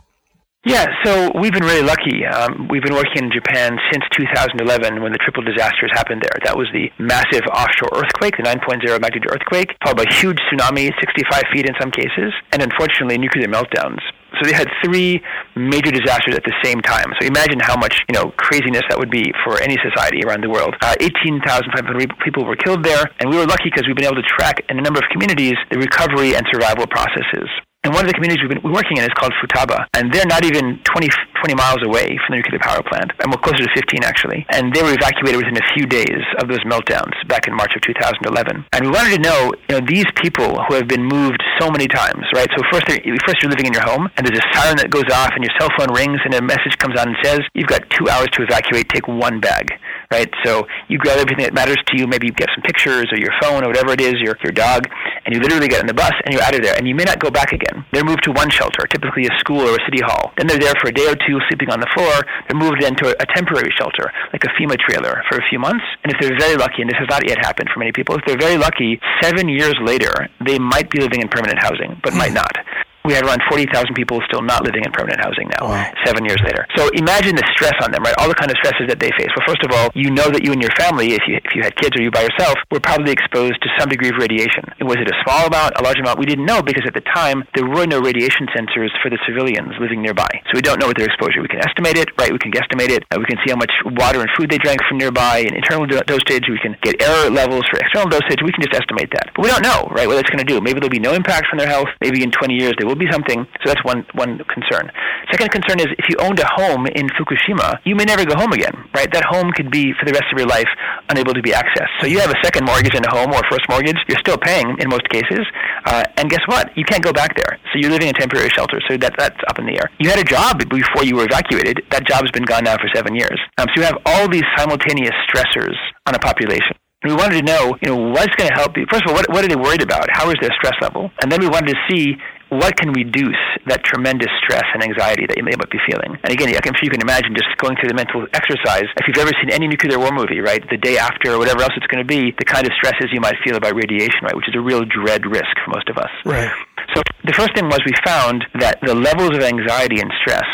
Yeah, 0.66 0.84
so 1.04 1.32
we've 1.40 1.54
been 1.54 1.64
really 1.64 1.82
lucky. 1.82 2.26
Um, 2.26 2.68
we've 2.68 2.82
been 2.82 2.92
working 2.92 3.24
in 3.24 3.32
Japan 3.32 3.78
since 3.90 4.04
2011 4.12 5.02
when 5.02 5.10
the 5.10 5.16
triple 5.16 5.42
disasters 5.42 5.90
happened 5.94 6.20
there. 6.20 6.36
That 6.44 6.52
was 6.52 6.68
the 6.74 6.92
massive 6.98 7.48
offshore 7.48 7.88
earthquake, 7.96 8.36
the 8.36 8.42
9.0 8.42 9.00
magnitude 9.00 9.32
earthquake, 9.32 9.72
followed 9.82 9.96
by 9.96 10.04
huge 10.12 10.36
tsunami, 10.52 10.92
65 11.00 11.44
feet 11.54 11.64
in 11.64 11.72
some 11.80 11.90
cases, 11.90 12.34
and 12.52 12.60
unfortunately 12.60 13.16
nuclear 13.16 13.48
meltdowns. 13.48 14.04
So 14.36 14.44
they 14.44 14.52
had 14.52 14.68
three 14.84 15.22
major 15.56 15.90
disasters 15.90 16.34
at 16.34 16.44
the 16.44 16.54
same 16.62 16.80
time. 16.80 17.12
So 17.20 17.26
imagine 17.26 17.60
how 17.60 17.76
much 17.76 17.94
you 18.08 18.14
know 18.14 18.32
craziness 18.36 18.82
that 18.88 18.98
would 18.98 19.10
be 19.10 19.32
for 19.44 19.60
any 19.60 19.76
society 19.82 20.22
around 20.24 20.42
the 20.42 20.50
world. 20.50 20.74
Uh, 20.80 20.94
18,500 21.00 22.12
people 22.24 22.44
were 22.44 22.56
killed 22.56 22.84
there, 22.84 23.04
and 23.20 23.30
we 23.30 23.36
were 23.36 23.46
lucky 23.46 23.70
because 23.70 23.86
we've 23.86 23.96
been 23.96 24.10
able 24.10 24.20
to 24.20 24.28
track 24.28 24.62
in 24.68 24.78
a 24.78 24.82
number 24.82 25.00
of 25.00 25.06
communities 25.10 25.54
the 25.70 25.78
recovery 25.78 26.34
and 26.34 26.46
survival 26.50 26.86
processes. 26.86 27.48
And 27.82 27.94
one 27.94 28.04
of 28.04 28.08
the 28.08 28.14
communities 28.14 28.44
we've 28.44 28.60
been 28.60 28.72
working 28.72 28.98
in 28.98 29.04
is 29.04 29.14
called 29.16 29.32
Futaba, 29.40 29.88
and 29.96 30.12
they're 30.12 30.28
not 30.28 30.44
even 30.44 30.80
20, 30.84 31.08
20 31.40 31.56
miles 31.56 31.80
away 31.84 32.20
from 32.20 32.36
the 32.36 32.44
nuclear 32.44 32.60
power 32.60 32.84
plant, 32.84 33.12
and 33.20 33.32
we're 33.32 33.40
closer 33.40 33.64
to 33.64 33.72
15 33.72 34.04
actually. 34.04 34.44
And 34.52 34.72
they 34.72 34.82
were 34.82 34.92
evacuated 34.92 35.40
within 35.40 35.56
a 35.56 35.66
few 35.72 35.88
days 35.88 36.20
of 36.38 36.48
those 36.48 36.60
meltdowns 36.68 37.16
back 37.28 37.48
in 37.48 37.56
March 37.56 37.72
of 37.74 37.82
2011. 37.82 38.64
And 38.72 38.80
we 38.84 38.90
wanted 38.92 39.16
to 39.16 39.22
know, 39.24 39.52
you 39.68 39.80
know, 39.80 39.82
these 39.86 40.06
people 40.20 40.60
who 40.68 40.74
have 40.76 40.88
been 40.88 41.04
moved 41.04 41.40
so 41.58 41.70
many 41.70 41.88
times, 41.88 42.28
right? 42.34 42.48
So 42.52 42.60
first, 42.68 42.84
first 42.84 43.36
you're 43.40 43.50
living 43.50 43.66
in 43.66 43.72
your 43.72 43.84
home, 43.88 44.08
and 44.16 44.26
there's 44.26 44.38
a 44.38 44.48
siren 44.52 44.76
that 44.76 44.90
goes 44.90 45.08
off, 45.08 45.32
and 45.32 45.40
your 45.44 45.54
cell 45.58 45.70
phone 45.78 45.92
rings, 45.96 46.20
and 46.24 46.34
a 46.34 46.42
message 46.42 46.76
comes 46.78 46.98
on 47.00 47.08
and 47.08 47.16
says, 47.22 47.40
"You've 47.54 47.72
got 47.72 47.88
two 47.90 48.08
hours 48.08 48.28
to 48.36 48.42
evacuate. 48.42 48.88
Take 48.88 49.08
one 49.08 49.40
bag." 49.40 49.72
Right, 50.10 50.28
so 50.42 50.66
you 50.88 50.98
grab 50.98 51.18
everything 51.22 51.44
that 51.46 51.54
matters 51.54 51.78
to 51.86 51.92
you. 51.96 52.08
Maybe 52.08 52.26
you 52.26 52.32
get 52.32 52.48
some 52.52 52.62
pictures 52.62 53.06
or 53.12 53.18
your 53.18 53.30
phone 53.40 53.62
or 53.62 53.68
whatever 53.68 53.92
it 53.92 54.00
is, 54.00 54.14
your 54.18 54.34
your 54.42 54.52
dog, 54.52 54.88
and 55.24 55.34
you 55.34 55.40
literally 55.40 55.68
get 55.68 55.80
on 55.80 55.86
the 55.86 55.94
bus 55.94 56.12
and 56.24 56.34
you're 56.34 56.42
out 56.42 56.54
of 56.54 56.62
there. 56.62 56.74
And 56.74 56.88
you 56.88 56.94
may 56.94 57.04
not 57.04 57.20
go 57.20 57.30
back 57.30 57.52
again. 57.52 57.86
They're 57.92 58.04
moved 58.04 58.24
to 58.24 58.32
one 58.32 58.50
shelter, 58.50 58.86
typically 58.90 59.26
a 59.30 59.34
school 59.38 59.62
or 59.62 59.76
a 59.78 59.82
city 59.86 60.02
hall. 60.02 60.32
Then 60.36 60.46
they're 60.48 60.58
there 60.58 60.74
for 60.82 60.88
a 60.88 60.92
day 60.92 61.06
or 61.06 61.14
two, 61.14 61.29
sleeping 61.48 61.70
on 61.70 61.78
the 61.78 61.90
floor. 61.94 62.26
They're 62.48 62.58
moved 62.58 62.82
into 62.82 63.06
a, 63.06 63.14
a 63.20 63.26
temporary 63.34 63.70
shelter, 63.78 64.10
like 64.32 64.42
a 64.42 64.50
FEMA 64.58 64.74
trailer, 64.78 65.22
for 65.30 65.38
a 65.38 65.44
few 65.48 65.58
months. 65.58 65.84
And 66.02 66.12
if 66.12 66.18
they're 66.18 66.38
very 66.38 66.56
lucky, 66.56 66.82
and 66.82 66.90
this 66.90 66.98
has 66.98 67.08
not 67.08 67.28
yet 67.28 67.38
happened 67.38 67.70
for 67.72 67.78
many 67.78 67.92
people, 67.92 68.16
if 68.16 68.24
they're 68.26 68.40
very 68.40 68.56
lucky, 68.56 68.98
seven 69.22 69.48
years 69.48 69.76
later, 69.84 70.28
they 70.44 70.58
might 70.58 70.90
be 70.90 71.00
living 71.00 71.20
in 71.20 71.28
permanent 71.28 71.62
housing, 71.62 72.00
but 72.02 72.14
might 72.14 72.34
hmm. 72.34 72.42
not 72.42 72.56
we 73.04 73.14
had 73.14 73.24
around 73.24 73.40
40,000 73.48 73.94
people 73.94 74.20
still 74.28 74.42
not 74.42 74.64
living 74.64 74.84
in 74.84 74.92
permanent 74.92 75.20
housing 75.20 75.48
now, 75.58 75.68
wow. 75.68 75.92
seven 76.04 76.24
years 76.24 76.40
later. 76.44 76.66
So 76.76 76.88
imagine 76.92 77.36
the 77.36 77.46
stress 77.56 77.74
on 77.82 77.92
them, 77.92 78.02
right? 78.02 78.14
All 78.18 78.28
the 78.28 78.36
kind 78.36 78.50
of 78.50 78.56
stresses 78.60 78.88
that 78.88 79.00
they 79.00 79.10
face. 79.16 79.32
Well, 79.32 79.46
first 79.48 79.64
of 79.64 79.72
all, 79.72 79.88
you 79.94 80.10
know 80.10 80.28
that 80.28 80.44
you 80.44 80.52
and 80.52 80.60
your 80.60 80.72
family, 80.76 81.16
if 81.16 81.24
you, 81.24 81.40
if 81.40 81.56
you 81.56 81.62
had 81.62 81.74
kids 81.76 81.96
or 81.96 82.02
you 82.02 82.10
by 82.10 82.28
yourself, 82.28 82.56
were 82.70 82.80
probably 82.80 83.12
exposed 83.12 83.56
to 83.62 83.68
some 83.78 83.88
degree 83.88 84.12
of 84.12 84.20
radiation. 84.20 84.68
Was 84.84 85.00
it 85.00 85.08
a 85.08 85.16
small 85.24 85.48
amount, 85.48 85.80
a 85.80 85.82
large 85.82 85.98
amount? 85.98 86.20
We 86.20 86.28
didn't 86.28 86.44
know 86.44 86.60
because 86.60 86.84
at 86.84 86.92
the 86.92 87.04
time, 87.16 87.44
there 87.56 87.64
were 87.64 87.86
no 87.88 88.00
radiation 88.00 88.46
sensors 88.52 88.92
for 89.00 89.08
the 89.08 89.18
civilians 89.24 89.72
living 89.80 90.02
nearby. 90.02 90.28
So 90.52 90.60
we 90.60 90.62
don't 90.62 90.80
know 90.80 90.92
what 90.92 90.96
their 91.00 91.08
exposure. 91.08 91.40
We 91.40 91.48
can 91.48 91.64
estimate 91.64 91.96
it, 91.96 92.12
right? 92.20 92.32
We 92.32 92.38
can 92.38 92.52
guesstimate 92.52 92.92
it. 92.92 93.04
Uh, 93.08 93.16
we 93.16 93.24
can 93.24 93.40
see 93.44 93.50
how 93.50 93.56
much 93.56 93.72
water 93.96 94.20
and 94.20 94.28
food 94.36 94.52
they 94.52 94.58
drank 94.58 94.84
from 94.84 94.98
nearby 94.98 95.40
and 95.48 95.56
internal 95.56 95.88
dosage. 95.88 96.44
We 96.52 96.60
can 96.60 96.76
get 96.84 97.00
error 97.00 97.30
levels 97.32 97.64
for 97.72 97.80
external 97.80 98.12
dosage. 98.12 98.44
We 98.44 98.52
can 98.52 98.60
just 98.60 98.76
estimate 98.76 99.08
that. 99.16 99.32
But 99.34 99.44
we 99.44 99.48
don't 99.48 99.64
know, 99.64 99.88
right, 99.96 100.06
what 100.06 100.20
it's 100.20 100.28
going 100.28 100.44
to 100.44 100.48
do. 100.48 100.60
Maybe 100.60 100.80
there'll 100.80 100.92
be 100.92 101.00
no 101.00 101.14
impact 101.14 101.48
from 101.48 101.58
their 101.58 101.68
health. 101.68 101.88
Maybe 102.00 102.22
in 102.22 102.30
20 102.30 102.54
years 102.54 102.74
there 102.78 102.89
will 102.90 102.98
be 102.98 103.06
something. 103.10 103.46
So 103.62 103.70
that's 103.70 103.82
one 103.86 104.02
one 104.18 104.42
concern. 104.50 104.90
Second 105.30 105.54
concern 105.54 105.78
is 105.78 105.86
if 105.94 106.10
you 106.10 106.18
owned 106.18 106.42
a 106.42 106.48
home 106.58 106.90
in 106.98 107.06
Fukushima, 107.14 107.78
you 107.86 107.94
may 107.94 108.04
never 108.04 108.26
go 108.26 108.34
home 108.34 108.52
again, 108.52 108.74
right? 108.94 109.06
That 109.14 109.24
home 109.30 109.54
could 109.54 109.70
be 109.70 109.94
for 109.94 110.04
the 110.04 110.12
rest 110.12 110.26
of 110.32 110.36
your 110.38 110.50
life 110.50 110.68
unable 111.08 111.32
to 111.34 111.42
be 111.42 111.54
accessed. 111.54 111.94
So 112.02 112.06
you 112.10 112.18
have 112.18 112.30
a 112.30 112.40
second 112.42 112.66
mortgage 112.66 112.94
in 112.98 113.04
a 113.06 113.12
home 113.14 113.30
or 113.30 113.38
a 113.38 113.48
first 113.50 113.70
mortgage, 113.70 113.96
you're 114.08 114.18
still 114.18 114.38
paying 114.38 114.66
in 114.82 114.90
most 114.90 115.06
cases, 115.08 115.46
uh, 115.86 116.02
and 116.18 116.28
guess 116.28 116.42
what? 116.46 116.74
You 116.76 116.84
can't 116.84 117.02
go 117.02 117.12
back 117.12 117.36
there. 117.36 117.58
So 117.70 117.78
you're 117.78 117.90
living 117.90 118.08
in 118.08 118.14
temporary 118.14 118.50
shelter. 118.50 118.82
So 118.88 118.96
that 118.98 119.14
that's 119.16 119.38
up 119.48 119.58
in 119.58 119.66
the 119.66 119.78
air. 119.78 119.86
You 119.98 120.10
had 120.10 120.18
a 120.18 120.26
job 120.26 120.58
before 120.68 121.04
you 121.04 121.14
were 121.14 121.24
evacuated. 121.24 121.82
That 121.90 122.06
job 122.06 122.26
has 122.26 122.30
been 122.32 122.44
gone 122.44 122.64
now 122.64 122.76
for 122.76 122.90
seven 122.94 123.14
years. 123.14 123.38
Um, 123.58 123.66
so 123.70 123.82
you 123.82 123.86
have 123.86 123.98
all 124.06 124.28
these 124.28 124.46
simultaneous 124.56 125.14
stressors 125.30 125.76
on 126.06 126.14
a 126.14 126.18
population. 126.18 126.74
And 127.02 127.12
we 127.12 127.16
wanted 127.16 127.40
to 127.40 127.46
know, 127.46 127.76
you 127.80 127.88
know, 127.88 128.12
what's 128.12 128.34
going 128.36 128.48
to 128.50 128.54
help 128.54 128.76
you. 128.76 128.84
First 128.90 129.04
of 129.04 129.10
all, 129.10 129.16
what, 129.16 129.28
what 129.30 129.44
are 129.44 129.48
they 129.48 129.56
worried 129.56 129.82
about? 129.82 130.08
How 130.12 130.28
is 130.28 130.36
their 130.40 130.52
stress 130.60 130.74
level? 130.82 131.10
And 131.22 131.32
then 131.32 131.40
we 131.40 131.48
wanted 131.48 131.72
to 131.72 131.78
see 131.88 132.16
what 132.50 132.76
can 132.76 132.92
reduce 132.92 133.38
that 133.66 133.82
tremendous 133.84 134.30
stress 134.42 134.66
and 134.74 134.82
anxiety 134.82 135.26
that 135.26 135.38
you 135.38 135.44
may 135.46 135.54
be 135.54 135.78
feeling? 135.86 136.18
And 136.22 136.30
again, 136.34 136.50
I'm 136.50 136.74
sure 136.74 136.86
you 136.86 136.90
can 136.90 137.02
imagine 137.02 137.34
just 137.34 137.50
going 137.58 137.78
through 137.78 137.88
the 137.88 137.98
mental 137.98 138.26
exercise. 138.34 138.90
If 138.98 139.06
you've 139.06 139.22
ever 139.22 139.30
seen 139.38 139.50
any 139.50 139.66
nuclear 139.66 139.98
war 139.98 140.10
movie, 140.10 140.40
right, 140.42 140.62
the 140.68 140.76
day 140.76 140.98
after 140.98 141.34
or 141.34 141.38
whatever 141.38 141.62
else 141.62 141.72
it's 141.78 141.86
going 141.86 142.02
to 142.02 142.08
be, 142.08 142.34
the 142.38 142.44
kind 142.44 142.66
of 142.66 142.72
stresses 142.74 143.10
you 143.14 143.20
might 143.20 143.38
feel 143.46 143.56
about 143.56 143.74
radiation, 143.74 144.26
right, 144.26 144.34
which 144.34 144.48
is 144.50 144.54
a 144.58 144.60
real 144.60 144.84
dread 144.84 145.24
risk 145.26 145.54
for 145.64 145.70
most 145.70 145.88
of 145.88 145.96
us. 145.96 146.10
Right. 146.26 146.50
So 146.94 147.02
the 147.24 147.32
first 147.32 147.54
thing 147.54 147.70
was 147.70 147.78
we 147.86 147.94
found 148.04 148.44
that 148.58 148.82
the 148.82 148.94
levels 148.94 149.30
of 149.30 149.42
anxiety 149.42 150.00
and 150.00 150.10
stress 150.20 150.48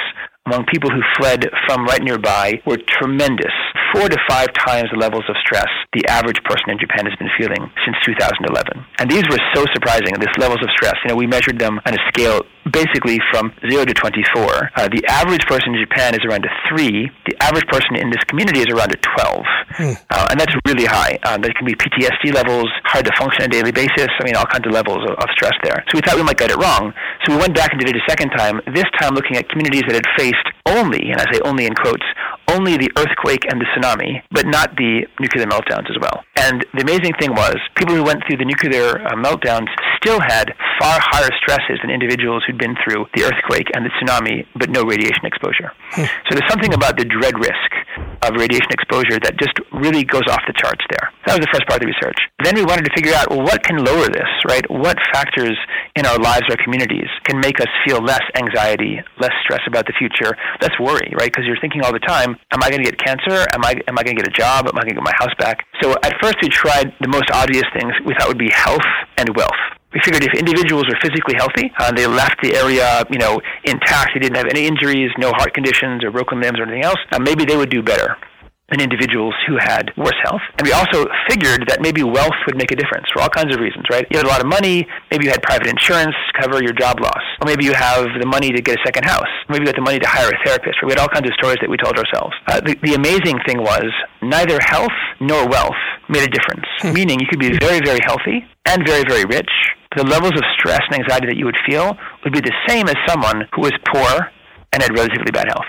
among 0.47 0.65
people 0.73 0.91
who 0.91 1.03
fled 1.19 1.47
from 1.67 1.85
right 1.85 2.03
nearby 2.03 2.63
were 2.65 2.79
tremendous, 2.87 3.53
four 3.93 4.09
to 4.09 4.17
five 4.29 4.49
times 4.55 4.89
the 4.93 4.99
levels 4.99 5.25
of 5.29 5.37
stress 5.43 5.69
the 5.93 6.07
average 6.09 6.37
person 6.45 6.69
in 6.69 6.79
Japan 6.79 7.07
has 7.07 7.17
been 7.17 7.33
feeling 7.41 7.73
since 7.85 7.97
2011. 8.05 8.85
And 9.01 9.11
these 9.11 9.25
were 9.33 9.41
so 9.55 9.65
surprising, 9.73 10.13
these 10.21 10.37
levels 10.39 10.61
of 10.61 10.69
stress. 10.77 10.95
You 11.05 11.11
know, 11.11 11.17
we 11.17 11.27
measured 11.27 11.59
them 11.59 11.81
on 11.87 11.95
a 11.95 12.03
scale 12.13 12.43
basically 12.73 13.19
from 13.31 13.53
0 13.69 13.85
to 13.85 13.95
24. 13.95 14.71
Uh, 14.77 14.89
the 14.89 15.05
average 15.09 15.45
person 15.47 15.75
in 15.75 15.81
Japan 15.81 16.15
is 16.15 16.21
around 16.25 16.45
a 16.45 16.53
3. 16.69 17.11
The 17.27 17.37
average 17.43 17.67
person 17.67 17.97
in 17.97 18.11
this 18.11 18.23
community 18.27 18.61
is 18.61 18.71
around 18.71 18.93
a 18.93 18.99
12. 18.99 19.45
Hmm. 19.77 19.93
Uh, 20.11 20.27
and 20.31 20.41
that's 20.41 20.55
really 20.67 20.87
high. 20.87 21.19
Um, 21.25 21.43
there 21.43 21.53
can 21.53 21.67
be 21.67 21.75
PTSD 21.75 22.35
levels, 22.35 22.69
hard 22.85 23.05
to 23.07 23.13
function 23.19 23.43
on 23.43 23.49
a 23.49 23.55
daily 23.55 23.73
basis. 23.73 24.09
I 24.19 24.25
mean, 24.25 24.37
all 24.37 24.47
kinds 24.47 24.67
of 24.67 24.73
levels 24.73 25.05
of, 25.05 25.15
of 25.19 25.29
stress 25.33 25.55
there. 25.63 25.85
So 25.89 25.99
we 25.99 26.01
thought 26.03 26.17
we 26.17 26.25
might 26.25 26.39
get 26.39 26.51
it 26.51 26.57
wrong. 26.57 26.93
So 27.25 27.35
we 27.35 27.39
went 27.39 27.55
back 27.55 27.73
and 27.73 27.81
did 27.81 27.95
it 27.95 27.97
a 27.97 28.07
second 28.11 28.31
time, 28.31 28.61
this 28.75 28.87
time 28.99 29.15
looking 29.15 29.37
at 29.37 29.49
communities 29.49 29.83
that 29.87 29.95
had 29.95 30.09
faced 30.17 30.47
only, 30.67 31.11
and 31.11 31.21
I 31.21 31.25
say 31.33 31.41
only 31.45 31.67
in 31.67 31.75
quotes, 31.75 32.05
only 32.51 32.77
the 32.77 32.91
earthquake 32.99 33.45
and 33.51 33.61
the 33.61 33.67
tsunami, 33.75 34.23
but 34.31 34.47
not 34.47 34.75
the 34.77 35.07
nuclear 35.21 35.47
meltdowns 35.47 35.91
as 35.91 35.99
well. 36.01 36.23
And 36.37 36.65
the 36.75 36.83
amazing 36.83 37.15
thing 37.19 37.33
was, 37.33 37.57
people 37.77 37.95
who 37.95 38.05
went 38.05 38.23
through 38.27 38.39
the 38.39 38.45
nuclear 38.45 39.03
uh, 39.03 39.15
meltdowns 39.15 39.67
still 39.99 40.21
had 40.21 40.53
far 40.79 40.99
higher 41.01 41.31
stresses 41.43 41.79
than 41.83 41.91
individuals 41.91 42.45
who'd 42.57 42.59
been 42.59 42.77
through 42.85 43.07
the 43.15 43.25
earthquake 43.25 43.69
and 43.75 43.85
the 43.85 43.91
tsunami, 44.01 44.47
but 44.57 44.71
no 44.71 44.83
radiation 44.83 45.25
exposure. 45.25 45.73
Hmm. 45.93 46.05
So 46.29 46.37
there's 46.37 46.49
something 46.49 46.73
about 46.73 46.97
the 46.97 47.05
dread 47.05 47.37
risk 47.39 47.71
of 48.23 48.35
radiation 48.37 48.73
exposure 48.73 49.21
that 49.21 49.37
just 49.39 49.53
really 49.73 50.05
goes 50.05 50.25
off 50.29 50.41
the 50.47 50.57
charts 50.57 50.85
there. 50.91 51.13
That 51.27 51.39
was 51.39 51.45
the 51.45 51.53
first 51.53 51.67
part 51.69 51.81
of 51.81 51.87
the 51.87 51.93
research. 51.93 52.17
Then 52.43 52.57
we 52.57 52.65
wanted 52.65 52.85
to 52.89 52.93
figure 52.97 53.13
out, 53.15 53.31
well, 53.31 53.45
what 53.45 53.63
can 53.63 53.77
lower 53.77 54.09
this, 54.09 54.29
right? 54.49 54.65
What 54.71 54.97
factors 55.13 55.57
in 55.97 56.07
our 56.07 56.19
lives, 56.19 56.45
our 56.49 56.57
communities, 56.65 57.09
can 57.25 57.41
make 57.41 57.61
us 57.61 57.69
feel 57.85 58.01
less 58.01 58.25
anxiety, 58.37 59.01
less 59.21 59.33
stress 59.45 59.61
about 59.67 59.87
the 59.87 59.95
future, 59.99 60.37
less 60.61 60.73
worry, 60.81 61.13
right? 61.19 61.31
Because 61.31 61.45
you're 61.45 61.61
thinking 61.61 61.83
all 61.83 61.93
the 61.93 62.05
time, 62.05 62.37
am 62.53 62.63
I 62.63 62.71
going 62.71 62.83
to 62.83 62.89
get 62.89 62.99
cancer? 62.99 63.47
Am 63.53 63.65
I, 63.65 63.81
am 63.89 63.99
I 63.99 64.03
going 64.03 64.17
to 64.17 64.23
get 64.23 64.29
a 64.29 64.37
job? 64.37 64.69
Am 64.69 64.77
I 64.77 64.83
going 64.83 64.97
to 64.97 65.01
get 65.01 65.05
my 65.05 65.17
house 65.19 65.35
back? 65.39 65.67
So 65.81 65.93
at 66.03 66.15
first 66.21 66.37
we 66.43 66.49
tried 66.49 66.93
the 67.01 67.09
most 67.09 67.31
obvious 67.33 67.65
things 67.73 67.93
we 68.05 68.15
thought 68.19 68.29
would 68.29 68.39
be 68.39 68.51
health 68.53 68.87
and 69.17 69.35
wealth. 69.37 69.76
We 69.97 70.03
figured 70.05 70.25
if 70.29 70.39
individuals 70.39 70.85
were 70.93 71.01
physically 71.01 71.37
healthy, 71.41 71.73
uh, 71.81 71.91
they 71.91 72.07
left 72.07 72.37
the 72.43 72.53
area, 72.55 73.03
you 73.09 73.17
know, 73.17 73.41
intact, 73.65 74.11
they 74.13 74.21
didn't 74.21 74.37
have 74.37 74.45
any 74.53 74.67
injuries, 74.67 75.09
no 75.17 75.33
heart 75.33 75.55
conditions 75.55 76.05
or 76.05 76.11
broken 76.11 76.39
limbs 76.39 76.61
or 76.61 76.65
anything 76.65 76.85
else, 76.85 77.01
uh, 77.13 77.19
maybe 77.19 77.47
they 77.47 77.57
would 77.57 77.71
do 77.71 77.83
better 77.83 78.15
than 78.69 78.83
individuals 78.83 79.33
who 79.49 79.57
had 79.57 79.89
worse 79.97 80.21
health. 80.23 80.43
And 80.59 80.67
we 80.69 80.73
also 80.77 81.07
figured 81.33 81.65
that 81.69 81.81
maybe 81.81 82.03
wealth 82.03 82.37
would 82.45 82.59
make 82.59 82.73
a 82.73 82.77
difference 82.77 83.07
for 83.09 83.23
all 83.23 83.31
kinds 83.31 83.55
of 83.55 83.61
reasons, 83.61 83.89
right? 83.89 84.05
You 84.11 84.19
had 84.19 84.27
a 84.27 84.29
lot 84.29 84.41
of 84.45 84.49
money, 84.53 84.87
maybe 85.11 85.25
you 85.25 85.31
had 85.31 85.41
private 85.41 85.69
insurance 85.69 86.13
to 86.13 86.43
cover 86.45 86.61
your 86.61 86.75
job 86.75 87.01
loss. 87.01 87.25
Or 87.41 87.47
maybe 87.47 87.65
you 87.65 87.73
have 87.73 88.05
the 88.21 88.27
money 88.27 88.53
to 88.53 88.61
get 88.61 88.77
a 88.77 88.83
second 88.85 89.07
house. 89.07 89.33
Maybe 89.49 89.65
you 89.65 89.69
had 89.73 89.81
the 89.81 89.87
money 89.87 90.01
to 90.01 90.09
hire 90.09 90.29
a 90.29 90.39
therapist. 90.45 90.77
We 90.85 90.93
had 90.93 90.99
all 90.99 91.09
kinds 91.09 91.25
of 91.25 91.33
stories 91.41 91.57
that 91.63 91.71
we 91.71 91.79
told 91.79 91.97
ourselves. 91.97 92.37
Uh, 92.45 92.61
the, 92.61 92.77
the 92.83 92.93
amazing 92.93 93.41
thing 93.47 93.65
was 93.65 93.89
neither 94.21 94.59
health 94.61 94.99
nor 95.21 95.49
wealth 95.49 95.81
made 96.11 96.27
a 96.27 96.29
difference. 96.29 96.67
Hmm. 96.83 96.93
Meaning 96.93 97.21
you 97.21 97.27
could 97.31 97.41
be 97.41 97.57
very, 97.57 97.81
very 97.81 98.01
healthy 98.05 98.45
and 98.67 98.85
very, 98.85 99.05
very 99.09 99.25
rich. 99.25 99.51
The 99.97 100.05
levels 100.05 100.37
of 100.37 100.45
stress 100.61 100.85
and 100.93 101.01
anxiety 101.01 101.27
that 101.27 101.37
you 101.41 101.47
would 101.47 101.57
feel 101.65 101.97
would 102.23 102.33
be 102.33 102.45
the 102.45 102.53
same 102.69 102.85
as 102.87 102.97
someone 103.09 103.49
who 103.57 103.63
was 103.63 103.73
poor 103.89 104.29
and 104.73 104.83
had 104.83 104.93
relatively 104.93 105.33
bad 105.33 105.49
health. 105.49 105.65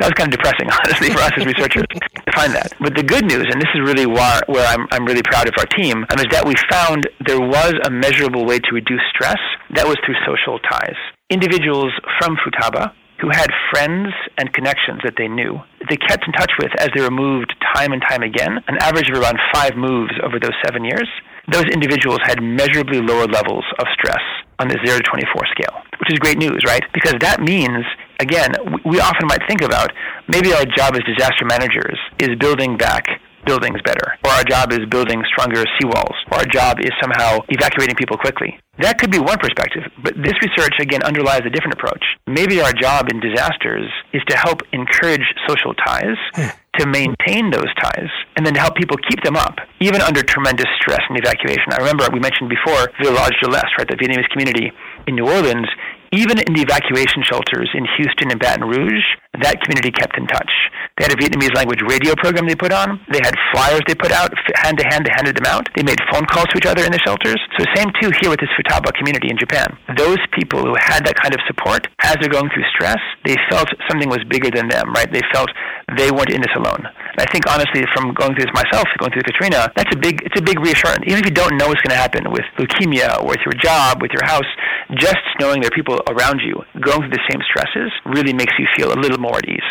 That 0.00 0.12
was 0.12 0.16
kind 0.16 0.32
of 0.32 0.40
depressing, 0.40 0.68
honestly, 0.80 1.12
for 1.12 1.20
us 1.20 1.32
as 1.36 1.44
researchers 1.44 1.84
to 1.92 2.32
find 2.32 2.56
that. 2.56 2.72
But 2.80 2.96
the 2.96 3.04
good 3.04 3.28
news, 3.28 3.44
and 3.52 3.60
this 3.60 3.68
is 3.76 3.84
really 3.84 4.08
why, 4.08 4.40
where 4.48 4.64
I'm, 4.64 4.88
I'm 4.92 5.04
really 5.04 5.22
proud 5.22 5.48
of 5.48 5.54
our 5.60 5.68
team, 5.76 6.04
um, 6.08 6.16
is 6.16 6.28
that 6.32 6.44
we 6.48 6.56
found 6.72 7.04
there 7.28 7.40
was 7.40 7.76
a 7.84 7.90
measurable 7.90 8.44
way 8.44 8.58
to 8.60 8.70
reduce 8.72 9.04
stress. 9.12 9.40
That 9.76 9.84
was 9.84 9.96
through 10.04 10.16
social 10.24 10.58
ties. 10.60 10.96
Individuals 11.28 11.92
from 12.18 12.36
Futaba 12.40 12.92
who 13.20 13.30
had 13.32 13.48
friends 13.72 14.12
and 14.36 14.52
connections 14.52 15.00
that 15.04 15.14
they 15.16 15.28
knew, 15.28 15.56
they 15.88 15.96
kept 15.96 16.26
in 16.26 16.32
touch 16.32 16.52
with 16.58 16.70
as 16.78 16.88
they 16.94 17.00
were 17.00 17.10
moved 17.10 17.54
time 17.74 17.92
and 17.92 18.02
time 18.02 18.22
again, 18.22 18.60
an 18.68 18.76
average 18.80 19.08
of 19.08 19.16
around 19.16 19.38
five 19.54 19.72
moves 19.74 20.12
over 20.22 20.38
those 20.38 20.52
seven 20.64 20.84
years. 20.84 21.08
Those 21.48 21.64
individuals 21.72 22.18
had 22.24 22.42
measurably 22.42 23.00
lower 23.00 23.26
levels 23.26 23.64
of 23.78 23.86
stress 23.94 24.22
on 24.58 24.68
the 24.68 24.78
0 24.84 24.98
to 24.98 25.02
24 25.02 25.42
scale, 25.52 25.82
which 26.00 26.12
is 26.12 26.18
great 26.18 26.38
news, 26.38 26.60
right? 26.66 26.82
Because 26.92 27.14
that 27.20 27.40
means, 27.40 27.84
again, 28.20 28.52
we 28.84 29.00
often 29.00 29.26
might 29.28 29.42
think 29.46 29.62
about 29.62 29.92
maybe 30.28 30.52
our 30.52 30.64
job 30.64 30.96
as 30.96 31.02
disaster 31.04 31.44
managers 31.44 31.98
is 32.18 32.30
building 32.38 32.76
back 32.76 33.04
buildings 33.46 33.80
better, 33.84 34.18
or 34.24 34.30
our 34.32 34.44
job 34.44 34.72
is 34.72 34.80
building 34.90 35.22
stronger 35.30 35.62
seawalls, 35.78 36.18
or 36.30 36.38
our 36.38 36.44
job 36.46 36.78
is 36.80 36.90
somehow 37.00 37.38
evacuating 37.48 37.94
people 37.94 38.18
quickly. 38.18 38.58
That 38.78 38.98
could 38.98 39.10
be 39.10 39.18
one 39.18 39.38
perspective, 39.38 39.84
but 40.02 40.14
this 40.16 40.34
research 40.42 40.74
again 40.80 41.02
underlies 41.02 41.40
a 41.46 41.50
different 41.50 41.74
approach. 41.74 42.04
Maybe 42.26 42.60
our 42.60 42.72
job 42.72 43.08
in 43.08 43.20
disasters 43.20 43.88
is 44.12 44.22
to 44.28 44.36
help 44.36 44.60
encourage 44.72 45.24
social 45.48 45.72
ties, 45.74 46.18
hmm. 46.34 46.50
To 46.78 46.86
maintain 46.86 47.50
those 47.50 47.68
ties, 47.80 48.10
and 48.36 48.44
then 48.44 48.54
to 48.54 48.60
help 48.60 48.76
people 48.76 48.96
keep 49.08 49.22
them 49.22 49.36
up, 49.36 49.56
even 49.80 50.00
under 50.00 50.22
tremendous 50.22 50.68
stress 50.80 51.02
and 51.08 51.18
evacuation. 51.18 51.72
I 51.72 51.78
remember 51.78 52.06
we 52.12 52.20
mentioned 52.20 52.50
before 52.50 52.90
Village 53.02 53.36
de 53.42 53.48
l'Est, 53.48 53.72
right, 53.78 53.88
the 53.88 53.96
Vietnamese 53.96 54.28
community 54.30 54.72
in 55.06 55.14
New 55.14 55.28
Orleans 55.28 55.68
even 56.12 56.38
in 56.38 56.54
the 56.54 56.62
evacuation 56.62 57.22
shelters 57.26 57.70
in 57.74 57.84
Houston 57.98 58.30
and 58.30 58.38
Baton 58.38 58.64
Rouge, 58.68 59.04
that 59.42 59.60
community 59.62 59.90
kept 59.90 60.16
in 60.16 60.26
touch. 60.26 60.50
They 60.96 61.04
had 61.04 61.12
a 61.12 61.20
Vietnamese 61.20 61.54
language 61.54 61.82
radio 61.84 62.14
program 62.16 62.46
they 62.46 62.56
put 62.56 62.72
on. 62.72 63.00
They 63.12 63.20
had 63.20 63.34
flyers 63.52 63.82
they 63.86 63.94
put 63.94 64.12
out 64.12 64.32
hand 64.64 64.78
to 64.78 64.86
hand. 64.88 65.04
They 65.04 65.12
handed 65.12 65.36
them 65.36 65.44
out. 65.44 65.68
They 65.76 65.82
made 65.82 66.00
phone 66.08 66.24
calls 66.24 66.48
to 66.54 66.56
each 66.56 66.64
other 66.64 66.84
in 66.84 66.92
the 66.92 67.02
shelters. 67.04 67.36
So 67.58 67.68
same 67.74 67.92
too 68.00 68.10
here 68.22 68.30
with 68.30 68.40
this 68.40 68.52
Futaba 68.56 68.94
community 68.96 69.28
in 69.28 69.36
Japan. 69.36 69.76
Those 69.96 70.18
people 70.32 70.64
who 70.64 70.74
had 70.80 71.04
that 71.04 71.20
kind 71.20 71.34
of 71.34 71.40
support 71.46 71.88
as 72.00 72.16
they're 72.20 72.32
going 72.32 72.48
through 72.48 72.64
stress, 72.72 73.00
they 73.28 73.36
felt 73.50 73.68
something 73.90 74.08
was 74.08 74.24
bigger 74.30 74.48
than 74.48 74.68
them, 74.68 74.92
right? 74.96 75.10
They 75.10 75.22
felt 75.34 75.50
they 75.94 76.10
weren't 76.10 76.30
in 76.30 76.40
this 76.42 76.50
alone. 76.56 76.82
And 76.82 77.20
I 77.20 77.26
think 77.30 77.46
honestly, 77.46 77.84
from 77.94 78.12
going 78.14 78.34
through 78.34 78.50
this 78.50 78.54
myself, 78.54 78.86
going 78.98 79.12
through 79.12 79.22
Katrina, 79.22 79.70
that's 79.76 79.94
a 79.94 79.98
big, 79.98 80.20
it's 80.26 80.38
a 80.38 80.42
big 80.42 80.58
reassurance. 80.58 81.04
Even 81.06 81.20
if 81.20 81.26
you 81.26 81.30
don't 81.30 81.56
know 81.56 81.68
what's 81.68 81.80
going 81.82 81.94
to 81.94 82.02
happen 82.02 82.26
with 82.32 82.42
leukemia 82.58 83.22
or 83.22 83.28
with 83.28 83.38
your 83.46 83.54
job, 83.54 84.02
with 84.02 84.10
your 84.10 84.26
house, 84.26 84.50
just 84.98 85.22
knowing 85.38 85.60
there 85.60 85.68
are 85.68 85.78
people 85.78 86.00
around 86.08 86.40
you 86.40 86.58
going 86.80 87.06
through 87.06 87.14
the 87.14 87.22
same 87.30 87.40
stresses 87.46 87.92
really 88.04 88.32
makes 88.32 88.54
you 88.58 88.66
feel 88.76 88.92
a 88.92 88.98
little 88.98 89.18
more 89.18 89.36
at 89.36 89.48
ease. 89.48 89.70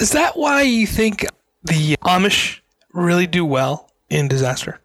Is 0.00 0.12
that 0.12 0.36
why 0.36 0.62
you 0.62 0.86
think 0.86 1.26
the 1.64 1.96
Amish 2.04 2.60
really 2.92 3.26
do 3.26 3.44
well 3.44 3.90
in 4.08 4.28
disaster? 4.28 4.80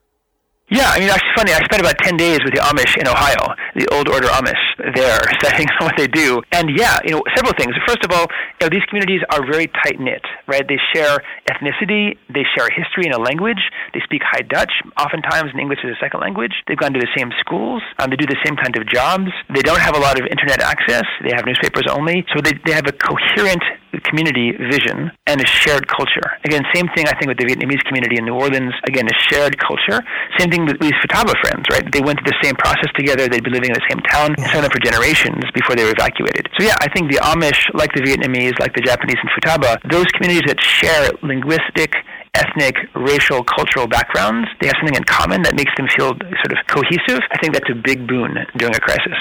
Yeah, 0.70 0.90
I 0.90 1.00
mean, 1.00 1.10
actually, 1.10 1.30
funny. 1.36 1.52
I 1.54 1.60
spent 1.66 1.82
about 1.82 1.98
10 2.02 2.18
days 2.18 2.40
with 2.44 2.56
the 2.56 2.62
Amish 2.62 2.98
in 2.98 3.08
Ohio, 3.08 3.54
the 3.76 3.88
old 3.94 4.10
order 4.10 4.28
Amish 4.28 4.73
there, 4.96 5.20
studying 5.40 5.68
what 5.80 5.96
they 5.98 6.08
do. 6.08 6.42
And 6.52 6.70
yeah, 6.76 7.00
you 7.06 7.16
know, 7.16 7.24
several 7.36 7.54
things. 7.58 7.74
First 7.88 8.04
of 8.04 8.12
all, 8.12 8.28
you 8.60 8.68
know, 8.68 8.70
these 8.70 8.84
communities 8.90 9.22
are 9.32 9.46
very 9.46 9.68
tight 9.84 10.00
knit, 10.00 10.24
right? 10.48 10.68
They 10.68 10.80
share 10.94 11.24
ethnicity, 11.48 12.18
they 12.34 12.44
share 12.56 12.68
history 12.70 13.06
and 13.06 13.14
a 13.14 13.22
language, 13.22 13.62
they 13.94 14.02
speak 14.04 14.22
High 14.24 14.44
Dutch, 14.44 14.72
oftentimes 14.98 15.52
in 15.54 15.60
English 15.60 15.80
as 15.84 15.92
a 15.92 16.00
second 16.00 16.20
language. 16.20 16.54
They've 16.68 16.78
gone 16.78 16.94
to 16.94 17.00
the 17.00 17.12
same 17.16 17.32
schools, 17.40 17.82
um, 18.00 18.10
they 18.10 18.18
do 18.18 18.28
the 18.28 18.40
same 18.44 18.56
kind 18.56 18.76
of 18.76 18.88
jobs. 18.88 19.32
They 19.54 19.62
don't 19.62 19.80
have 19.80 19.96
a 19.96 20.00
lot 20.00 20.20
of 20.20 20.28
internet 20.28 20.62
access, 20.62 21.06
they 21.24 21.32
have 21.36 21.46
newspapers 21.46 21.88
only. 21.90 22.26
So 22.36 22.42
they, 22.42 22.54
they 22.66 22.74
have 22.74 22.88
a 22.88 22.94
coherent 22.94 23.64
community 24.02 24.52
vision 24.58 25.12
and 25.28 25.42
a 25.42 25.46
shared 25.46 25.88
culture. 25.88 26.26
Again, 26.46 26.64
same 26.74 26.90
thing 26.96 27.06
I 27.08 27.14
think 27.18 27.30
with 27.30 27.38
the 27.38 27.46
Vietnamese 27.46 27.84
community 27.86 28.18
in 28.18 28.26
New 28.26 28.34
Orleans. 28.34 28.74
Again, 28.88 29.06
a 29.06 29.18
shared 29.30 29.58
culture. 29.60 30.02
Same 30.38 30.50
thing 30.50 30.66
with 30.66 30.80
these 30.80 30.94
Futaba 31.04 31.38
friends, 31.42 31.66
right? 31.70 31.86
They 31.92 32.02
went 32.02 32.20
through 32.20 32.34
the 32.34 32.42
same 32.42 32.56
process 32.56 32.90
together. 32.98 33.30
They'd 33.30 33.44
been 33.44 33.54
living 33.54 33.70
in 33.70 33.78
the 33.78 33.88
same 33.90 34.02
town, 34.10 34.36
some 34.50 34.66
of 34.66 34.70
them 34.70 34.73
for 34.74 34.80
generations 34.82 35.46
before 35.54 35.76
they 35.76 35.86
were 35.86 35.94
evacuated. 35.94 36.50
So 36.58 36.66
yeah, 36.66 36.76
I 36.82 36.90
think 36.90 37.12
the 37.12 37.22
Amish, 37.22 37.62
like 37.74 37.94
the 37.94 38.02
Vietnamese, 38.02 38.58
like 38.60 38.74
the 38.74 38.82
Japanese 38.82 39.18
in 39.22 39.30
Futaba, 39.30 39.78
those 39.90 40.06
communities 40.18 40.44
that 40.48 40.60
share 40.60 41.12
linguistic 41.22 41.94
ethnic, 42.34 42.76
racial, 42.96 43.44
cultural 43.44 43.88
backgrounds, 43.88 44.50
they 44.60 44.68
have 44.68 44.76
something 44.82 44.98
in 44.98 45.04
common 45.04 45.44
that 45.44 45.56
makes 45.56 45.72
them 45.78 45.88
feel 45.96 46.10
sort 46.10 46.52
of 46.52 46.58
cohesive. 46.68 47.22
I 47.32 47.38
think 47.40 47.54
that's 47.54 47.70
a 47.70 47.76
big 47.76 48.08
boon 48.08 48.36
during 48.58 48.76
a 48.76 48.80
crisis. 48.80 49.18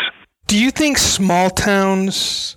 Do 0.47 0.59
you 0.59 0.71
think 0.71 0.99
small 0.99 1.51
towns 1.51 2.57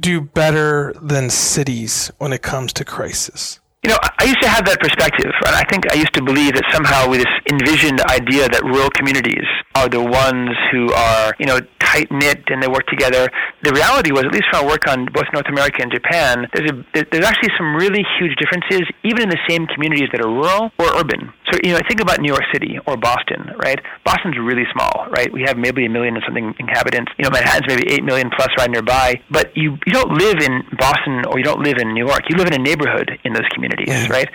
do 0.00 0.20
better 0.20 0.92
than 1.00 1.30
cities 1.30 2.10
when 2.18 2.32
it 2.32 2.42
comes 2.42 2.72
to 2.74 2.84
crisis? 2.84 3.60
You 3.84 3.90
know, 3.90 3.98
I 4.00 4.24
used 4.24 4.40
to 4.40 4.48
have 4.48 4.64
that 4.64 4.80
perspective, 4.80 5.28
and 5.44 5.54
I 5.54 5.62
think 5.68 5.84
I 5.92 5.94
used 6.00 6.14
to 6.14 6.24
believe 6.24 6.54
that 6.54 6.64
somehow 6.72 7.04
with 7.04 7.20
this 7.20 7.34
envisioned 7.52 8.00
idea 8.08 8.48
that 8.48 8.64
rural 8.64 8.88
communities 8.88 9.44
are 9.74 9.90
the 9.92 10.00
ones 10.00 10.56
who 10.72 10.90
are, 10.92 11.34
you 11.38 11.44
know, 11.44 11.60
tight 11.94 12.08
knit 12.10 12.42
and 12.48 12.62
they 12.62 12.66
work 12.66 12.86
together. 12.86 13.28
The 13.62 13.72
reality 13.72 14.10
was, 14.10 14.24
at 14.24 14.32
least 14.32 14.48
from 14.50 14.64
our 14.64 14.68
work 14.72 14.88
on 14.88 15.06
both 15.12 15.28
North 15.32 15.48
America 15.52 15.82
and 15.82 15.92
Japan, 15.92 16.48
there's 16.54 16.70
a 16.72 17.04
there's 17.12 17.28
actually 17.28 17.52
some 17.60 17.76
really 17.76 18.02
huge 18.18 18.34
differences, 18.40 18.88
even 19.04 19.28
in 19.28 19.30
the 19.30 19.42
same 19.48 19.66
communities 19.66 20.08
that 20.12 20.24
are 20.24 20.32
rural 20.32 20.72
or 20.78 20.88
urban. 20.96 21.32
So, 21.52 21.60
you 21.62 21.72
know, 21.72 21.80
think 21.86 22.00
about 22.00 22.20
New 22.20 22.32
York 22.32 22.42
City 22.52 22.78
or 22.86 22.96
Boston, 22.96 23.52
right? 23.62 23.78
Boston's 24.04 24.38
really 24.40 24.64
small, 24.72 25.06
right? 25.10 25.30
We 25.32 25.42
have 25.44 25.58
maybe 25.58 25.84
a 25.84 25.90
million 25.90 26.16
and 26.16 26.24
something 26.24 26.54
inhabitants. 26.58 27.12
You 27.18 27.24
know, 27.24 27.30
Manhattan's 27.30 27.68
maybe 27.68 27.84
eight 27.92 28.02
million 28.02 28.30
plus 28.34 28.48
right 28.58 28.70
nearby. 28.70 29.20
But 29.30 29.54
you 29.56 29.76
you 29.86 29.92
don't 29.92 30.16
live 30.16 30.40
in 30.40 30.64
Boston 30.78 31.22
or 31.28 31.38
you 31.38 31.44
don't 31.44 31.62
live 31.62 31.76
in 31.78 31.92
New 31.92 32.06
York. 32.06 32.22
You 32.28 32.36
live 32.36 32.48
in 32.48 32.54
a 32.54 32.62
neighborhood 32.62 33.18
in 33.24 33.32
those 33.34 33.46
communities, 33.52 33.73
yeah. 33.86 34.08
right? 34.08 34.28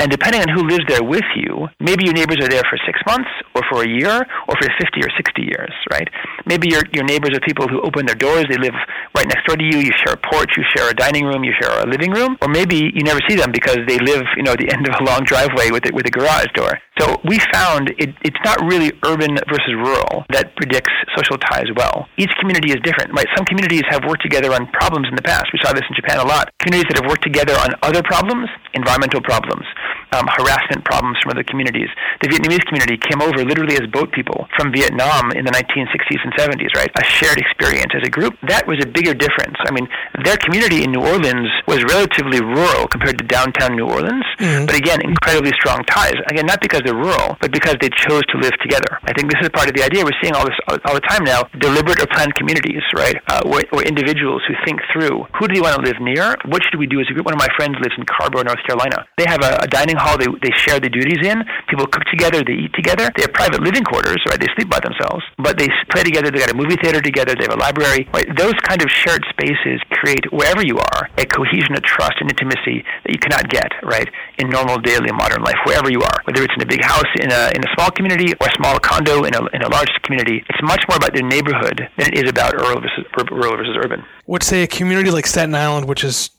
And 0.00 0.10
depending 0.12 0.40
on 0.42 0.48
who 0.48 0.62
lives 0.62 0.84
there 0.86 1.02
with 1.02 1.26
you, 1.34 1.66
maybe 1.80 2.04
your 2.04 2.14
neighbors 2.14 2.38
are 2.40 2.48
there 2.48 2.62
for 2.70 2.78
six 2.86 3.00
months 3.04 3.28
or 3.56 3.62
for 3.68 3.82
a 3.82 3.88
year 3.88 4.14
or 4.14 4.54
for 4.54 4.68
50 4.78 5.00
or 5.02 5.10
60 5.16 5.42
years, 5.42 5.72
right? 5.90 6.08
Maybe 6.46 6.70
your, 6.70 6.82
your 6.92 7.04
neighbors 7.04 7.30
are 7.34 7.40
people 7.40 7.66
who 7.68 7.80
open 7.82 8.06
their 8.06 8.14
doors, 8.14 8.46
they 8.50 8.58
live 8.58 8.74
right 9.16 9.26
next 9.26 9.46
door 9.46 9.56
to 9.56 9.64
you, 9.64 9.78
you 9.78 9.92
share 10.04 10.14
a 10.14 10.22
porch, 10.30 10.50
you 10.56 10.64
share 10.76 10.90
a 10.90 10.94
dining 10.94 11.24
room, 11.24 11.44
you 11.44 11.52
share 11.60 11.72
a 11.80 11.86
living 11.86 12.12
room, 12.12 12.36
or 12.42 12.48
maybe 12.48 12.90
you 12.94 13.02
never 13.02 13.20
see 13.28 13.36
them 13.36 13.52
because 13.52 13.78
they 13.86 13.98
live, 13.98 14.22
you 14.36 14.42
know, 14.42 14.52
at 14.52 14.58
the 14.58 14.70
end 14.70 14.86
of 14.86 14.94
a 15.00 15.04
long 15.04 15.24
driveway 15.24 15.70
with, 15.70 15.84
a, 15.88 15.94
with 15.94 16.06
a 16.06 16.10
garage 16.10 16.48
door. 16.54 16.78
So 16.98 17.20
we 17.24 17.38
found 17.52 17.90
it, 17.98 18.10
it's 18.22 18.42
not 18.44 18.58
really 18.66 18.90
urban 19.06 19.38
versus 19.46 19.74
rural 19.74 20.24
that 20.30 20.54
predicts 20.56 20.90
social 21.14 21.38
ties 21.38 21.70
well. 21.76 22.06
Each 22.18 22.30
community 22.40 22.70
is 22.70 22.82
different, 22.82 23.14
right? 23.14 23.26
Some 23.36 23.46
communities 23.46 23.82
have 23.90 24.02
worked 24.04 24.22
together 24.22 24.52
on 24.52 24.66
problems 24.74 25.06
in 25.08 25.14
the 25.14 25.22
past. 25.22 25.46
We 25.52 25.60
saw 25.62 25.72
this 25.72 25.86
in 25.88 25.94
Japan 25.94 26.18
a 26.18 26.26
lot. 26.26 26.50
Communities 26.58 26.90
that 26.90 27.02
have 27.02 27.08
worked 27.08 27.22
together 27.22 27.54
on 27.54 27.70
other 27.82 28.02
problems, 28.02 28.50
environmental 28.74 29.22
problems, 29.22 29.64
um, 30.12 30.26
harassment 30.28 30.84
problems 30.84 31.18
from 31.22 31.32
other 31.32 31.44
communities. 31.44 31.88
The 32.20 32.28
Vietnamese 32.28 32.64
community 32.66 32.96
came 32.96 33.20
over 33.22 33.44
literally 33.44 33.76
as 33.76 33.86
boat 33.90 34.12
people 34.12 34.48
from 34.56 34.72
Vietnam 34.72 35.32
in 35.32 35.44
the 35.44 35.52
1960s 35.52 36.20
and 36.24 36.32
70s, 36.34 36.72
right? 36.74 36.90
A 36.96 37.04
shared 37.04 37.38
experience 37.38 37.92
as 37.94 38.02
a 38.06 38.10
group. 38.10 38.36
That 38.48 38.66
was 38.66 38.78
a 38.82 38.86
bigger 38.86 39.14
difference. 39.14 39.56
I 39.66 39.72
mean, 39.72 39.88
their 40.24 40.36
community 40.36 40.84
in 40.84 40.92
New 40.92 41.04
Orleans 41.04 41.48
was 41.66 41.84
relatively 41.84 42.40
rural 42.40 42.88
compared 42.88 43.18
to 43.18 43.24
downtown 43.24 43.76
New 43.76 43.86
Orleans, 43.86 44.24
mm-hmm. 44.38 44.66
but 44.66 44.74
again, 44.74 45.00
incredibly 45.04 45.52
strong 45.60 45.84
ties. 45.84 46.16
Again, 46.30 46.46
not 46.46 46.60
because 46.60 46.82
they're 46.84 46.96
rural, 46.96 47.36
but 47.40 47.52
because 47.52 47.76
they 47.80 47.90
chose 47.90 48.22
to 48.32 48.36
live 48.38 48.56
together. 48.60 48.98
I 49.04 49.12
think 49.12 49.30
this 49.30 49.40
is 49.42 49.50
part 49.50 49.68
of 49.68 49.74
the 49.74 49.84
idea. 49.84 50.04
We're 50.04 50.16
seeing 50.22 50.34
all 50.34 50.44
this 50.44 50.56
all 50.84 50.94
the 50.94 51.04
time 51.04 51.24
now, 51.24 51.44
deliberate 51.58 52.00
or 52.00 52.06
planned 52.08 52.34
communities, 52.34 52.82
right? 52.94 53.16
Uh, 53.28 53.42
where, 53.44 53.64
where 53.70 53.84
individuals 53.84 54.42
who 54.48 54.54
think 54.64 54.80
through 54.92 55.26
who 55.38 55.48
do 55.48 55.54
you 55.54 55.62
want 55.62 55.76
to 55.76 55.82
live 55.82 56.00
near? 56.00 56.36
What 56.46 56.62
should 56.64 56.78
we 56.78 56.86
do 56.86 57.00
as 57.00 57.06
a 57.10 57.14
group? 57.14 57.26
One 57.26 57.34
of 57.34 57.40
my 57.40 57.50
friends 57.56 57.76
lives 57.80 57.94
in 57.96 58.04
Carrboro, 58.04 58.42
North 58.42 58.62
Carolina. 58.66 59.06
They 59.16 59.26
have 59.28 59.42
a, 59.42 59.58
a 59.62 59.66
dining 59.66 59.96
hall 59.98 60.16
they, 60.18 60.26
they 60.42 60.54
share 60.56 60.80
the 60.80 60.88
duties 60.88 61.26
in. 61.26 61.44
People 61.68 61.86
cook 61.86 62.04
together, 62.10 62.42
they 62.44 62.66
eat 62.66 62.72
together. 62.74 63.10
They 63.16 63.22
have 63.22 63.32
private 63.32 63.62
living 63.62 63.84
quarters, 63.84 64.22
right? 64.28 64.38
They 64.38 64.48
sleep 64.54 64.70
by 64.70 64.80
themselves, 64.80 65.24
but 65.38 65.58
they 65.58 65.68
play 65.90 66.02
together. 66.02 66.30
They 66.30 66.38
got 66.38 66.52
a 66.52 66.56
movie 66.56 66.76
theater 66.76 67.00
together. 67.00 67.34
They 67.34 67.46
have 67.48 67.56
a 67.56 67.60
library. 67.60 68.08
Right? 68.12 68.26
Those 68.36 68.54
kind 68.66 68.82
of 68.82 68.88
shared 68.90 69.24
spaces 69.30 69.80
create 69.90 70.24
wherever 70.32 70.64
you 70.64 70.78
are 70.78 71.08
a 71.18 71.26
cohesion 71.26 71.74
of 71.74 71.82
trust 71.82 72.16
and 72.20 72.30
intimacy 72.30 72.84
that 73.04 73.10
you 73.12 73.18
cannot 73.18 73.48
get, 73.48 73.72
right, 73.82 74.08
in 74.38 74.48
normal 74.48 74.78
daily 74.78 75.12
modern 75.12 75.42
life, 75.42 75.58
wherever 75.64 75.90
you 75.90 76.00
are. 76.02 76.18
Whether 76.24 76.42
it's 76.42 76.54
in 76.54 76.62
a 76.62 76.66
big 76.66 76.82
house 76.84 77.08
in 77.20 77.30
a 77.32 77.50
in 77.54 77.64
a 77.64 77.70
small 77.74 77.90
community 77.90 78.32
or 78.40 78.46
a 78.46 78.54
small 78.56 78.78
condo 78.78 79.24
in 79.24 79.34
a 79.34 79.42
in 79.52 79.62
a 79.62 79.68
large 79.68 79.90
community, 80.02 80.44
it's 80.48 80.62
much 80.62 80.82
more 80.88 80.96
about 80.96 81.14
the 81.14 81.22
neighborhood 81.22 81.88
than 81.98 82.12
it 82.12 82.24
is 82.24 82.30
about 82.30 82.54
rural 82.54 82.80
versus, 82.80 83.04
rural 83.30 83.56
versus 83.56 83.76
urban. 83.82 84.04
Would 84.26 84.42
say 84.42 84.62
a 84.62 84.66
community 84.66 85.10
like 85.10 85.26
Staten 85.26 85.54
Island, 85.54 85.88
which 85.88 86.04
is 86.04 86.30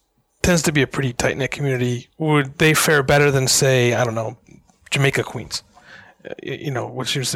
tends 0.42 0.62
to 0.64 0.72
be 0.72 0.82
a 0.82 0.88
pretty 0.88 1.14
tight 1.14 1.38
knit 1.38 1.52
community. 1.52 2.08
Would 2.18 2.58
they 2.58 2.74
fare 2.74 3.04
better 3.04 3.32
than 3.32 3.48
say 3.48 3.94
I 3.94 4.04
don't 4.04 4.16
know 4.16 4.38
Jamaica 4.92 5.24
Queens? 5.24 5.64
Uh, 6.30 6.34
you 6.44 6.72
know, 6.72 6.88
which 6.88 7.16
is 7.16 7.36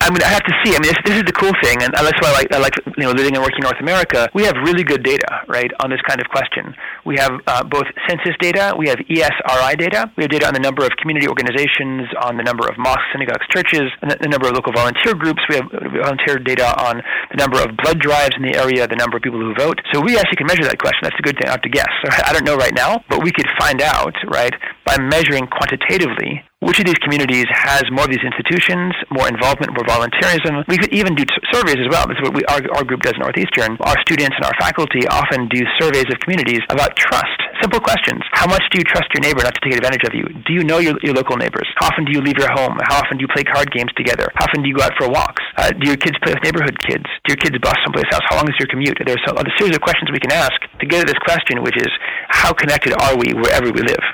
I 0.00 0.08
mean, 0.08 0.24
I 0.24 0.32
have 0.32 0.44
to 0.48 0.54
see. 0.64 0.72
I 0.72 0.80
mean, 0.80 0.88
this, 0.88 1.00
this 1.04 1.16
is 1.20 1.24
the 1.28 1.36
cool 1.36 1.52
thing, 1.60 1.76
and 1.84 1.92
that's 1.92 2.16
why 2.24 2.32
I 2.32 2.36
like, 2.40 2.48
I 2.52 2.58
like 2.58 2.76
you 2.96 3.04
know 3.04 3.12
living 3.12 3.36
and 3.36 3.44
working 3.44 3.60
in 3.60 3.68
North 3.68 3.80
America. 3.84 4.32
We 4.32 4.48
have 4.48 4.56
really 4.64 4.82
good 4.82 5.04
data, 5.04 5.44
right, 5.46 5.70
on 5.84 5.92
this 5.92 6.00
kind 6.08 6.20
of 6.20 6.26
question. 6.32 6.72
We 7.04 7.20
have 7.20 7.36
uh, 7.46 7.64
both 7.64 7.84
census 8.08 8.32
data, 8.40 8.72
we 8.80 8.88
have 8.88 8.96
ESRI 8.96 9.76
data, 9.76 10.10
we 10.16 10.24
have 10.24 10.32
data 10.32 10.48
on 10.48 10.54
the 10.56 10.64
number 10.64 10.88
of 10.88 10.96
community 10.96 11.28
organizations, 11.28 12.08
on 12.24 12.40
the 12.40 12.42
number 12.42 12.64
of 12.64 12.80
mosques, 12.80 13.12
synagogues, 13.12 13.44
churches, 13.52 13.92
and 14.00 14.10
the 14.10 14.28
number 14.28 14.48
of 14.48 14.56
local 14.56 14.72
volunteer 14.72 15.12
groups. 15.12 15.44
We 15.52 15.56
have 15.60 15.68
volunteer 15.68 16.40
data 16.40 16.72
on 16.80 17.04
the 17.30 17.36
number 17.36 17.60
of 17.60 17.76
blood 17.76 18.00
drives 18.00 18.32
in 18.40 18.42
the 18.42 18.56
area, 18.56 18.88
the 18.88 18.96
number 18.96 19.20
of 19.20 19.22
people 19.22 19.38
who 19.38 19.52
vote. 19.52 19.84
So 19.92 20.00
we 20.00 20.16
actually 20.16 20.40
can 20.40 20.48
measure 20.48 20.64
that 20.64 20.80
question. 20.80 21.04
That's 21.04 21.20
a 21.20 21.26
good 21.28 21.36
thing. 21.36 21.52
I 21.52 21.60
have 21.60 21.66
to 21.68 21.70
guess. 21.70 21.92
I 22.24 22.32
don't 22.32 22.48
know 22.48 22.56
right 22.56 22.74
now, 22.74 23.04
but 23.12 23.22
we 23.22 23.32
could 23.32 23.48
find 23.60 23.84
out, 23.84 24.16
right, 24.32 24.54
by 24.88 24.96
measuring 24.96 25.46
quantitatively 25.46 26.40
which 26.60 26.76
of 26.76 26.84
these 26.84 27.00
communities 27.00 27.48
has 27.48 27.88
more 27.88 28.04
of 28.04 28.12
these 28.12 28.20
institutions, 28.20 28.92
more 29.08 29.24
involvement, 29.32 29.72
more 29.72 29.88
volunteerism. 29.88 30.60
We 30.68 30.76
could 30.76 30.92
even 30.92 31.16
do 31.16 31.24
t- 31.24 31.32
surveys 31.48 31.80
as 31.80 31.88
well. 31.88 32.04
This 32.04 32.20
is 32.20 32.24
what 32.28 32.36
we, 32.36 32.44
our, 32.52 32.60
our 32.76 32.84
group 32.84 33.00
does 33.00 33.16
Northeastern. 33.16 33.80
Our 33.80 33.96
students 34.04 34.36
and 34.36 34.44
our 34.44 34.52
faculty 34.60 35.08
often 35.08 35.48
do 35.48 35.64
surveys 35.80 36.04
of 36.12 36.20
communities 36.20 36.60
about 36.68 36.96
trust. 37.00 37.40
Simple 37.64 37.80
questions. 37.80 38.20
How 38.36 38.44
much 38.44 38.60
do 38.68 38.76
you 38.76 38.84
trust 38.84 39.08
your 39.16 39.24
neighbor 39.24 39.40
not 39.40 39.56
to 39.56 39.62
take 39.64 39.72
advantage 39.72 40.04
of 40.04 40.12
you? 40.12 40.28
Do 40.44 40.52
you 40.52 40.60
know 40.60 40.84
your, 40.84 41.00
your 41.00 41.16
local 41.16 41.40
neighbors? 41.40 41.68
How 41.80 41.88
often 41.88 42.04
do 42.04 42.12
you 42.12 42.20
leave 42.20 42.36
your 42.36 42.52
home? 42.52 42.76
How 42.92 43.00
often 43.00 43.16
do 43.16 43.24
you 43.24 43.32
play 43.32 43.44
card 43.44 43.72
games 43.72 43.92
together? 43.96 44.28
How 44.36 44.44
often 44.44 44.60
do 44.60 44.68
you 44.68 44.76
go 44.76 44.84
out 44.84 44.92
for 45.00 45.08
walks? 45.08 45.40
Uh, 45.56 45.72
do 45.72 45.88
your 45.88 45.96
kids 45.96 46.20
play 46.20 46.36
with 46.36 46.44
neighborhood 46.44 46.76
kids? 46.76 47.08
Do 47.24 47.32
your 47.32 47.40
kids 47.40 47.56
bus 47.64 47.76
someplace 47.88 48.08
else? 48.12 48.24
How 48.28 48.36
long 48.36 48.48
is 48.52 48.56
your 48.60 48.68
commute? 48.68 49.00
There's 49.00 49.24
a, 49.28 49.32
a 49.32 49.48
series 49.56 49.72
of 49.72 49.80
questions 49.80 50.12
we 50.12 50.20
can 50.20 50.32
ask 50.32 50.60
to 50.76 50.84
get 50.84 51.00
at 51.00 51.08
this 51.08 51.20
question, 51.24 51.64
which 51.64 51.76
is 51.80 51.88
how 52.28 52.52
connected 52.52 52.92
are 53.00 53.16
we 53.16 53.32
wherever 53.32 53.72
we 53.72 53.80
live? 53.80 54.04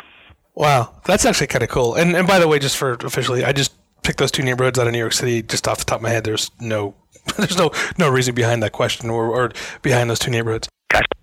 Wow, 0.57 0.95
that's 1.05 1.27
actually 1.27 1.49
kind 1.49 1.63
of 1.63 1.69
cool. 1.69 1.95
And 1.95 2.17
and 2.17 2.27
by 2.27 2.39
the 2.39 2.49
way, 2.49 2.59
just 2.59 2.79
for 2.79 2.93
officially, 2.93 3.45
I 3.45 3.53
just 3.53 3.75
picked 4.03 4.19
those 4.19 4.31
two 4.31 4.43
neighborhoods 4.43 4.79
out 4.79 4.87
of 4.87 4.93
New 4.93 4.99
York 4.99 5.13
City 5.13 5.43
just 5.43 5.69
off 5.69 5.79
the 5.79 5.85
top 5.85 5.99
of 5.99 6.03
my 6.03 6.09
head. 6.09 6.25
There's 6.25 6.51
no 6.59 6.95
there's 7.37 7.59
no 7.59 7.71
no 7.99 8.09
reason 8.09 8.35
behind 8.35 8.63
that 8.63 8.73
question 8.73 9.11
or, 9.11 9.27
or 9.29 9.53
behind 9.83 10.09
those 10.09 10.19
two 10.19 10.31
neighborhoods. 10.31 10.69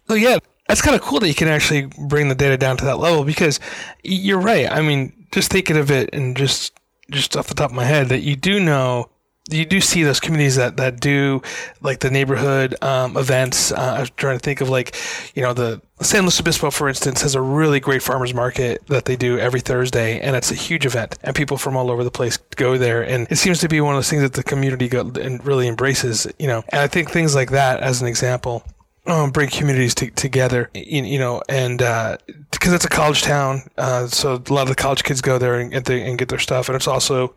So 0.08 0.14
yeah, 0.14 0.38
that's 0.68 0.82
kind 0.82 0.96
of 0.96 1.02
cool 1.02 1.20
that 1.20 1.28
you 1.28 1.34
can 1.34 1.48
actually 1.48 1.88
bring 2.08 2.30
the 2.30 2.36
data 2.36 2.58
down 2.58 2.78
to 2.78 2.86
that 2.86 3.00
level 3.00 3.24
because 3.24 3.60
you're 4.04 4.40
right. 4.40 4.72
I 4.72 4.82
mean, 4.82 5.26
just 5.32 5.52
thinking 5.52 5.78
of 5.78 5.90
it 5.90 6.12
and 6.14 6.38
just 6.38 6.74
just 7.10 7.36
off 7.36 7.48
the 7.48 7.56
top 7.56 7.72
of 7.72 7.76
my 7.76 7.86
head 7.86 8.10
that 8.10 8.22
you 8.22 8.36
do 8.36 8.60
know 8.60 9.10
you 9.50 9.66
do 9.66 9.82
see 9.82 10.04
those 10.04 10.20
communities 10.20 10.56
that, 10.56 10.78
that 10.78 11.00
do 11.00 11.42
like 11.82 12.00
the 12.00 12.10
neighborhood 12.10 12.76
um, 12.82 13.18
events. 13.18 13.72
Uh, 13.72 13.96
I 13.98 14.00
was 14.00 14.10
trying 14.12 14.38
to 14.38 14.44
think 14.44 14.62
of 14.62 14.70
like, 14.70 14.96
you 15.36 15.42
know, 15.42 15.54
the 15.54 15.82
San 16.02 16.24
Luis 16.24 16.40
Obispo, 16.40 16.72
for 16.72 16.88
instance, 16.88 17.22
has 17.22 17.36
a 17.36 17.42
really 17.42 17.80
great 17.80 18.02
farmers 18.02 18.34
market 18.34 18.86
that 18.88 19.06
they 19.06 19.16
do 19.16 19.38
every 19.38 19.60
Thursday, 19.60 20.20
and 20.20 20.36
it's 20.36 20.52
a 20.52 20.56
huge 20.56 20.86
event, 20.86 21.18
and 21.24 21.36
people 21.36 21.58
from 21.58 21.76
all 21.76 21.90
over 21.90 22.04
the 22.04 22.12
place 22.12 22.38
go 22.56 22.78
there, 22.78 23.02
and 23.02 23.28
it 23.30 23.38
seems 23.38 23.60
to 23.60 23.70
be 23.70 23.80
one 23.80 23.96
of 23.96 23.98
those 23.98 24.10
things 24.10 24.22
that 24.22 24.34
the 24.34 24.44
community 24.44 24.90
and 24.94 25.46
really 25.46 25.68
embraces, 25.68 26.28
you 26.40 26.48
know. 26.48 26.64
And 26.70 26.82
I 26.82 26.88
think 26.88 27.10
things 27.10 27.36
like 27.36 27.52
that, 27.52 27.80
as 27.80 28.02
an 28.02 28.08
example, 28.08 28.64
um, 29.06 29.32
bring 29.32 29.50
communities 29.50 29.96
to, 29.96 30.10
together, 30.12 30.70
you, 30.74 31.04
you, 31.04 31.20
know, 31.20 31.42
and 31.48 31.80
because 31.80 32.72
uh, 32.72 32.76
it's 32.76 32.86
a 32.86 32.90
college 32.90 33.22
town, 33.22 33.62
uh, 33.78 34.08
so 34.08 34.34
a 34.34 34.54
lot 34.54 34.64
of 34.64 34.70
the 34.70 34.76
college 34.76 35.04
kids 35.04 35.22
go 35.22 35.38
there 35.38 35.60
and 35.60 35.74
and 35.74 36.18
get 36.18 36.30
their 36.30 36.40
stuff, 36.40 36.70
and 36.70 36.76
it's 36.76 36.88
also 36.88 37.34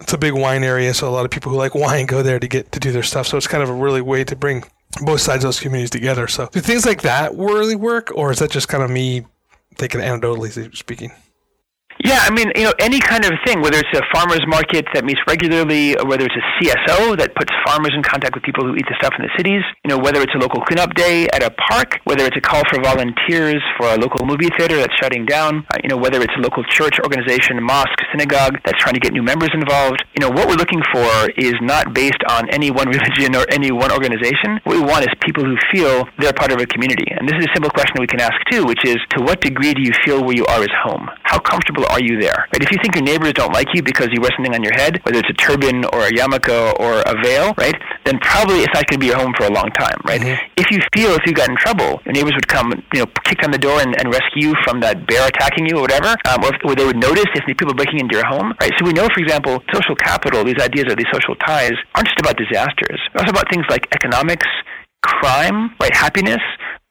it's 0.00 0.12
a 0.12 0.18
big 0.18 0.34
wine 0.34 0.62
area, 0.62 0.92
so 0.94 1.08
a 1.08 1.10
lot 1.10 1.24
of 1.24 1.30
people 1.30 1.50
who 1.50 1.58
like 1.58 1.74
wine 1.74 2.06
go 2.06 2.22
there 2.22 2.38
to 2.38 2.48
get 2.48 2.72
to 2.72 2.80
do 2.80 2.92
their 2.92 3.02
stuff. 3.02 3.26
So 3.26 3.36
it's 3.36 3.46
kind 3.46 3.62
of 3.62 3.70
a 3.70 3.74
really 3.74 4.02
way 4.02 4.24
to 4.24 4.36
bring 4.36 4.64
both 5.02 5.20
sides 5.20 5.44
of 5.44 5.48
those 5.48 5.60
communities 5.60 5.90
together. 5.90 6.28
So 6.28 6.48
do 6.52 6.60
things 6.60 6.86
like 6.86 7.02
that 7.02 7.34
really 7.34 7.76
work, 7.76 8.12
or 8.14 8.30
is 8.30 8.38
that 8.38 8.50
just 8.50 8.68
kind 8.68 8.82
of 8.82 8.90
me 8.90 9.26
thinking 9.76 10.00
anecdotally 10.00 10.76
speaking? 10.76 11.12
Yeah, 12.04 12.20
I 12.20 12.30
mean, 12.30 12.52
you 12.54 12.64
know, 12.64 12.74
any 12.78 13.00
kind 13.00 13.24
of 13.24 13.32
thing, 13.46 13.62
whether 13.62 13.78
it's 13.78 13.96
a 13.96 14.04
farmer's 14.12 14.44
market 14.46 14.84
that 14.92 15.04
meets 15.04 15.20
regularly, 15.26 15.96
or 15.96 16.04
whether 16.04 16.28
it's 16.28 16.36
a 16.36 16.44
CSO 16.60 17.16
that 17.16 17.34
puts 17.34 17.48
farmers 17.64 17.96
in 17.96 18.02
contact 18.02 18.36
with 18.36 18.44
people 18.44 18.68
who 18.68 18.76
eat 18.76 18.84
the 18.84 18.96
stuff 19.00 19.16
in 19.16 19.24
the 19.24 19.32
cities, 19.36 19.64
you 19.80 19.88
know, 19.88 19.96
whether 19.96 20.20
it's 20.20 20.34
a 20.34 20.38
local 20.38 20.60
cleanup 20.60 20.92
day 20.92 21.24
at 21.32 21.42
a 21.42 21.48
park, 21.72 21.96
whether 22.04 22.24
it's 22.28 22.36
a 22.36 22.44
call 22.44 22.60
for 22.68 22.84
volunteers 22.84 23.64
for 23.80 23.88
a 23.88 23.96
local 23.96 24.26
movie 24.28 24.52
theater 24.60 24.76
that's 24.76 24.92
shutting 25.00 25.24
down, 25.24 25.64
uh, 25.72 25.80
you 25.82 25.88
know, 25.88 25.96
whether 25.96 26.20
it's 26.20 26.36
a 26.36 26.42
local 26.44 26.62
church 26.68 27.00
organization, 27.00 27.56
mosque, 27.64 27.96
synagogue 28.12 28.60
that's 28.64 28.76
trying 28.76 28.94
to 28.94 29.00
get 29.00 29.16
new 29.16 29.24
members 29.24 29.50
involved. 29.56 30.04
You 30.12 30.20
know, 30.20 30.30
what 30.30 30.52
we're 30.52 30.60
looking 30.60 30.84
for 30.92 31.08
is 31.40 31.56
not 31.64 31.96
based 31.96 32.20
on 32.28 32.50
any 32.52 32.70
one 32.70 32.88
religion 32.92 33.32
or 33.32 33.48
any 33.48 33.72
one 33.72 33.88
organization. 33.90 34.60
What 34.68 34.76
we 34.76 34.84
want 34.84 35.08
is 35.08 35.12
people 35.24 35.48
who 35.48 35.56
feel 35.72 36.04
they're 36.20 36.36
part 36.36 36.52
of 36.52 36.60
a 36.60 36.66
community. 36.68 37.08
And 37.08 37.24
this 37.24 37.40
is 37.40 37.48
a 37.48 37.52
simple 37.56 37.72
question 37.72 37.96
we 38.04 38.06
can 38.06 38.20
ask 38.20 38.36
too, 38.52 38.68
which 38.68 38.84
is, 38.84 39.00
to 39.16 39.24
what 39.24 39.40
degree 39.40 39.72
do 39.72 39.80
you 39.80 39.96
feel 40.04 40.20
where 40.20 40.36
you 40.36 40.44
are 40.52 40.60
is 40.60 40.74
home? 40.84 41.08
How 41.24 41.38
comfortable 41.38 41.85
are 41.90 42.00
you 42.00 42.20
there? 42.20 42.46
Right? 42.52 42.62
If 42.62 42.70
you 42.70 42.78
think 42.82 42.94
your 42.94 43.04
neighbors 43.04 43.32
don't 43.34 43.52
like 43.52 43.68
you 43.74 43.82
because 43.82 44.08
you 44.12 44.20
wear 44.20 44.30
something 44.36 44.54
on 44.54 44.62
your 44.62 44.74
head, 44.74 45.00
whether 45.04 45.18
it's 45.18 45.30
a 45.30 45.34
turban 45.34 45.84
or 45.92 46.06
a 46.06 46.10
yarmulke 46.10 46.78
or 46.80 47.02
a 47.02 47.14
veil, 47.22 47.54
right? 47.58 47.74
Then 48.04 48.18
probably 48.20 48.60
it's 48.62 48.72
not 48.74 48.86
going 48.86 48.98
to 48.98 49.04
be 49.04 49.06
your 49.06 49.18
home 49.18 49.34
for 49.36 49.46
a 49.46 49.52
long 49.52 49.70
time, 49.78 49.98
right? 50.04 50.20
Mm-hmm. 50.20 50.52
If 50.56 50.70
you 50.70 50.80
feel 50.94 51.12
if 51.12 51.26
you 51.26 51.32
got 51.32 51.48
in 51.48 51.56
trouble, 51.56 52.00
your 52.04 52.14
neighbors 52.14 52.34
would 52.34 52.48
come, 52.48 52.72
you 52.92 53.00
know, 53.00 53.06
kick 53.24 53.40
down 53.40 53.50
the 53.50 53.58
door 53.58 53.80
and, 53.80 53.98
and 53.98 54.12
rescue 54.12 54.48
you 54.48 54.54
from 54.64 54.80
that 54.80 55.06
bear 55.06 55.26
attacking 55.26 55.66
you 55.66 55.78
or 55.78 55.82
whatever, 55.82 56.14
um, 56.28 56.44
or, 56.44 56.54
if, 56.54 56.60
or 56.64 56.74
they 56.74 56.84
would 56.84 56.96
notice 56.96 57.26
if 57.34 57.44
the 57.46 57.54
people 57.54 57.74
breaking 57.74 58.00
into 58.00 58.16
your 58.16 58.26
home, 58.26 58.54
right? 58.60 58.72
So 58.78 58.84
we 58.84 58.92
know, 58.92 59.08
for 59.12 59.20
example, 59.20 59.62
social 59.72 59.96
capital, 59.96 60.44
these 60.44 60.60
ideas 60.60 60.86
of 60.90 60.96
these 60.96 61.10
social 61.12 61.34
ties 61.36 61.74
aren't 61.94 62.08
just 62.08 62.20
about 62.20 62.36
disasters. 62.36 63.00
They're 63.12 63.22
also 63.22 63.32
about 63.32 63.50
things 63.50 63.64
like 63.68 63.88
economics, 63.92 64.46
crime, 65.02 65.74
right? 65.80 65.94
Happiness, 65.94 66.42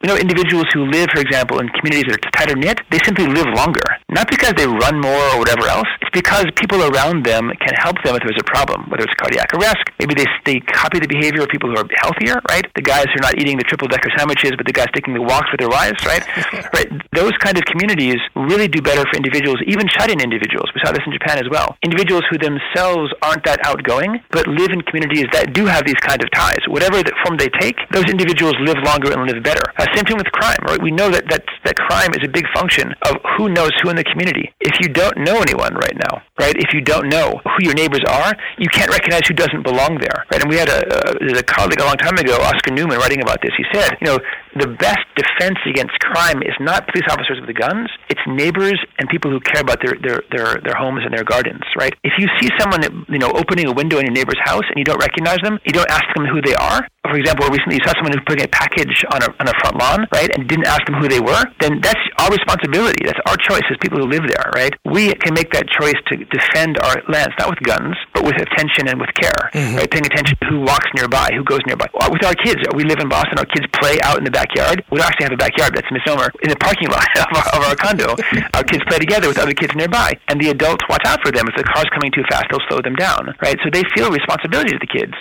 you 0.03 0.11
know, 0.11 0.17
individuals 0.19 0.67
who 0.73 0.85
live, 0.91 1.07
for 1.15 1.21
example, 1.23 1.59
in 1.63 1.71
communities 1.71 2.11
that 2.11 2.19
are 2.19 2.31
tighter 2.35 2.55
knit, 2.59 2.83
they 2.91 2.99
simply 3.07 3.25
live 3.31 3.47
longer. 3.55 3.81
Not 4.11 4.29
because 4.29 4.51
they 4.53 4.67
run 4.67 4.99
more 4.99 5.23
or 5.31 5.39
whatever 5.39 5.65
else. 5.71 5.87
It's 6.03 6.11
because 6.11 6.45
people 6.59 6.83
around 6.83 7.23
them 7.23 7.49
can 7.63 7.73
help 7.79 7.95
them 8.03 8.13
if 8.13 8.21
there's 8.27 8.37
a 8.37 8.43
problem, 8.43 8.91
whether 8.91 9.07
it's 9.07 9.15
cardiac 9.15 9.49
arrest. 9.55 9.87
Maybe 9.97 10.13
they, 10.13 10.27
they 10.43 10.59
copy 10.59 10.99
the 10.99 11.07
behavior 11.07 11.41
of 11.41 11.49
people 11.49 11.71
who 11.71 11.79
are 11.79 11.87
healthier, 12.03 12.35
right? 12.51 12.67
The 12.75 12.83
guys 12.83 13.07
who 13.07 13.23
are 13.23 13.31
not 13.31 13.39
eating 13.39 13.55
the 13.55 13.63
triple 13.63 13.87
decker 13.87 14.11
sandwiches, 14.19 14.53
but 14.59 14.67
the 14.67 14.75
guys 14.75 14.91
taking 14.91 15.15
the 15.15 15.23
walks 15.23 15.47
with 15.49 15.63
their 15.63 15.71
wives, 15.71 15.97
right? 16.03 16.21
right? 16.75 16.91
Those 17.15 17.33
kind 17.39 17.55
of 17.55 17.63
communities 17.63 18.19
really 18.35 18.67
do 18.67 18.83
better 18.83 19.07
for 19.07 19.15
individuals, 19.15 19.63
even 19.65 19.87
shut 19.87 20.11
in 20.11 20.19
individuals. 20.19 20.67
We 20.75 20.83
saw 20.83 20.91
this 20.91 21.07
in 21.07 21.15
Japan 21.15 21.39
as 21.39 21.47
well. 21.47 21.79
Individuals 21.81 22.27
who 22.29 22.37
themselves 22.37 23.15
aren't 23.23 23.47
that 23.47 23.63
outgoing, 23.63 24.19
but 24.29 24.45
live 24.45 24.75
in 24.75 24.83
communities 24.85 25.31
that 25.31 25.55
do 25.55 25.65
have 25.65 25.87
these 25.87 25.97
kind 26.03 26.19
of 26.19 26.27
ties. 26.35 26.59
Whatever 26.67 26.99
the 26.99 27.15
form 27.23 27.39
they 27.39 27.49
take, 27.63 27.79
those 27.95 28.05
individuals 28.11 28.53
live 28.59 28.77
longer 28.83 29.15
and 29.15 29.23
live 29.23 29.41
better. 29.41 29.63
Uh, 29.85 29.95
same 29.95 30.05
thing 30.05 30.17
with 30.17 30.31
crime, 30.31 30.57
right? 30.67 30.81
We 30.81 30.91
know 30.91 31.09
that, 31.09 31.29
that 31.29 31.43
that 31.63 31.75
crime 31.75 32.11
is 32.13 32.23
a 32.23 32.29
big 32.29 32.45
function 32.53 32.93
of 33.05 33.17
who 33.37 33.49
knows 33.49 33.71
who 33.81 33.89
in 33.89 33.95
the 33.95 34.03
community. 34.03 34.53
If 34.59 34.79
you 34.81 34.89
don't 34.89 35.17
know 35.17 35.41
anyone 35.41 35.73
right 35.75 35.95
now, 36.09 36.21
right? 36.39 36.55
If 36.57 36.73
you 36.73 36.81
don't 36.81 37.09
know 37.09 37.41
who 37.43 37.59
your 37.61 37.73
neighbors 37.73 38.03
are, 38.07 38.33
you 38.57 38.69
can't 38.69 38.89
recognize 38.89 39.21
who 39.27 39.33
doesn't 39.33 39.63
belong 39.63 39.97
there, 39.99 40.25
right? 40.31 40.41
And 40.41 40.49
we 40.49 40.57
had 40.57 40.69
a, 40.69 40.81
a, 40.89 41.39
a 41.39 41.43
colleague 41.43 41.79
a 41.79 41.85
long 41.85 41.97
time 41.97 42.17
ago, 42.17 42.37
Oscar 42.41 42.71
Newman, 42.71 42.97
writing 42.97 43.21
about 43.21 43.41
this. 43.41 43.51
He 43.57 43.65
said, 43.73 43.97
you 44.01 44.07
know, 44.07 44.19
the 44.55 44.67
best 44.79 45.03
defense 45.15 45.59
against 45.67 45.93
crime 45.99 46.41
is 46.41 46.55
not 46.59 46.87
police 46.87 47.07
officers 47.09 47.39
with 47.39 47.47
the 47.47 47.57
guns; 47.57 47.89
it's 48.09 48.21
neighbors 48.27 48.79
and 48.99 49.09
people 49.09 49.31
who 49.31 49.39
care 49.39 49.61
about 49.61 49.79
their 49.83 49.95
their 50.01 50.23
their, 50.31 50.61
their 50.63 50.75
homes 50.75 51.03
and 51.03 51.13
their 51.13 51.23
gardens, 51.23 51.63
right? 51.77 51.93
If 52.03 52.13
you 52.17 52.27
see 52.39 52.49
someone, 52.59 52.81
you 53.09 53.19
know, 53.19 53.31
opening 53.35 53.67
a 53.67 53.73
window 53.73 53.99
in 53.99 54.05
your 54.05 54.15
neighbor's 54.15 54.39
house 54.43 54.63
and 54.69 54.77
you 54.77 54.85
don't 54.85 54.99
recognize 54.99 55.39
them, 55.43 55.59
you 55.65 55.73
don't 55.73 55.89
ask 55.89 56.05
them 56.15 56.25
who 56.25 56.41
they 56.41 56.55
are. 56.55 56.87
For 57.05 57.17
example, 57.19 57.45
recently 57.49 57.77
you 57.77 57.85
saw 57.85 57.93
someone 57.93 58.17
who's 58.17 58.25
putting 58.25 58.45
a 58.45 58.51
package 58.51 59.05
on 59.13 59.21
a 59.21 59.29
on 59.39 59.47
a 59.47 59.55
front 59.61 59.77
lawn, 59.77 60.07
right, 60.11 60.29
and 60.33 60.47
didn't 60.49 60.67
ask 60.67 60.81
them 60.87 60.95
who 60.97 61.07
they 61.07 61.19
were. 61.19 61.43
Then 61.59 61.79
that's 61.81 62.01
our 62.17 62.31
responsibility. 62.31 63.05
That's 63.05 63.19
our 63.27 63.37
choice 63.37 63.65
as 63.69 63.77
people 63.81 63.99
who 63.99 64.07
live 64.07 64.25
there, 64.25 64.49
right? 64.55 64.73
We 64.85 65.13
can 65.21 65.33
make 65.35 65.51
that 65.51 65.69
choice 65.69 65.99
to 66.09 66.17
defend 66.31 66.79
our 66.81 66.97
lands, 67.11 67.35
not 67.37 67.49
with 67.49 67.61
guns, 67.61 67.93
but 68.13 68.23
with 68.23 68.39
attention 68.41 68.87
and 68.89 68.99
with 68.99 69.13
care, 69.13 69.51
mm-hmm. 69.53 69.77
right? 69.77 69.89
Paying 69.89 70.07
attention 70.07 70.37
to 70.41 70.45
who 70.49 70.59
walks 70.65 70.87
nearby, 70.95 71.29
who 71.35 71.43
goes 71.43 71.61
nearby. 71.67 71.85
With 72.09 72.25
our 72.25 72.33
kids, 72.33 72.63
we 72.73 72.83
live 72.83 72.99
in 72.99 73.09
Boston. 73.09 73.37
Our 73.37 73.45
kids 73.45 73.67
play 73.77 74.01
out 74.01 74.17
in 74.17 74.23
the 74.23 74.33
backyard. 74.45 74.85
We 74.91 74.97
don't 74.97 75.07
actually 75.07 75.25
have 75.25 75.33
a 75.33 75.41
backyard. 75.41 75.73
That's 75.73 75.89
a 75.89 75.93
misnomer. 75.93 76.29
In 76.45 76.49
the 76.49 76.61
parking 76.61 76.89
lot 76.89 77.09
of 77.17 77.33
our, 77.33 77.47
of 77.57 77.61
our 77.65 77.75
condo, 77.75 78.13
our 78.53 78.63
kids 78.63 78.83
play 78.87 78.99
together 78.99 79.27
with 79.27 79.39
other 79.41 79.53
kids 79.53 79.73
nearby, 79.75 80.13
and 80.29 80.39
the 80.39 80.49
adults 80.49 80.85
watch 80.89 81.03
out 81.05 81.19
for 81.25 81.31
them. 81.31 81.47
If 81.49 81.55
the 81.57 81.65
car's 81.65 81.89
coming 81.93 82.11
too 82.11 82.23
fast, 82.29 82.45
they'll 82.51 82.63
slow 82.69 82.81
them 82.81 82.95
down, 82.95 83.33
right? 83.41 83.57
So 83.63 83.69
they 83.73 83.83
feel 83.95 84.11
responsibility 84.11 84.71
to 84.71 84.79
the 84.79 84.91
kids 84.91 85.13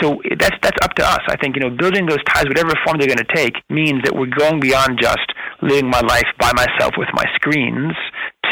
so 0.00 0.16
that's 0.40 0.56
that's 0.62 0.78
up 0.82 0.94
to 0.94 1.04
us. 1.04 1.20
I 1.28 1.36
think 1.36 1.56
you 1.56 1.60
know 1.60 1.68
building 1.68 2.06
those 2.06 2.22
ties, 2.24 2.44
whatever 2.48 2.72
form 2.84 2.96
they're 2.98 3.06
going 3.06 3.18
to 3.18 3.34
take, 3.36 3.54
means 3.68 4.02
that 4.04 4.14
we're 4.16 4.32
going 4.32 4.60
beyond 4.60 4.98
just 4.98 5.28
living 5.60 5.90
my 5.90 6.00
life 6.00 6.26
by 6.40 6.52
myself 6.56 6.94
with 6.96 7.08
my 7.12 7.24
screens 7.34 7.92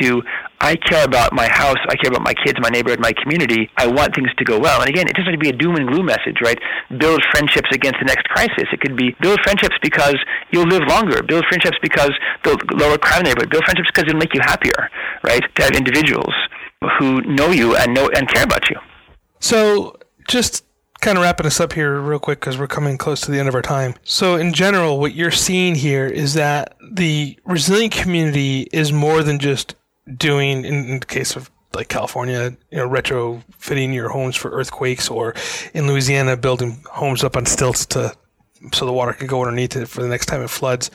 to 0.01 0.23
I 0.61 0.77
care 0.77 1.05
about 1.05 1.33
my 1.33 1.49
house, 1.49 1.79
I 1.89 1.97
care 1.97 2.09
about 2.09 2.23
my 2.23 2.35
kids, 2.35 2.59
my 2.63 2.69
neighborhood, 2.69 3.01
my 3.01 3.13
community. 3.13 3.69
I 3.77 3.89
want 3.89 4.15
things 4.15 4.29
to 4.39 4.45
go 4.45 4.61
well. 4.61 4.81
And 4.81 4.89
again, 4.89 5.09
it 5.09 5.17
doesn't 5.17 5.33
have 5.33 5.35
to 5.35 5.39
be 5.39 5.49
a 5.49 5.53
doom 5.53 5.75
and 5.75 5.89
gloom 5.89 6.07
message, 6.07 6.39
right? 6.41 6.59
Build 6.97 7.21
friendships 7.33 7.69
against 7.73 7.99
the 7.99 8.07
next 8.07 8.29
crisis. 8.29 8.71
It 8.73 8.81
could 8.81 8.97
be 8.97 9.17
build 9.21 9.41
friendships 9.43 9.75
because 9.83 10.15
you'll 10.53 10.69
live 10.69 10.83
longer. 10.89 11.23
Build 11.23 11.45
friendships 11.49 11.77
because 11.83 12.13
they'll 12.45 12.59
lower 12.75 12.97
crime 12.97 13.25
neighborhood. 13.25 13.51
Build 13.51 13.65
friendships 13.65 13.91
because 13.93 14.09
it'll 14.09 14.21
make 14.21 14.35
you 14.35 14.41
happier, 14.41 14.89
right? 15.25 15.43
To 15.57 15.63
have 15.63 15.73
individuals 15.73 16.33
who 16.99 17.21
know 17.23 17.51
you 17.51 17.77
and 17.77 17.93
know 17.93 18.09
and 18.15 18.29
care 18.29 18.45
about 18.45 18.71
you. 18.71 18.77
So 19.41 19.97
just 20.29 20.65
kind 21.01 21.19
of 21.19 21.23
wrapping 21.23 21.47
us 21.47 21.61
up 21.61 21.73
here 21.73 22.01
real 22.01 22.21
quick 22.21 22.41
because 22.41 22.57
we're 22.57 22.69
coming 22.69 22.97
close 22.97 23.21
to 23.23 23.31
the 23.31 23.39
end 23.39 23.49
of 23.49 23.55
our 23.55 23.63
time. 23.63 23.95
So, 24.05 24.37
in 24.37 24.55
general, 24.55 24.99
what 25.01 25.15
you're 25.15 25.31
seeing 25.33 25.75
here 25.75 26.07
is 26.07 26.35
that 26.35 26.77
the 26.93 27.39
resilient 27.45 27.93
community 27.93 28.69
is 28.73 28.93
more 28.93 29.23
than 29.23 29.39
just 29.39 29.75
doing, 30.17 30.65
in, 30.65 31.01
the 31.01 31.07
case 31.07 31.37
of 31.37 31.51
like 31.75 31.89
California, 31.89 32.55
you 32.71 32.79
know, 32.79 32.89
retrofitting 32.89 33.95
your 33.95 34.11
homes 34.11 34.37
for 34.37 34.51
earthquakes, 34.51 35.09
or 35.09 35.35
in 35.73 35.87
Louisiana, 35.87 36.37
building 36.37 36.85
homes 36.91 37.25
up 37.25 37.37
on 37.37 37.47
stilts 37.47 37.87
to 37.87 38.15
so 38.73 38.87
the 38.87 38.93
water 38.93 39.13
can 39.13 39.27
go 39.27 39.41
underneath 39.41 39.75
it 39.75 39.89
for 39.89 40.03
the 40.03 40.09
next 40.09 40.27
time 40.27 40.41
it 40.43 40.51
floods. 40.51 40.91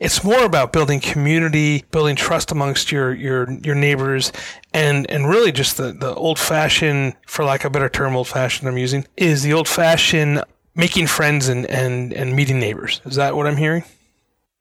It's 0.00 0.24
more 0.24 0.44
about 0.44 0.72
building 0.72 1.00
community, 1.00 1.84
building 1.90 2.16
trust 2.16 2.50
amongst 2.50 2.90
your 2.90 3.14
your 3.14 3.50
your 3.62 3.74
neighbors, 3.74 4.32
and 4.72 5.08
and 5.10 5.28
really 5.28 5.52
just 5.52 5.76
the 5.76 5.92
the 5.92 6.14
old 6.14 6.38
fashioned, 6.38 7.14
for 7.26 7.44
lack 7.44 7.60
of 7.64 7.66
a 7.66 7.70
better 7.70 7.88
term, 7.88 8.16
old 8.16 8.28
fashioned 8.28 8.68
I'm 8.68 8.78
using 8.78 9.06
is 9.16 9.42
the 9.42 9.52
old 9.52 9.68
fashioned 9.68 10.42
making 10.74 11.06
friends 11.06 11.48
and 11.48 11.66
and 11.66 12.12
and 12.12 12.34
meeting 12.34 12.58
neighbors. 12.58 13.00
Is 13.04 13.16
that 13.16 13.36
what 13.36 13.46
I'm 13.46 13.56
hearing? 13.56 13.84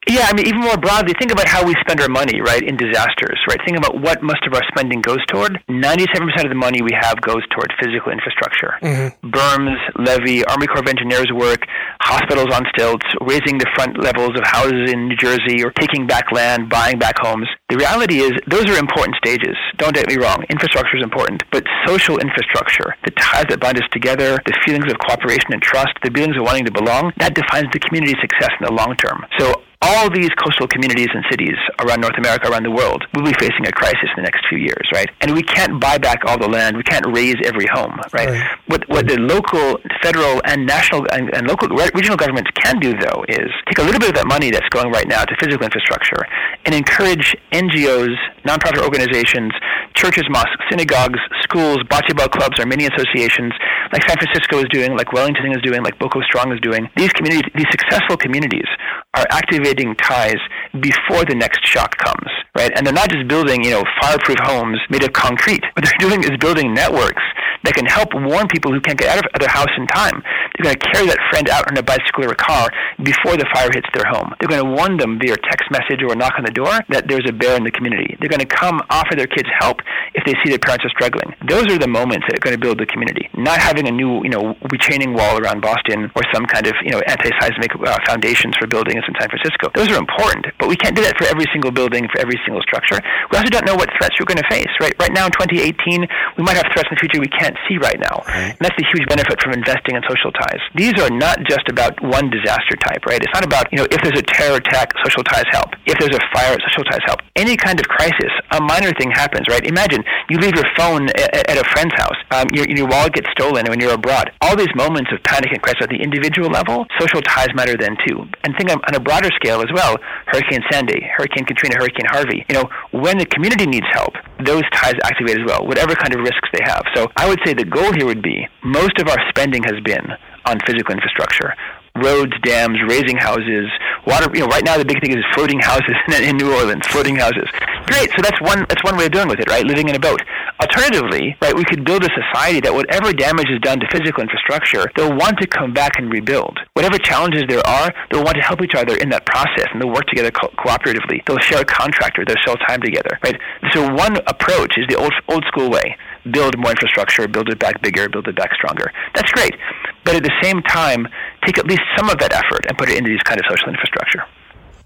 Yeah, 0.10 0.26
I 0.26 0.34
mean, 0.34 0.47
even 0.47 0.62
more 0.62 0.78
broadly, 0.78 1.14
think 1.20 1.32
about 1.32 1.47
how 1.47 1.64
we 1.64 1.76
spend 1.80 2.02
our 2.02 2.10
money, 2.10 2.41
right, 2.41 2.64
in 2.64 2.76
disasters, 2.76 3.38
right? 3.47 3.60
Think 3.64 3.78
about 3.78 4.02
what 4.02 4.24
most 4.24 4.41
of 4.47 4.54
our 4.54 4.64
spending 4.74 4.99
goes 4.99 5.24
toward. 5.28 5.62
97% 5.70 6.43
of 6.43 6.49
the 6.49 6.58
money 6.58 6.82
we 6.82 6.89
have 6.99 7.22
goes 7.22 7.45
toward 7.54 7.72
physical 7.80 8.12
infrastructure. 8.12 8.74
Mm-hmm. 8.82 9.30
Berms, 9.30 9.78
levee, 10.02 10.43
Army 10.45 10.66
Corps 10.66 10.82
of 10.82 10.88
Engineers 10.88 11.30
work, 11.32 11.68
hospitals 12.02 12.49
on 12.49 12.66
stilts, 12.74 13.06
raising 13.22 13.60
the 13.60 13.70
front 13.76 14.02
levels 14.02 14.32
of 14.34 14.41
houses 14.43 14.89
in 14.91 15.08
New 15.08 15.16
Jersey, 15.18 15.64
or 15.64 15.70
taking 15.78 16.08
back 16.08 16.32
land, 16.32 16.68
buying 16.68 16.97
back 16.97 17.16
homes. 17.22 17.47
The 17.70 17.78
reality 17.78 18.20
is, 18.22 18.34
those 18.47 18.66
are 18.66 18.78
important 18.82 19.16
stages. 19.24 19.56
Don't 19.78 19.93
get 19.93 20.10
me 20.10 20.18
wrong, 20.18 20.43
infrastructure 20.49 20.97
is 20.97 21.04
important, 21.04 21.43
but 21.52 21.64
social 21.86 22.18
infrastructure, 22.18 22.97
the 23.06 23.12
ties 23.12 23.45
that 23.49 23.60
bind 23.60 23.78
us 23.78 23.88
together, 23.91 24.41
the 24.47 24.58
feelings 24.66 24.91
of 24.91 24.97
cooperation 24.97 25.54
and 25.54 25.62
trust, 25.62 25.93
the 26.04 26.10
feelings 26.10 26.36
of 26.38 26.43
wanting 26.43 26.66
to 26.66 26.72
belong, 26.72 27.14
that 27.18 27.36
defines 27.36 27.72
the 27.72 27.80
community's 27.80 28.20
success 28.20 28.49
in 28.60 28.66
the 28.66 28.74
long 28.74 28.97
term. 28.97 29.24
So 29.38 29.62
all 29.82 30.09
these 30.11 30.29
coastal 30.38 30.67
communities 30.67 31.09
and 31.13 31.25
cities 31.29 31.57
around 31.79 32.01
North 32.01 32.17
America, 32.17 32.49
around 32.49 32.63
the 32.63 32.71
world, 32.71 33.03
will 33.15 33.23
be 33.23 33.34
facing 33.34 33.65
a 33.65 33.71
crisis 33.71 34.09
in 34.15 34.23
the 34.23 34.29
next 34.29 34.45
few 34.47 34.59
years, 34.59 34.86
right? 34.93 35.09
And 35.21 35.34
we 35.34 35.41
can't 35.41 35.82
buy 35.82 35.97
back 35.97 36.21
all 36.25 36.38
the 36.38 36.47
land. 36.47 36.77
We 36.77 36.84
can't 36.84 37.05
raise 37.07 37.36
every 37.43 37.65
home, 37.73 37.99
right? 38.13 38.29
right. 38.29 38.57
What, 38.67 38.88
what 38.89 39.07
the 39.07 39.17
local, 39.17 39.82
federal, 40.03 40.41
and 40.45 40.67
national 40.67 41.07
and, 41.11 41.34
and 41.36 41.47
local 41.47 41.67
regional 41.69 42.17
governments 42.17 42.51
can 42.53 42.79
do, 42.79 42.93
though, 42.93 43.25
is 43.27 43.49
take 43.65 43.79
a 43.79 43.84
little 43.84 43.99
bit 43.99 44.09
of 44.09 44.15
that 44.15 44.27
money 44.27 44.51
that's 44.51 44.69
going 44.69 44.91
right 44.91 45.07
now 45.07 45.25
to 45.25 45.36
physical 45.41 45.65
infrastructure 45.65 46.21
and 46.65 46.75
encourage 46.75 47.36
NGOs, 47.51 48.13
nonprofit 48.45 48.84
organizations, 48.84 49.51
churches, 49.95 50.25
mosques, 50.29 50.61
synagogues, 50.69 51.19
schools, 51.41 51.77
bocce 51.89 52.15
ball 52.15 52.29
clubs, 52.29 52.59
Armenian 52.59 52.93
associations, 52.93 53.53
like 53.91 54.07
San 54.07 54.17
Francisco 54.17 54.59
is 54.59 54.65
doing, 54.71 54.95
like 54.95 55.11
Wellington 55.13 55.51
is 55.51 55.61
doing, 55.61 55.83
like 55.83 55.97
Boko 55.99 56.21
Strong 56.21 56.51
is 56.53 56.59
doing. 56.61 56.87
These 56.95 57.13
communities, 57.13 57.51
these 57.55 57.69
successful 57.71 58.17
communities, 58.17 58.67
are 59.13 59.25
activating 59.29 59.95
ties 59.95 60.39
before 60.79 61.25
the 61.25 61.35
next 61.35 61.65
shock 61.67 61.97
comes, 61.97 62.31
right? 62.57 62.71
And 62.75 62.85
they're 62.85 62.93
not 62.93 63.09
just 63.09 63.27
building, 63.27 63.63
you 63.63 63.71
know, 63.71 63.83
fireproof 64.01 64.37
homes 64.41 64.79
made 64.89 65.03
of 65.03 65.13
concrete. 65.13 65.63
What 65.75 65.83
they're 65.83 66.09
doing 66.09 66.23
is 66.23 66.31
building 66.39 66.73
networks 66.73 67.23
that 67.64 67.74
can 67.74 67.86
help 67.86 68.09
warn 68.14 68.47
people 68.47 68.72
who 68.72 68.82
can't 68.82 68.97
get 68.97 69.09
out 69.09 69.26
of 69.26 69.39
their 69.39 69.49
house 69.49 69.72
in 69.78 69.86
time. 69.88 70.22
They're 70.57 70.74
going 70.74 70.78
to 70.78 70.86
carry 70.91 71.07
that 71.07 71.22
friend 71.30 71.49
out 71.49 71.70
on 71.70 71.78
a 71.78 71.84
bicycle 71.84 72.26
or 72.26 72.34
a 72.34 72.39
car 72.39 72.70
before 73.03 73.38
the 73.38 73.45
fire 73.53 73.70
hits 73.72 73.88
their 73.93 74.05
home. 74.09 74.34
They're 74.39 74.49
going 74.49 74.64
to 74.64 74.72
warn 74.72 74.97
them 74.97 75.20
via 75.22 75.38
text 75.38 75.70
message 75.72 76.01
or 76.01 76.14
a 76.14 76.18
knock 76.18 76.34
on 76.38 76.45
the 76.45 76.53
door 76.53 76.74
that 76.89 77.07
there's 77.07 77.26
a 77.30 77.34
bear 77.34 77.55
in 77.57 77.64
the 77.64 77.72
community. 77.72 78.18
They're 78.20 78.32
going 78.32 78.43
to 78.43 78.49
come 78.49 78.82
offer 78.89 79.16
their 79.16 79.30
kids 79.30 79.49
help 79.59 79.82
if 80.14 80.26
they 80.26 80.34
see 80.43 80.49
their 80.49 80.62
parents 80.62 80.86
are 80.86 80.93
struggling. 80.93 81.34
Those 81.47 81.70
are 81.72 81.78
the 81.78 81.88
moments 81.88 82.26
that 82.28 82.38
are 82.38 82.43
going 82.43 82.57
to 82.57 82.62
build 82.62 82.82
the 82.82 82.89
community. 82.89 83.30
Not 83.38 83.59
having 83.62 83.88
a 83.88 83.93
new, 83.93 84.24
you 84.24 84.30
know, 84.34 84.57
retaining 84.70 85.14
wall 85.14 85.38
around 85.38 85.62
Boston 85.62 86.09
or 86.18 86.24
some 86.34 86.45
kind 86.45 86.68
of, 86.68 86.74
you 86.84 86.91
know, 86.91 87.01
anti-seismic 87.07 87.72
uh, 87.78 87.97
foundations 88.05 88.57
for 88.57 88.68
buildings 88.68 89.01
in 89.07 89.14
San 89.20 89.30
Francisco. 89.30 89.70
Those 89.74 89.89
are 89.93 89.99
important, 89.99 90.45
but 90.59 90.68
we 90.68 90.76
can't 90.76 90.95
do 90.95 91.01
that 91.03 91.18
for 91.18 91.26
every 91.30 91.45
single 91.53 91.72
building, 91.72 92.09
for 92.12 92.20
every 92.20 92.39
single 92.45 92.62
structure. 92.62 92.99
We 93.32 93.38
also 93.38 93.49
don't 93.49 93.66
know 93.66 93.76
what 93.76 93.89
threats 93.97 94.18
we're 94.20 94.30
going 94.30 94.41
to 94.41 94.49
face, 94.49 94.72
right? 94.82 94.93
Right 94.99 95.14
now 95.14 95.26
in 95.26 95.34
2018, 95.38 96.05
we 96.38 96.43
might 96.43 96.57
have 96.57 96.68
threats 96.74 96.89
in 96.89 96.97
the 96.97 97.01
future 97.01 97.20
we 97.22 97.32
can't 97.32 97.51
see 97.68 97.78
right 97.78 97.99
now. 97.99 98.24
And 98.28 98.58
that's 98.60 98.76
the 98.78 98.88
huge 98.91 99.08
benefit 99.08 99.41
from 99.41 99.54
investing 99.54 99.95
in 99.95 100.02
social 100.08 100.32
ties. 100.32 100.62
These 100.76 100.95
are 101.02 101.10
not 101.10 101.43
just 101.47 101.68
about 101.70 101.95
one 102.02 102.30
disaster 102.30 102.76
type, 102.80 103.06
right? 103.06 103.22
It's 103.22 103.34
not 103.34 103.45
about, 103.45 103.72
you 103.72 103.78
know, 103.80 103.88
if 103.89 103.99
there's 104.02 104.20
a 104.20 104.26
terror 104.26 104.58
attack, 104.58 104.93
social 105.04 105.24
ties 105.24 105.47
help. 105.52 105.74
If 105.86 105.97
there's 105.99 106.16
a 106.16 106.24
fire, 106.34 106.58
social 106.68 106.86
ties 106.86 107.04
help. 107.06 107.20
Any 107.36 107.58
kind 107.58 107.80
of 107.80 107.88
crisis, 107.88 108.32
a 108.52 108.62
minor 108.62 108.91
thing 108.97 109.12
happens, 109.12 109.47
right? 109.49 109.66
Imagine 109.66 110.04
you 110.30 110.38
leave 110.39 110.56
your 110.56 110.68
phone 110.78 111.10
at, 111.10 111.49
at 111.49 111.58
a 111.58 111.66
friend's 111.72 111.93
house, 111.95 112.18
um, 112.32 112.47
your, 112.54 112.68
your 112.70 112.88
wallet 112.88 113.14
gets 113.14 113.28
stolen 113.32 113.66
when 113.68 113.80
you're 113.80 113.93
abroad. 113.93 114.32
All 114.41 114.56
these 114.56 114.74
moments 114.76 115.12
of 115.12 115.22
panic 115.24 115.52
and 115.52 115.62
crisis 115.62 115.84
at 115.84 115.89
the 115.89 116.02
individual 116.02 116.49
level, 116.49 116.86
social 116.99 117.22
ties 117.22 117.49
matter 117.56 117.76
then 117.78 117.97
too. 118.08 118.26
And 118.43 118.56
think 118.58 118.72
on 118.72 118.95
a 118.95 118.99
broader 118.99 119.30
scale 119.36 119.62
as 119.62 119.72
well, 119.74 119.97
Hurricane 120.28 120.64
Sandy, 120.72 121.02
Hurricane 121.18 121.45
Katrina, 121.45 121.76
Hurricane 121.78 122.08
Harvey. 122.08 122.45
You 122.49 122.56
know, 122.56 122.70
when 122.91 123.18
the 123.18 123.26
community 123.26 123.66
needs 123.66 123.88
help, 123.91 124.14
those 124.45 124.64
ties 124.72 124.95
activate 125.04 125.39
as 125.39 125.45
well, 125.45 125.66
whatever 125.66 125.95
kind 125.95 126.14
of 126.14 126.22
risks 126.22 126.49
they 126.54 126.64
have. 126.64 126.84
So 126.95 127.12
I 127.18 127.28
would 127.28 127.39
say 127.45 127.53
the 127.53 127.65
goal 127.65 127.93
here 127.93 128.05
would 128.05 128.21
be 128.21 128.47
most 128.63 128.99
of 128.99 129.07
our 129.07 129.17
spending 129.29 129.63
has 129.63 129.79
been 129.83 130.05
on 130.45 130.59
physical 130.65 130.93
infrastructure 130.93 131.53
roads, 131.95 132.31
dams, 132.43 132.79
raising 132.87 133.17
houses, 133.17 133.67
water. 134.07 134.29
You 134.33 134.41
know, 134.41 134.47
right 134.47 134.63
now 134.63 134.77
the 134.77 134.85
big 134.85 135.01
thing 135.01 135.11
is 135.11 135.23
floating 135.33 135.59
houses 135.59 135.95
in 136.21 136.37
New 136.37 136.53
Orleans, 136.53 136.85
floating 136.87 137.15
houses. 137.15 137.47
Great. 137.85 138.09
So 138.15 138.21
that's 138.21 138.39
one 138.41 138.65
that's 138.69 138.83
one 138.83 138.97
way 138.97 139.05
of 139.05 139.11
dealing 139.11 139.29
with 139.29 139.39
it, 139.39 139.49
right? 139.49 139.65
Living 139.65 139.89
in 139.89 139.95
a 139.95 139.99
boat. 139.99 140.21
Alternatively, 140.59 141.35
right, 141.41 141.55
we 141.55 141.65
could 141.65 141.83
build 141.83 142.03
a 142.03 142.09
society 142.13 142.61
that 142.61 142.73
whatever 142.73 143.11
damage 143.11 143.49
is 143.49 143.59
done 143.61 143.79
to 143.79 143.87
physical 143.91 144.21
infrastructure, 144.21 144.91
they'll 144.95 145.15
want 145.17 145.39
to 145.39 145.47
come 145.47 145.73
back 145.73 145.97
and 145.97 146.11
rebuild. 146.11 146.55
Whatever 146.73 146.99
challenges 146.99 147.43
there 147.49 147.65
are, 147.65 147.91
they'll 148.11 148.23
want 148.23 148.37
to 148.37 148.43
help 148.43 148.61
each 148.61 148.75
other 148.75 148.95
in 148.97 149.09
that 149.09 149.25
process, 149.25 149.65
and 149.73 149.81
they'll 149.81 149.89
work 149.89 150.05
together 150.05 150.29
co- 150.29 150.53
cooperatively. 150.61 151.25
They'll 151.25 151.39
share 151.39 151.61
a 151.61 151.65
contractor. 151.65 152.23
They'll 152.25 152.43
sell 152.45 152.55
time 152.67 152.79
together, 152.81 153.17
right? 153.23 153.35
So 153.73 153.91
one 153.91 154.17
approach 154.27 154.77
is 154.77 154.85
the 154.87 154.97
old 154.97 155.13
old 155.27 155.43
school 155.49 155.69
way: 155.69 155.97
build 156.30 156.57
more 156.57 156.72
infrastructure, 156.72 157.28
build 157.28 157.49
it 157.49 157.59
back 157.59 157.82
bigger, 157.82 158.09
build 158.09 158.28
it 158.28 158.36
back 158.36 158.53
stronger. 158.53 158.91
That's 159.15 159.32
great, 159.32 159.55
but 160.03 160.15
at 160.15 160.24
the 160.24 160.34
same 160.41 160.61
time, 160.63 161.07
take 161.45 161.57
at 161.57 161.65
least 161.65 161.82
some 161.97 162.09
of 162.09 162.19
that 162.19 162.34
effort 162.34 162.65
and 162.67 162.78
put 162.78 162.89
it 162.89 162.97
into 162.97 163.09
these 163.09 163.24
kind 163.24 163.39
of 163.39 163.45
social 163.49 163.69
infrastructure. 163.69 164.24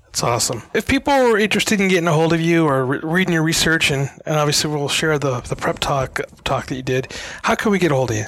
That's 0.06 0.24
awesome. 0.24 0.64
If 0.74 0.88
people 0.88 1.12
are 1.12 1.38
interested 1.38 1.82
in 1.82 1.90
getting 1.90 2.08
a 2.08 2.14
hold 2.14 2.32
of 2.32 2.40
you 2.40 2.66
or 2.66 2.86
re- 2.86 3.00
reading 3.04 3.34
your 3.34 3.44
research, 3.44 3.92
and, 3.92 4.10
and 4.26 4.38
obviously 4.38 4.72
we'll 4.72 4.88
share 4.88 5.20
the, 5.20 5.42
the 5.42 5.58
PrepTalk 5.58 6.44
talk 6.46 6.68
that 6.68 6.76
you 6.76 6.84
did, 6.84 7.12
how 7.44 7.56
can 7.56 7.70
we 7.70 7.80
get 7.80 7.92
a 7.92 7.96
hold 7.96 8.12
of 8.12 8.16
you? 8.16 8.26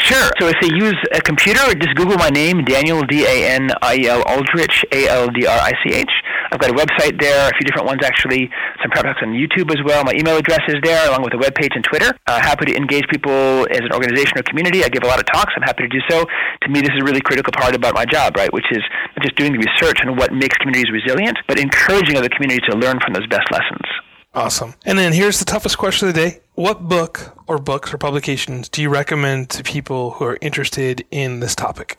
Sure. 0.00 0.30
So 0.40 0.48
if 0.48 0.56
they 0.60 0.74
use 0.74 0.96
a 1.14 1.20
computer, 1.20 1.60
just 1.74 1.94
Google 1.94 2.16
my 2.16 2.30
name, 2.30 2.64
Daniel 2.64 3.02
D 3.02 3.24
A 3.24 3.54
N 3.54 3.70
I 3.82 3.96
E 3.96 4.08
L 4.08 4.22
Aldrich 4.26 4.84
A 4.90 5.06
L 5.06 5.28
D 5.28 5.46
R 5.46 5.58
I 5.60 5.72
C 5.84 5.94
H. 5.94 6.10
I've 6.52 6.60
got 6.60 6.70
a 6.70 6.74
website 6.74 7.18
there, 7.18 7.48
a 7.48 7.52
few 7.56 7.64
different 7.64 7.86
ones 7.86 8.04
actually, 8.04 8.50
some 8.82 8.90
talks 8.92 9.24
on 9.24 9.32
YouTube 9.32 9.72
as 9.72 9.80
well. 9.84 10.04
My 10.04 10.12
email 10.12 10.36
address 10.36 10.60
is 10.68 10.76
there, 10.84 11.08
along 11.08 11.22
with 11.22 11.32
a 11.32 11.38
web 11.38 11.54
page 11.54 11.72
and 11.74 11.82
Twitter. 11.82 12.12
Uh, 12.26 12.40
happy 12.40 12.66
to 12.66 12.76
engage 12.76 13.08
people 13.08 13.66
as 13.72 13.80
an 13.80 13.92
organization 13.92 14.36
or 14.36 14.42
community. 14.42 14.84
I 14.84 14.88
give 14.88 15.02
a 15.02 15.06
lot 15.06 15.18
of 15.18 15.24
talks. 15.26 15.54
I'm 15.56 15.62
happy 15.62 15.84
to 15.84 15.88
do 15.88 16.00
so. 16.10 16.24
To 16.24 16.68
me, 16.68 16.80
this 16.80 16.90
is 16.92 17.00
a 17.00 17.04
really 17.04 17.22
critical 17.22 17.52
part 17.56 17.74
about 17.74 17.94
my 17.94 18.04
job, 18.04 18.36
right? 18.36 18.52
Which 18.52 18.66
is 18.70 18.84
just 19.22 19.34
doing 19.36 19.52
the 19.52 19.64
research 19.64 20.04
on 20.04 20.16
what 20.16 20.32
makes 20.32 20.56
communities 20.58 20.92
resilient, 20.92 21.38
but 21.48 21.58
encouraging 21.58 22.16
other 22.16 22.28
communities 22.28 22.68
to 22.68 22.76
learn 22.76 23.00
from 23.00 23.14
those 23.14 23.26
best 23.28 23.50
lessons. 23.50 23.88
Awesome. 24.34 24.74
And 24.84 24.98
then 24.98 25.12
here's 25.12 25.38
the 25.38 25.44
toughest 25.44 25.78
question 25.78 26.08
of 26.08 26.14
the 26.14 26.20
day. 26.20 26.40
What 26.54 26.88
book 26.88 27.36
or 27.46 27.58
books 27.58 27.92
or 27.92 27.98
publications 27.98 28.68
do 28.68 28.82
you 28.82 28.88
recommend 28.88 29.50
to 29.50 29.62
people 29.62 30.12
who 30.12 30.24
are 30.24 30.38
interested 30.40 31.04
in 31.10 31.40
this 31.40 31.54
topic? 31.54 31.98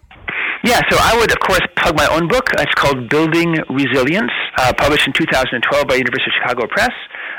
Yeah, 0.64 0.80
so 0.90 0.96
I 0.98 1.14
would, 1.20 1.30
of 1.30 1.40
course, 1.42 1.60
plug 1.76 1.98
my 1.98 2.08
own 2.08 2.30
book. 2.30 2.48
It's 2.58 2.74
called 2.76 3.10
Building 3.10 3.58
Resilience, 3.70 4.32
uh, 4.56 4.72
published 4.72 5.06
in 5.08 5.12
2012 5.12 5.60
by 5.86 5.96
University 5.96 6.32
of 6.32 6.40
Chicago 6.40 6.68
Press. 6.68 6.94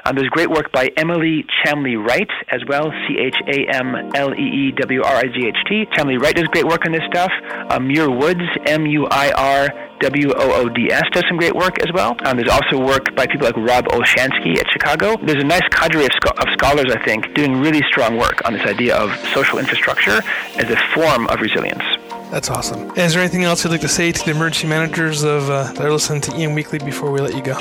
Um, 0.05 0.15
there's 0.15 0.29
great 0.29 0.51
work 0.51 0.71
by 0.73 0.91
Emily 0.99 1.47
Chamlee 1.65 1.97
Wright 1.97 2.29
as 2.51 2.61
well, 2.69 2.93
C 3.09 3.17
H 3.19 3.37
A 3.49 3.75
M 3.75 3.97
L 4.15 4.35
E 4.35 4.69
E 4.69 4.73
W 4.73 5.03
R 5.03 5.17
I 5.17 5.23
G 5.23 5.49
H 5.49 5.57
T. 5.67 5.87
Chamlee 5.97 6.21
Wright 6.21 6.37
does 6.37 6.49
great 6.49 6.67
work 6.67 6.85
on 6.85 6.93
this 6.93 7.01
stuff. 7.09 7.33
Uh, 7.71 7.81
Muir 7.81 8.11
Woods, 8.11 8.45
M 8.67 8.85
U 8.85 9.07
I 9.07 9.33
R 9.33 9.69
W 10.01 10.33
O 10.37 10.53
O 10.61 10.69
D 10.69 10.93
S, 10.93 11.05
does 11.13 11.25
some 11.27 11.39
great 11.39 11.57
work 11.57 11.81
as 11.81 11.91
well. 11.95 12.15
Um, 12.27 12.37
there's 12.37 12.53
also 12.53 12.79
work 12.79 13.17
by 13.17 13.27
people 13.27 13.47
like 13.47 13.57
Rob 13.57 13.87
Olshansky 13.87 14.59
at 14.59 14.71
Chicago. 14.71 15.17
There's 15.25 15.43
a 15.43 15.47
nice 15.47 15.67
cadre 15.71 16.05
of, 16.05 16.11
of 16.37 16.53
scholars, 16.53 16.93
I 16.95 17.03
think, 17.03 17.33
doing 17.33 17.57
really 17.63 17.81
strong 17.89 18.19
work 18.19 18.45
on 18.45 18.53
this 18.53 18.67
idea 18.67 18.95
of 18.95 19.17
social 19.33 19.59
infrastructure 19.59 20.21
as 20.57 20.69
a 20.69 20.77
form 20.93 21.27
of 21.29 21.41
resilience. 21.41 22.04
That's 22.31 22.51
awesome. 22.51 22.91
is 22.97 23.15
there 23.15 23.23
anything 23.23 23.45
else 23.45 23.65
you'd 23.65 23.71
like 23.71 23.81
to 23.83 23.89
say 23.89 24.11
to 24.11 24.25
the 24.25 24.33
emergency 24.33 24.67
managers 24.67 25.23
of 25.23 25.49
uh, 25.51 25.73
that 25.73 25.85
are 25.85 25.93
listening 25.93 26.21
to 26.23 26.35
EM 26.35 26.55
Weekly 26.55 26.79
before 26.79 27.11
we 27.11 27.21
let 27.21 27.35
you 27.35 27.43
go? 27.43 27.59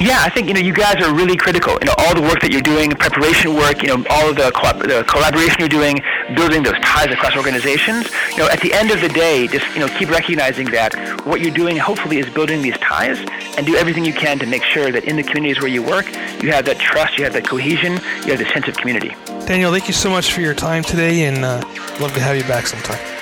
Yeah, 0.00 0.18
I 0.22 0.28
think 0.28 0.48
you 0.48 0.54
know 0.54 0.60
you 0.60 0.72
guys 0.72 0.96
are 0.96 1.14
really 1.14 1.36
critical. 1.36 1.74
You 1.80 1.86
know 1.86 1.94
all 1.98 2.14
the 2.16 2.22
work 2.22 2.40
that 2.40 2.50
you're 2.50 2.60
doing, 2.60 2.90
preparation 2.90 3.54
work. 3.54 3.80
You 3.80 3.96
know 3.96 4.04
all 4.10 4.28
of 4.28 4.34
the, 4.34 4.50
co- 4.50 4.76
the 4.76 5.04
collaboration 5.04 5.56
you're 5.60 5.68
doing, 5.68 6.02
building 6.34 6.64
those 6.64 6.78
ties 6.80 7.12
across 7.12 7.36
organizations. 7.36 8.10
You 8.32 8.38
know 8.38 8.48
at 8.48 8.60
the 8.60 8.72
end 8.74 8.90
of 8.90 9.00
the 9.00 9.08
day, 9.08 9.46
just 9.46 9.72
you 9.72 9.78
know 9.78 9.86
keep 9.96 10.10
recognizing 10.10 10.66
that 10.72 10.94
what 11.24 11.40
you're 11.40 11.54
doing 11.54 11.76
hopefully 11.76 12.18
is 12.18 12.28
building 12.30 12.60
these 12.60 12.76
ties, 12.78 13.20
and 13.56 13.64
do 13.64 13.76
everything 13.76 14.04
you 14.04 14.12
can 14.12 14.40
to 14.40 14.46
make 14.46 14.64
sure 14.64 14.90
that 14.90 15.04
in 15.04 15.14
the 15.14 15.22
communities 15.22 15.60
where 15.60 15.70
you 15.70 15.82
work, 15.82 16.06
you 16.42 16.50
have 16.50 16.64
that 16.64 16.78
trust, 16.80 17.16
you 17.16 17.22
have 17.22 17.32
that 17.34 17.46
cohesion, 17.46 17.92
you 18.26 18.34
have 18.34 18.38
the 18.38 18.50
sense 18.52 18.66
of 18.66 18.76
community. 18.76 19.14
Daniel, 19.46 19.70
thank 19.70 19.86
you 19.86 19.94
so 19.94 20.10
much 20.10 20.32
for 20.32 20.40
your 20.40 20.54
time 20.54 20.82
today, 20.82 21.22
and 21.26 21.44
uh, 21.44 21.62
love 22.00 22.12
to 22.14 22.20
have 22.20 22.36
you 22.36 22.42
back 22.44 22.66
sometime. 22.66 23.13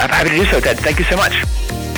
I'm 0.00 0.08
happy 0.08 0.30
to 0.30 0.36
do 0.36 0.46
so, 0.46 0.60
Ted. 0.60 0.78
Thank 0.78 0.98
you 0.98 1.04
so 1.04 1.16
much. 1.16 1.89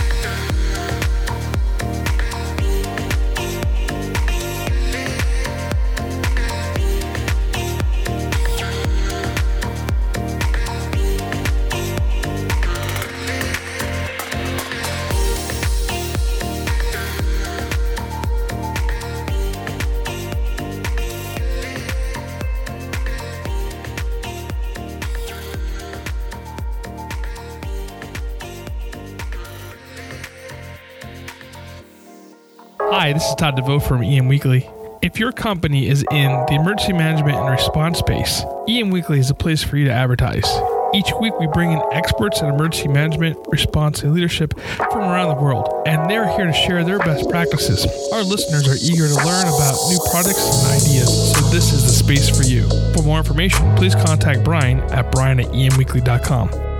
Hi, 33.12 33.18
this 33.18 33.28
is 33.28 33.34
Todd 33.34 33.56
DeVoe 33.56 33.78
from 33.78 34.02
EM 34.02 34.26
Weekly. 34.26 34.66
If 35.02 35.18
your 35.18 35.32
company 35.32 35.86
is 35.86 36.02
in 36.10 36.30
the 36.48 36.54
emergency 36.54 36.94
management 36.94 37.36
and 37.36 37.50
response 37.50 37.98
space, 37.98 38.42
EM 38.66 38.88
Weekly 38.88 39.18
is 39.18 39.28
a 39.28 39.34
place 39.34 39.62
for 39.62 39.76
you 39.76 39.84
to 39.84 39.92
advertise. 39.92 40.46
Each 40.94 41.12
week, 41.20 41.38
we 41.38 41.46
bring 41.48 41.72
in 41.72 41.82
experts 41.92 42.40
in 42.40 42.46
emergency 42.46 42.88
management, 42.88 43.36
response, 43.48 44.02
and 44.02 44.14
leadership 44.14 44.58
from 44.58 45.00
around 45.00 45.28
the 45.28 45.42
world, 45.42 45.68
and 45.86 46.10
they're 46.10 46.26
here 46.26 46.46
to 46.46 46.54
share 46.54 46.84
their 46.84 47.00
best 47.00 47.28
practices. 47.28 47.84
Our 48.14 48.22
listeners 48.22 48.66
are 48.66 48.80
eager 48.80 49.06
to 49.06 49.16
learn 49.16 49.46
about 49.46 49.76
new 49.90 50.00
products 50.10 50.64
and 50.64 50.80
ideas, 50.80 51.34
so 51.34 51.40
this 51.50 51.74
is 51.74 51.84
the 51.84 51.92
space 51.92 52.34
for 52.34 52.44
you. 52.44 52.66
For 52.94 53.02
more 53.02 53.18
information, 53.18 53.76
please 53.76 53.94
contact 53.94 54.42
Brian 54.42 54.80
at 54.90 55.12
brian 55.12 55.38
at 55.38 55.48
emweekly.com. 55.48 56.71